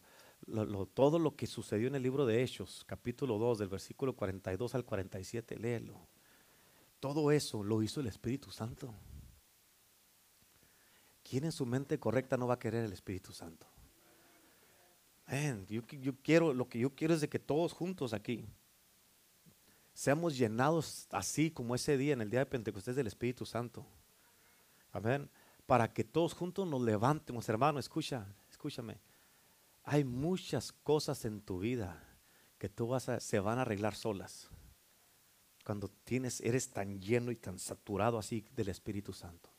todo 0.93 1.19
lo 1.19 1.35
que 1.35 1.47
sucedió 1.47 1.87
en 1.87 1.95
el 1.95 2.03
libro 2.03 2.25
de 2.25 2.41
Hechos, 2.41 2.83
capítulo 2.85 3.37
2, 3.37 3.59
del 3.59 3.67
versículo 3.67 4.15
42 4.15 4.75
al 4.75 4.85
47, 4.85 5.57
léelo. 5.57 6.07
Todo 6.99 7.31
eso 7.31 7.63
lo 7.63 7.83
hizo 7.83 7.99
el 7.99 8.07
Espíritu 8.07 8.51
Santo. 8.51 8.93
¿Quién 11.23 11.43
en 11.43 11.51
su 11.51 11.65
mente 11.65 11.99
correcta 11.99 12.37
no 12.37 12.47
va 12.47 12.55
a 12.55 12.59
querer 12.59 12.85
el 12.85 12.93
Espíritu 12.93 13.33
Santo? 13.33 13.67
yo, 15.67 15.81
yo, 15.85 16.13
quiero, 16.23 16.53
lo 16.53 16.69
que 16.69 16.79
yo 16.79 16.95
quiero 16.95 17.13
es 17.13 17.19
de 17.19 17.27
que 17.27 17.39
todos 17.39 17.73
juntos 17.73 18.13
aquí 18.13 18.45
seamos 19.93 20.37
llenados 20.37 21.05
así 21.11 21.51
como 21.51 21.75
ese 21.75 21.97
día 21.97 22.13
en 22.13 22.21
el 22.21 22.29
día 22.29 22.39
de 22.39 22.45
Pentecostés 22.45 22.95
del 22.95 23.07
Espíritu 23.07 23.45
Santo. 23.45 23.85
Amén. 24.93 25.29
Para 25.65 25.91
que 25.91 26.05
todos 26.05 26.33
juntos 26.33 26.65
nos 26.65 26.81
levantemos, 26.81 27.49
hermano, 27.49 27.77
escucha, 27.77 28.25
escúchame 28.49 29.06
hay 29.87 30.03
muchas 30.03 30.73
cosas 30.73 31.23
en 31.23 31.39
tu 31.39 31.59
vida 31.59 32.03
que 32.57 32.67
tú 32.67 32.87
vas 32.87 33.07
a, 33.07 33.21
se 33.21 33.39
van 33.39 33.57
a 33.57 33.61
arreglar 33.61 33.95
solas. 33.95 34.49
Cuando 35.63 35.87
tienes, 36.03 36.41
eres 36.41 36.71
tan 36.71 36.99
lleno 36.99 37.31
y 37.31 37.37
tan 37.37 37.57
saturado 37.57 38.17
así 38.17 38.43
del 38.53 38.67
Espíritu 38.67 39.13
Santo. 39.13 39.49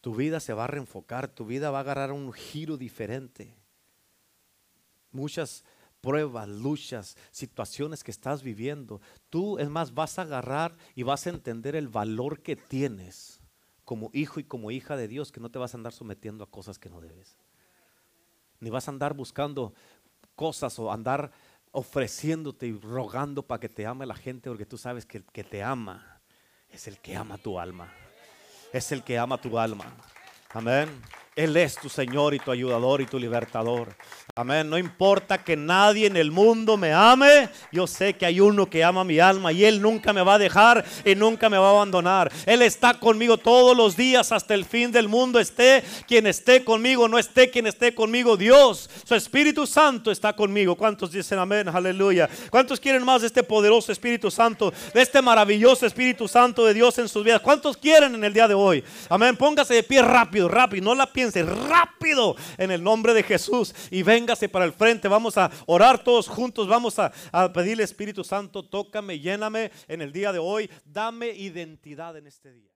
Tu 0.00 0.14
vida 0.14 0.40
se 0.40 0.54
va 0.54 0.64
a 0.64 0.68
reenfocar, 0.68 1.28
tu 1.28 1.44
vida 1.44 1.70
va 1.70 1.78
a 1.78 1.80
agarrar 1.82 2.10
un 2.12 2.32
giro 2.32 2.78
diferente. 2.78 3.54
Muchas 5.10 5.62
pruebas, 6.00 6.48
luchas, 6.48 7.14
situaciones 7.30 8.02
que 8.02 8.10
estás 8.10 8.42
viviendo. 8.42 9.02
Tú, 9.28 9.58
es 9.58 9.68
más, 9.68 9.92
vas 9.92 10.18
a 10.18 10.22
agarrar 10.22 10.78
y 10.94 11.02
vas 11.02 11.26
a 11.26 11.30
entender 11.30 11.76
el 11.76 11.88
valor 11.88 12.40
que 12.40 12.56
tienes 12.56 13.42
como 13.84 14.08
hijo 14.14 14.40
y 14.40 14.44
como 14.44 14.70
hija 14.70 14.96
de 14.96 15.08
Dios, 15.08 15.30
que 15.30 15.40
no 15.40 15.50
te 15.50 15.58
vas 15.58 15.74
a 15.74 15.76
andar 15.76 15.92
sometiendo 15.92 16.42
a 16.42 16.50
cosas 16.50 16.78
que 16.78 16.88
no 16.88 17.02
debes 17.02 17.36
ni 18.60 18.70
vas 18.70 18.88
a 18.88 18.90
andar 18.90 19.14
buscando 19.14 19.72
cosas 20.34 20.78
o 20.78 20.92
andar 20.92 21.30
ofreciéndote 21.72 22.66
y 22.66 22.72
rogando 22.72 23.42
para 23.42 23.60
que 23.60 23.68
te 23.68 23.86
ame 23.86 24.06
la 24.06 24.14
gente, 24.14 24.48
porque 24.48 24.66
tú 24.66 24.78
sabes 24.78 25.04
que 25.06 25.18
el 25.18 25.24
que 25.24 25.44
te 25.44 25.62
ama 25.62 26.20
es 26.70 26.88
el 26.88 26.98
que 26.98 27.16
ama 27.16 27.38
tu 27.38 27.58
alma. 27.58 27.92
Es 28.72 28.92
el 28.92 29.02
que 29.02 29.18
ama 29.18 29.40
tu 29.40 29.58
alma. 29.58 29.86
Amén. 30.50 30.88
Él 31.36 31.56
es 31.56 31.76
tu 31.76 31.88
Señor 31.88 32.34
y 32.34 32.38
tu 32.38 32.50
ayudador 32.50 33.00
y 33.00 33.06
tu 33.06 33.18
libertador. 33.18 33.94
Amén. 34.38 34.70
No 34.70 34.78
importa 34.78 35.42
que 35.42 35.56
nadie 35.56 36.06
en 36.06 36.16
el 36.16 36.30
mundo 36.30 36.76
me 36.76 36.92
ame. 36.92 37.48
Yo 37.72 37.88
sé 37.88 38.14
que 38.14 38.24
hay 38.24 38.38
uno 38.38 38.70
que 38.70 38.84
ama 38.84 39.02
mi 39.02 39.18
alma 39.18 39.50
y 39.50 39.64
Él 39.64 39.82
nunca 39.82 40.12
me 40.12 40.22
va 40.22 40.34
a 40.34 40.38
dejar 40.38 40.84
y 41.04 41.16
nunca 41.16 41.50
me 41.50 41.58
va 41.58 41.66
a 41.66 41.70
abandonar. 41.70 42.30
Él 42.46 42.62
está 42.62 42.94
conmigo 42.94 43.36
todos 43.36 43.76
los 43.76 43.96
días 43.96 44.30
hasta 44.30 44.54
el 44.54 44.64
fin 44.64 44.92
del 44.92 45.08
mundo. 45.08 45.40
Esté 45.40 45.82
quien 46.06 46.28
esté 46.28 46.62
conmigo, 46.62 47.08
no 47.08 47.18
esté 47.18 47.50
quien 47.50 47.66
esté 47.66 47.92
conmigo. 47.96 48.36
Dios, 48.36 48.88
su 49.02 49.16
Espíritu 49.16 49.66
Santo 49.66 50.12
está 50.12 50.32
conmigo. 50.36 50.76
¿Cuántos 50.76 51.10
dicen 51.10 51.40
amén? 51.40 51.68
Aleluya. 51.68 52.30
¿Cuántos 52.48 52.78
quieren 52.78 53.04
más 53.04 53.22
de 53.22 53.26
este 53.26 53.42
poderoso 53.42 53.90
Espíritu 53.90 54.30
Santo? 54.30 54.72
De 54.94 55.02
este 55.02 55.20
maravilloso 55.20 55.84
Espíritu 55.84 56.28
Santo 56.28 56.64
de 56.64 56.74
Dios 56.74 56.96
en 57.00 57.08
sus 57.08 57.24
vidas. 57.24 57.40
¿Cuántos 57.40 57.76
quieren 57.76 58.14
en 58.14 58.22
el 58.22 58.32
día 58.32 58.46
de 58.46 58.54
hoy? 58.54 58.84
Amén. 59.08 59.36
Póngase 59.36 59.74
de 59.74 59.82
pie 59.82 60.00
rápido, 60.00 60.48
rápido. 60.48 60.84
No 60.84 60.94
la 60.94 61.12
piense 61.12 61.42
rápido 61.42 62.36
en 62.56 62.70
el 62.70 62.84
nombre 62.84 63.14
de 63.14 63.24
Jesús 63.24 63.74
y 63.90 64.04
véngase 64.28 64.48
para 64.48 64.66
el 64.66 64.72
frente. 64.72 65.08
Vamos 65.08 65.38
a 65.38 65.50
orar 65.66 66.02
todos 66.04 66.28
juntos. 66.28 66.68
Vamos 66.68 66.98
a, 66.98 67.10
a 67.32 67.50
pedirle 67.50 67.82
Espíritu 67.82 68.22
Santo, 68.22 68.62
tócame, 68.62 69.18
lléname 69.18 69.70
en 69.88 70.02
el 70.02 70.12
día 70.12 70.32
de 70.32 70.38
hoy. 70.38 70.68
Dame 70.84 71.30
identidad 71.30 72.14
en 72.16 72.26
este 72.26 72.52
día. 72.52 72.67